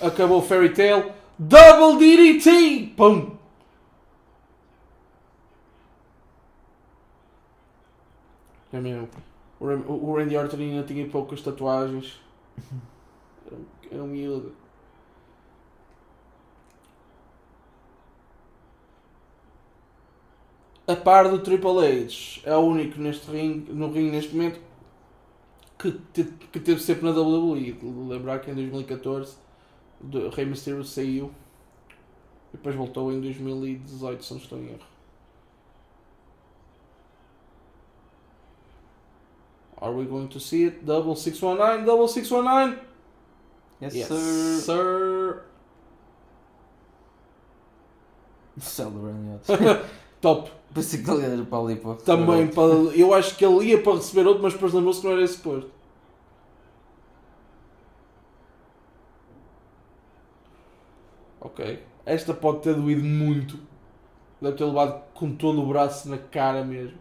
Acabou 0.00 0.38
o 0.38 0.42
Fairy 0.42 0.70
Tale. 0.70 1.12
Double 1.38 1.98
DDT! 1.98 2.94
Pum! 2.96 3.36
É 8.72 8.80
mesmo. 8.80 9.08
O 9.60 10.16
Randy 10.16 10.36
Orton 10.36 10.56
ainda 10.56 10.82
tinha 10.82 11.06
poucas 11.08 11.40
tatuagens. 11.42 12.20
Era 13.46 13.54
um- 13.56 13.64
Era 13.90 14.02
um 14.02 14.06
miúdo. 14.06 14.54
A 20.86 20.96
par 20.96 21.28
do 21.30 21.38
Triple 21.38 21.86
H, 21.86 22.40
é 22.44 22.56
o 22.56 22.60
único 22.60 23.00
neste 23.00 23.30
ring, 23.30 23.64
no 23.68 23.90
ringue 23.92 24.10
neste 24.10 24.34
momento 24.34 24.60
que, 25.78 25.92
te- 26.12 26.24
que 26.50 26.58
teve 26.60 26.80
sempre 26.80 27.04
na 27.04 27.12
WWE. 27.12 27.78
Lembrar 28.08 28.40
que 28.40 28.50
em 28.50 28.54
2014 28.54 29.36
o 30.02 30.28
Rey 30.30 30.44
Mysterio 30.44 30.84
saiu 30.84 31.32
e 32.52 32.56
depois 32.56 32.74
voltou 32.74 33.12
em 33.12 33.20
2018, 33.20 34.24
se 34.24 34.32
não 34.34 34.40
estou 34.40 34.58
em 34.58 34.68
erro. 34.70 34.92
Are 39.80 39.92
we 39.92 40.04
going 40.04 40.28
to 40.28 40.38
see 40.40 40.64
it? 40.66 40.84
Double 40.84 41.16
619, 41.16 41.84
double 41.84 42.08
619! 42.08 42.78
Yes, 43.80 43.94
Yes, 43.94 44.08
sir. 44.08 44.60
sir. 44.60 45.44
Orton. 49.48 49.84
Top. 50.20 50.50
Pensei 50.74 51.02
que 51.02 51.10
ele 51.10 51.24
era 51.24 51.44
para 51.44 51.58
ali 51.58 51.76
para... 51.76 51.94
Também, 51.96 52.48
para, 52.48 52.64
eu 52.96 53.12
acho 53.12 53.36
que 53.36 53.44
ele 53.44 53.66
ia 53.66 53.82
para 53.82 53.94
receber 53.94 54.26
outro, 54.26 54.42
mas 54.42 54.54
depois 54.54 54.72
lembrou-se 54.72 55.00
que 55.00 55.06
não 55.06 55.12
era 55.12 55.22
esse 55.22 55.38
posto. 55.38 55.70
Ok. 61.40 61.82
Esta 62.06 62.32
pode 62.32 62.60
ter 62.60 62.74
doído 62.74 63.04
muito. 63.04 63.58
Deve 64.40 64.56
ter 64.56 64.64
levado 64.64 65.02
com 65.12 65.34
todo 65.34 65.62
o 65.62 65.66
braço 65.66 66.08
na 66.08 66.18
cara 66.18 66.64
mesmo. 66.64 66.98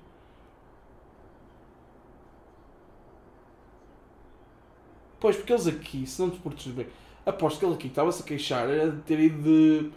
Pois, 5.19 5.35
porque 5.35 5.53
eles 5.53 5.67
aqui, 5.67 6.05
se 6.07 6.19
não 6.21 6.31
te 6.31 6.39
portes 6.39 6.71
bem, 6.73 6.87
aposto 7.25 7.59
que 7.59 7.65
ele 7.65 7.75
aqui 7.75 7.87
estava-se 7.87 8.23
a 8.23 8.25
queixar 8.25 8.67
era 8.67 8.91
de 8.91 9.01
ter 9.03 9.19
ido 9.19 9.43
de, 9.43 9.91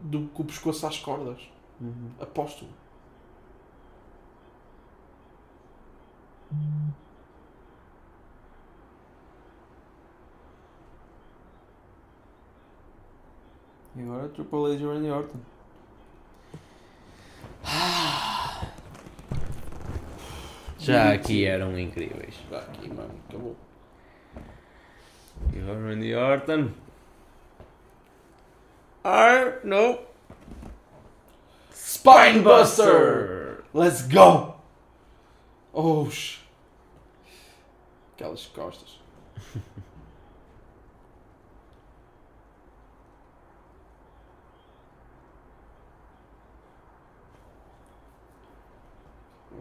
do, 0.00 0.28
com 0.28 0.42
o 0.42 0.46
pescoço 0.46 0.84
às 0.86 0.98
cordas. 0.98 1.40
Uhum. 1.80 2.10
Aposto. 2.20 2.66
E 13.98 14.02
agora 14.02 14.28
Triple 14.28 14.74
H 14.74 14.80
e 14.80 14.86
Randy 14.86 15.10
Orton. 15.10 15.40
Já 20.78 21.12
aqui 21.12 21.44
eram 21.44 21.76
incríveis. 21.76 22.36
Já 22.48 22.60
aqui, 22.60 22.88
mano, 22.88 23.12
acabou. 23.28 23.56
E 25.52 25.58
agora 25.58 25.88
Randy 25.88 26.14
Orton. 26.14 26.70
Ar, 29.02 29.64
no. 29.64 29.98
Spinebuster! 31.72 33.64
Let's 33.74 34.02
go! 34.02 34.54
Oh, 35.72 36.08
sh... 36.08 36.38
Aquelas 38.14 38.46
costas. 38.46 39.00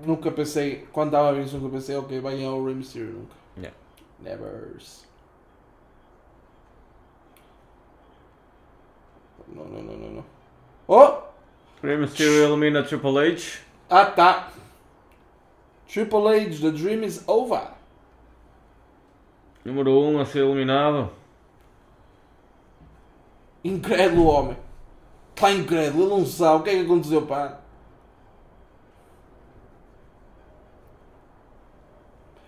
Nunca 0.05 0.31
pensei, 0.31 0.87
quando 0.91 1.07
estava 1.09 1.29
a 1.29 1.31
ver 1.31 1.45
isso, 1.45 1.57
nunca 1.57 1.75
pensei, 1.75 1.95
ok, 1.95 2.19
vai 2.19 2.35
ganhar 2.35 2.51
o 2.51 2.65
Rey 2.65 2.75
Mysterio, 2.75 3.13
nunca. 3.13 3.35
Yeah. 3.57 3.77
Never. 4.19 4.77
Não, 9.47 9.65
não, 9.65 9.81
não, 9.81 9.97
não, 9.97 10.09
não. 10.09 10.25
Oh! 10.87 11.27
Rey 11.81 11.97
Mysterio 11.97 12.43
elimina 12.43 12.83
Triple 12.83 13.17
H. 13.17 13.59
Ah, 13.89 14.05
tá. 14.05 14.51
Triple 15.87 16.27
H, 16.27 16.59
the 16.59 16.71
dream 16.71 17.03
is 17.03 17.23
over. 17.27 17.71
Número 19.63 19.91
1 19.91 20.13
um 20.13 20.19
a 20.19 20.25
ser 20.25 20.39
eliminado. 20.39 21.09
Incrédulo, 23.63 24.25
homem. 24.27 24.57
Pá, 25.35 25.51
incrédulo, 25.51 26.03
ele 26.03 26.09
não 26.09 26.25
sabe 26.25 26.61
o 26.61 26.63
que 26.63 26.69
é 26.69 26.73
que 26.73 26.85
aconteceu, 26.85 27.25
pá. 27.25 27.59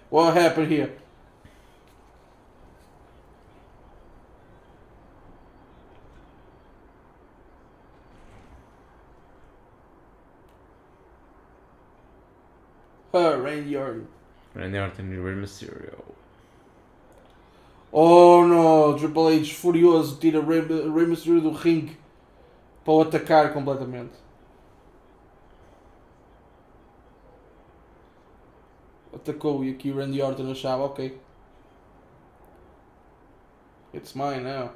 What 0.10 0.34
happened 0.36 0.72
here? 0.72 0.92
Her, 13.14 13.42
Randy 13.42 13.76
Orton. 13.76 14.08
Randy 14.56 14.80
Orton 14.80 15.14
e 15.14 15.18
Rey 15.18 15.36
Mysterio. 15.36 16.04
Oh 17.92 18.46
no, 18.46 18.98
Triple 18.98 19.30
H 19.30 19.54
furioso 19.54 20.20
tira 20.20 20.40
Rey, 20.42 20.62
Rey 20.62 21.06
Mysterio 21.06 21.42
do 21.42 21.52
ringue 21.52 21.98
para 22.84 22.94
o 22.94 23.02
atacar 23.02 23.52
completamente. 23.52 24.14
Atacou 29.14 29.64
e 29.64 29.72
aqui 29.72 29.92
o 29.92 29.98
Randy 29.98 30.22
Orton 30.22 30.52
achava, 30.52 30.84
ok. 30.84 31.20
It's 33.94 34.14
mine 34.14 34.42
now. 34.42 34.72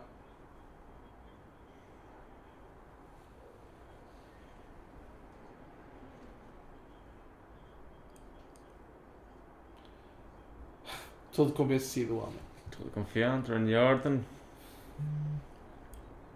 Todo 11.34 11.52
convencido, 11.52 12.14
o 12.14 12.18
homem. 12.20 12.40
Todo 12.70 12.92
confiante, 12.92 13.52
Randy 13.52 13.76
Orton. 13.76 14.22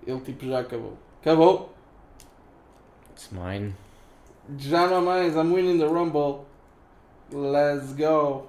Ele 0.06 0.22
tipo 0.22 0.46
já 0.46 0.60
acabou. 0.60 0.98
Acabou! 1.22 1.74
It's 3.12 3.30
mine. 3.32 3.76
Já 4.58 4.88
não 4.88 4.98
há 4.98 5.02
mais, 5.02 5.36
I'm 5.36 5.54
winning 5.54 5.78
the 5.78 5.86
Rumble. 5.86 6.47
Let's 7.32 7.92
go. 7.94 8.48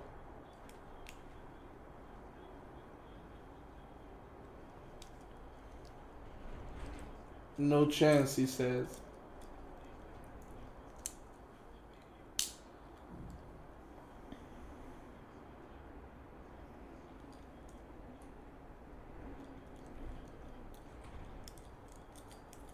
No 7.56 7.86
chance, 7.86 8.36
he 8.36 8.46
says. 8.46 8.86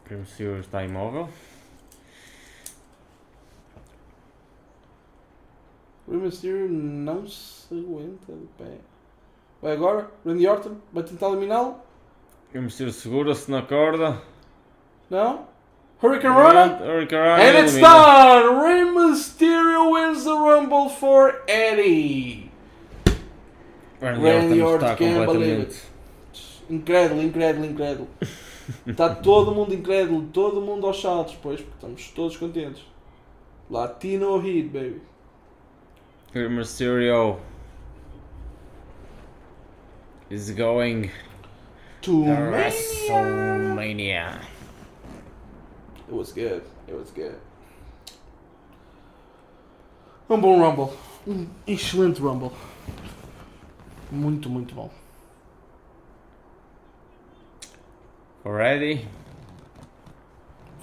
Rey 0.07 0.19
Mysterio 0.19 0.59
está 0.59 0.85
Mysterio 6.25 6.69
não 6.69 7.27
se 7.27 7.75
aguenta 7.75 8.33
de 8.33 8.47
pé. 8.59 8.79
Vai 9.63 9.73
agora, 9.73 10.11
Randy 10.25 10.47
Orton, 10.47 10.77
vai 10.93 11.03
tentar 11.03 11.29
eliminá-lo? 11.29 11.77
Rey 12.53 12.63
Mysterio 12.63 12.93
segura-se 12.93 13.51
na 13.51 13.63
corda. 13.63 14.21
Não? 15.11 15.47
Hurricane 16.03 16.35
Rana? 16.35 16.79
Hurricane 16.83 17.23
Rana 17.23 17.43
And 17.43 17.59
it's 17.65 17.79
done! 17.79 18.63
Rey 18.63 18.85
Mysterio 18.85 19.91
wins 19.93 20.25
the 20.25 20.33
Rumble 20.33 20.89
for 20.89 21.43
Eddie. 21.49 22.51
Randy, 24.01 24.23
Randy 24.23 24.61
Orton 24.61 24.63
Orton 24.63 24.89
está 24.89 24.97
can't 24.97 25.27
believe 25.27 25.67
completamente... 25.67 25.95
Incrédulo, 26.71 27.23
incrédulo, 27.23 27.67
incrédulo. 27.67 28.09
Está 28.87 29.15
todo 29.23 29.55
mundo 29.55 29.75
incrédulo, 29.75 30.23
todo 30.33 30.61
mundo 30.61 30.87
aos 30.87 31.01
saltos, 31.01 31.37
pois, 31.43 31.61
porque 31.61 31.75
estamos 31.75 32.09
todos 32.15 32.37
contentes. 32.37 32.83
Latino 33.71 34.37
Heat, 34.37 34.71
baby. 34.71 35.03
Rey 36.35 36.49
Mysterio 36.49 37.39
is 40.29 40.51
going 40.51 41.13
To 42.03 42.25
to 42.25 42.31
WrestleMania. 42.31 44.41
It 46.09 46.13
was 46.13 46.33
good. 46.33 46.65
It 46.89 46.95
was 46.95 47.13
good. 47.13 47.37
Rumble 50.29 50.59
Rumble. 50.59 50.97
Um 51.25 51.49
excelente 51.69 52.21
Rumble. 52.21 52.53
Muito, 54.11 54.49
muito 54.49 54.75
bom. 54.75 54.91
Already? 58.45 59.07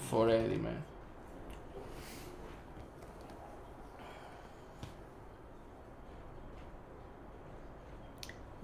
For 0.09 0.29
Eddie, 0.29 0.57
man. 0.57 0.81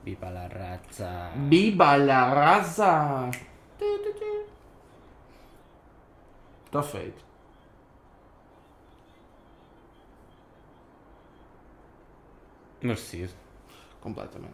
Viva 0.08 0.30
la 0.30 0.48
razza. 0.48 1.32
Biba 1.36 1.98
la 1.98 2.34
raza! 2.34 3.30
Está 6.66 6.82
feito. 6.82 7.26
Merecido. 12.82 13.34
Completamente. 14.00 14.54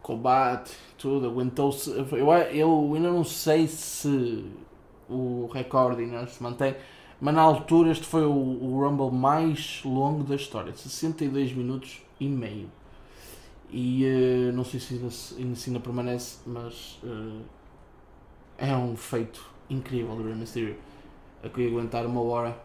Combate, 0.00 0.70
tudo, 0.96 1.26
aguentou-se. 1.26 1.90
Eu, 1.90 2.32
eu 2.52 2.94
ainda 2.94 3.10
não 3.10 3.24
sei 3.24 3.66
se 3.66 4.44
o 5.08 5.50
recorde 5.52 6.02
ainda 6.02 6.28
se 6.28 6.40
mantém, 6.40 6.76
mas 7.20 7.34
na 7.34 7.42
altura 7.42 7.90
este 7.90 8.06
foi 8.06 8.24
o, 8.24 8.30
o 8.30 8.86
Rumble 8.86 9.10
mais 9.10 9.82
longo 9.84 10.22
da 10.22 10.36
história 10.36 10.72
62 10.72 11.52
minutos 11.52 12.00
e 12.20 12.28
meio. 12.28 12.70
E 13.72 14.04
eh, 14.04 14.52
não 14.52 14.64
sei 14.64 14.80
se 14.80 14.94
ainda, 14.94 15.10
se 15.10 15.70
ainda, 15.70 15.80
permanece, 15.80 16.38
mas 16.46 16.98
eh, 17.04 17.42
é 18.58 18.76
um 18.76 18.96
feito 18.96 19.48
incrível 19.68 20.16
do 20.16 20.24
Rey 20.24 20.34
Mysterio. 20.34 20.76
A 21.42 21.48
que 21.48 21.66
aguentar 21.66 22.04
uma 22.04 22.20
hora 22.20 22.60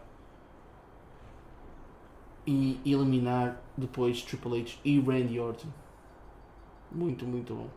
e 2.46 2.80
eliminar 2.84 3.60
depois 3.76 4.22
Triple 4.22 4.60
H 4.60 4.78
e 4.84 5.00
Randy 5.00 5.40
Orton. 5.40 5.68
Muito, 6.90 7.24
muito 7.24 7.54
bom. 7.54 7.68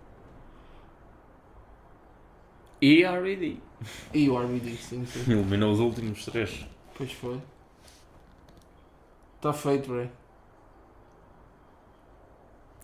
E 2.82 3.04
RVD. 3.04 3.58
E 4.14 4.30
o 4.30 4.38
RVD, 4.40 4.76
sim, 4.78 5.06
sim. 5.06 5.32
Eliminou 5.32 5.72
os 5.72 5.80
últimos 5.80 6.26
três. 6.26 6.66
Pois 6.96 7.12
foi. 7.12 7.40
Está 9.36 9.54
feito, 9.54 9.92
Ray. 9.94 10.10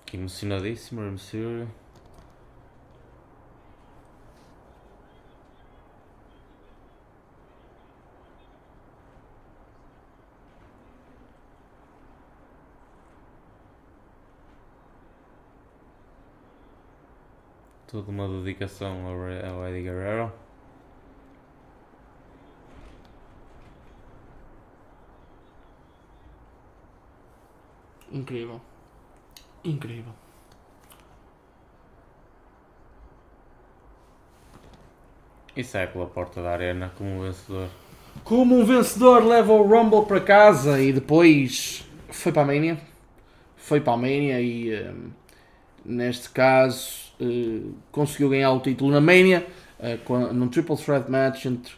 Que 0.05 0.17
emocionadíssimo, 0.17 1.01
Rey 1.01 1.11
Mysterio. 1.11 1.67
Toda 17.87 18.11
uma 18.11 18.27
dedicação 18.27 19.05
ao, 19.07 19.13
ao 19.59 19.67
Eddie 19.67 19.83
Guerrero. 19.83 20.31
Incrível. 28.11 28.61
Incrível. 29.65 30.13
E 35.55 35.63
sai 35.63 35.87
pela 35.87 36.05
porta 36.05 36.41
da 36.41 36.51
arena 36.51 36.91
como 36.97 37.21
vencedor. 37.21 37.69
Como 38.23 38.59
um 38.59 38.65
vencedor 38.65 39.23
leva 39.23 39.53
o 39.53 39.63
Rumble 39.63 40.05
para 40.05 40.21
casa 40.21 40.79
e 40.79 40.93
depois 40.93 41.85
foi 42.09 42.31
para 42.31 42.43
a 42.43 42.45
Mania. 42.45 42.77
Foi 43.55 43.81
para 43.81 43.93
a 43.93 43.97
Mania 43.97 44.39
e 44.39 44.73
ehm, 44.73 45.09
neste 45.83 46.29
caso 46.29 47.13
eh, 47.19 47.61
conseguiu 47.91 48.29
ganhar 48.29 48.51
o 48.51 48.59
título 48.59 48.91
na 48.91 49.01
Mania 49.01 49.47
com, 50.03 50.33
num 50.33 50.47
triple 50.47 50.77
threat 50.77 51.09
match 51.09 51.45
entre 51.45 51.73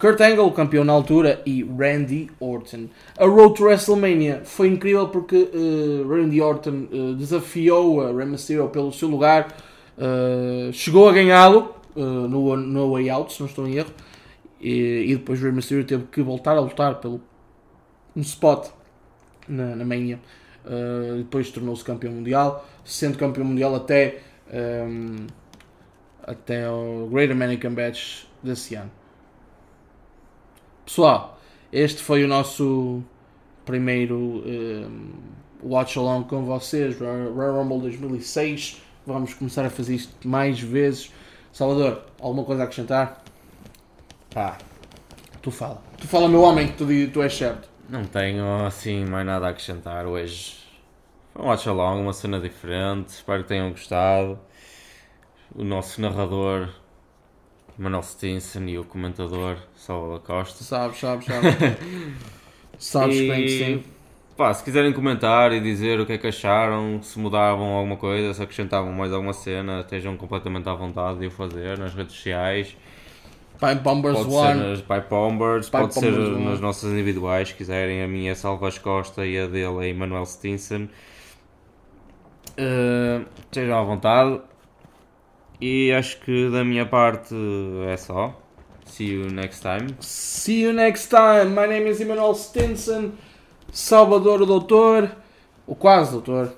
Kurt 0.00 0.18
Angle, 0.22 0.50
campeão 0.52 0.82
na 0.82 0.94
altura, 0.94 1.42
e 1.44 1.62
Randy 1.62 2.30
Orton. 2.40 2.88
A 3.18 3.26
Road 3.26 3.54
to 3.54 3.64
WrestleMania 3.64 4.40
foi 4.44 4.68
incrível 4.68 5.08
porque 5.08 5.50
eh, 5.52 6.08
Randy 6.08 6.40
Orton 6.40 6.88
eh, 6.90 7.14
desafiou 7.18 8.00
a 8.00 8.10
Rey 8.10 8.24
Mysterio 8.24 8.66
pelo 8.68 8.90
seu 8.92 9.08
lugar, 9.08 9.54
eh, 9.98 10.70
chegou 10.72 11.06
a 11.06 11.12
ganhá-lo 11.12 11.74
no, 11.94 12.56
no 12.56 12.92
Way 12.92 13.10
Out, 13.10 13.32
se 13.34 13.40
não 13.40 13.46
estou 13.46 13.68
em 13.68 13.74
erro, 13.74 13.90
e, 14.58 15.04
e 15.08 15.16
depois 15.16 15.38
Rey 15.38 15.52
Mysterio 15.52 15.84
teve 15.84 16.04
que 16.10 16.22
voltar 16.22 16.56
a 16.56 16.60
lutar 16.60 16.94
pelo 16.94 17.20
um 18.16 18.22
spot 18.22 18.68
na, 19.46 19.76
na 19.76 19.84
Mania. 19.84 20.18
Uh, 20.64 21.18
depois 21.18 21.50
tornou-se 21.50 21.82
campeão 21.82 22.12
mundial, 22.12 22.66
sendo 22.84 23.16
campeão 23.18 23.44
mundial 23.44 23.74
até, 23.74 24.18
um, 24.52 25.26
até 26.22 26.68
o 26.70 27.08
Great 27.10 27.32
American 27.32 27.72
Batch 27.72 28.24
desse 28.42 28.74
ano. 28.74 28.99
Pessoal, 30.84 31.38
este 31.72 32.02
foi 32.02 32.24
o 32.24 32.28
nosso 32.28 33.02
primeiro 33.64 34.16
um, 34.16 35.12
watch 35.62 35.98
along 35.98 36.24
com 36.24 36.44
vocês, 36.44 36.98
Royal 36.98 37.62
Rumble 37.62 37.80
2006. 37.80 38.82
Vamos 39.06 39.34
começar 39.34 39.64
a 39.64 39.70
fazer 39.70 39.94
isto 39.94 40.26
mais 40.26 40.60
vezes. 40.60 41.12
Salvador, 41.52 42.04
alguma 42.20 42.44
coisa 42.44 42.62
a 42.62 42.64
acrescentar? 42.64 43.22
Pá, 44.32 44.58
tu 45.40 45.50
fala. 45.50 45.82
Tu 45.98 46.06
fala, 46.06 46.28
meu 46.28 46.42
homem, 46.42 46.68
que 46.68 46.74
tu, 46.74 46.86
tu 47.12 47.22
és 47.22 47.34
certo. 47.34 47.68
Não 47.88 48.04
tenho 48.04 48.64
assim 48.66 49.04
mais 49.04 49.26
nada 49.26 49.46
a 49.46 49.50
acrescentar 49.50 50.06
hoje. 50.06 50.58
Foi 51.32 51.42
um 51.44 51.48
watch 51.48 51.68
along, 51.68 52.02
uma 52.02 52.12
cena 52.12 52.40
diferente. 52.40 53.08
Espero 53.08 53.42
que 53.42 53.48
tenham 53.48 53.70
gostado. 53.70 54.38
O 55.54 55.64
nosso 55.64 56.00
narrador 56.00 56.68
Manuel 57.80 58.02
Stinson 58.02 58.64
e 58.64 58.78
o 58.78 58.84
comentador 58.84 59.56
Salvador 59.74 60.20
Costa. 60.20 60.62
Sabes, 60.62 60.98
sabes, 61.00 61.24
sabes. 61.24 61.54
sabes 62.78 63.16
E, 63.16 63.26
bem 63.26 63.42
que 63.42 63.48
sim. 63.48 63.84
Pá, 64.36 64.52
se 64.52 64.62
quiserem 64.62 64.92
comentar 64.92 65.50
e 65.52 65.60
dizer 65.60 65.98
o 65.98 66.04
que 66.04 66.12
é 66.12 66.18
que 66.18 66.26
acharam, 66.26 67.02
se 67.02 67.18
mudavam 67.18 67.68
alguma 67.72 67.96
coisa, 67.96 68.34
se 68.34 68.42
acrescentavam 68.42 68.92
mais 68.92 69.12
alguma 69.12 69.32
cena, 69.32 69.80
estejam 69.80 70.14
completamente 70.16 70.68
à 70.68 70.74
vontade 70.74 71.20
de 71.20 71.26
o 71.26 71.30
fazer 71.30 71.78
nas 71.78 71.94
redes 71.94 72.14
sociais. 72.14 72.76
Pipe 73.58 73.82
Bombers 73.82 74.18
Pode 74.18 74.30
ser 74.30 74.36
One. 74.36 74.60
nas 74.60 74.80
Pipe 74.80 75.08
Bombers, 75.10 75.70
pode 75.70 75.94
ser 75.94 76.10
Bombers 76.10 76.28
One. 76.36 76.44
nas 76.44 76.60
nossas 76.60 76.92
individuais, 76.92 77.48
se 77.48 77.54
quiserem. 77.54 78.02
A 78.02 78.08
minha 78.08 78.32
é 78.32 78.34
Salvas 78.34 78.78
Costa 78.78 79.26
e 79.26 79.38
a 79.38 79.46
dele 79.46 79.86
é 79.86 79.88
Emanuel 79.88 80.26
Stinson. 80.26 80.88
Uh, 82.58 83.26
estejam 83.42 83.78
à 83.78 83.82
vontade. 83.82 84.40
E 85.60 85.92
acho 85.92 86.18
que 86.20 86.48
da 86.50 86.64
minha 86.64 86.86
parte 86.86 87.34
é 87.88 87.96
só. 87.96 88.40
See 88.86 89.12
you 89.12 89.30
next 89.30 89.60
time. 89.60 89.94
See 90.00 90.62
you 90.62 90.72
next 90.72 91.08
time. 91.08 91.50
My 91.50 91.66
name 91.66 91.88
is 91.88 92.00
Emmanuel 92.00 92.34
Stinson. 92.34 93.12
Salvador 93.72 94.42
o 94.42 94.46
Doutor. 94.46 95.10
O 95.66 95.74
quase 95.74 96.12
Doutor. 96.12 96.52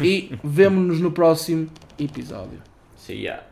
E 0.00 0.38
vemo-nos 0.42 1.00
no 1.00 1.10
próximo 1.10 1.68
episódio. 1.98 2.62
See 2.96 3.24
ya. 3.24 3.45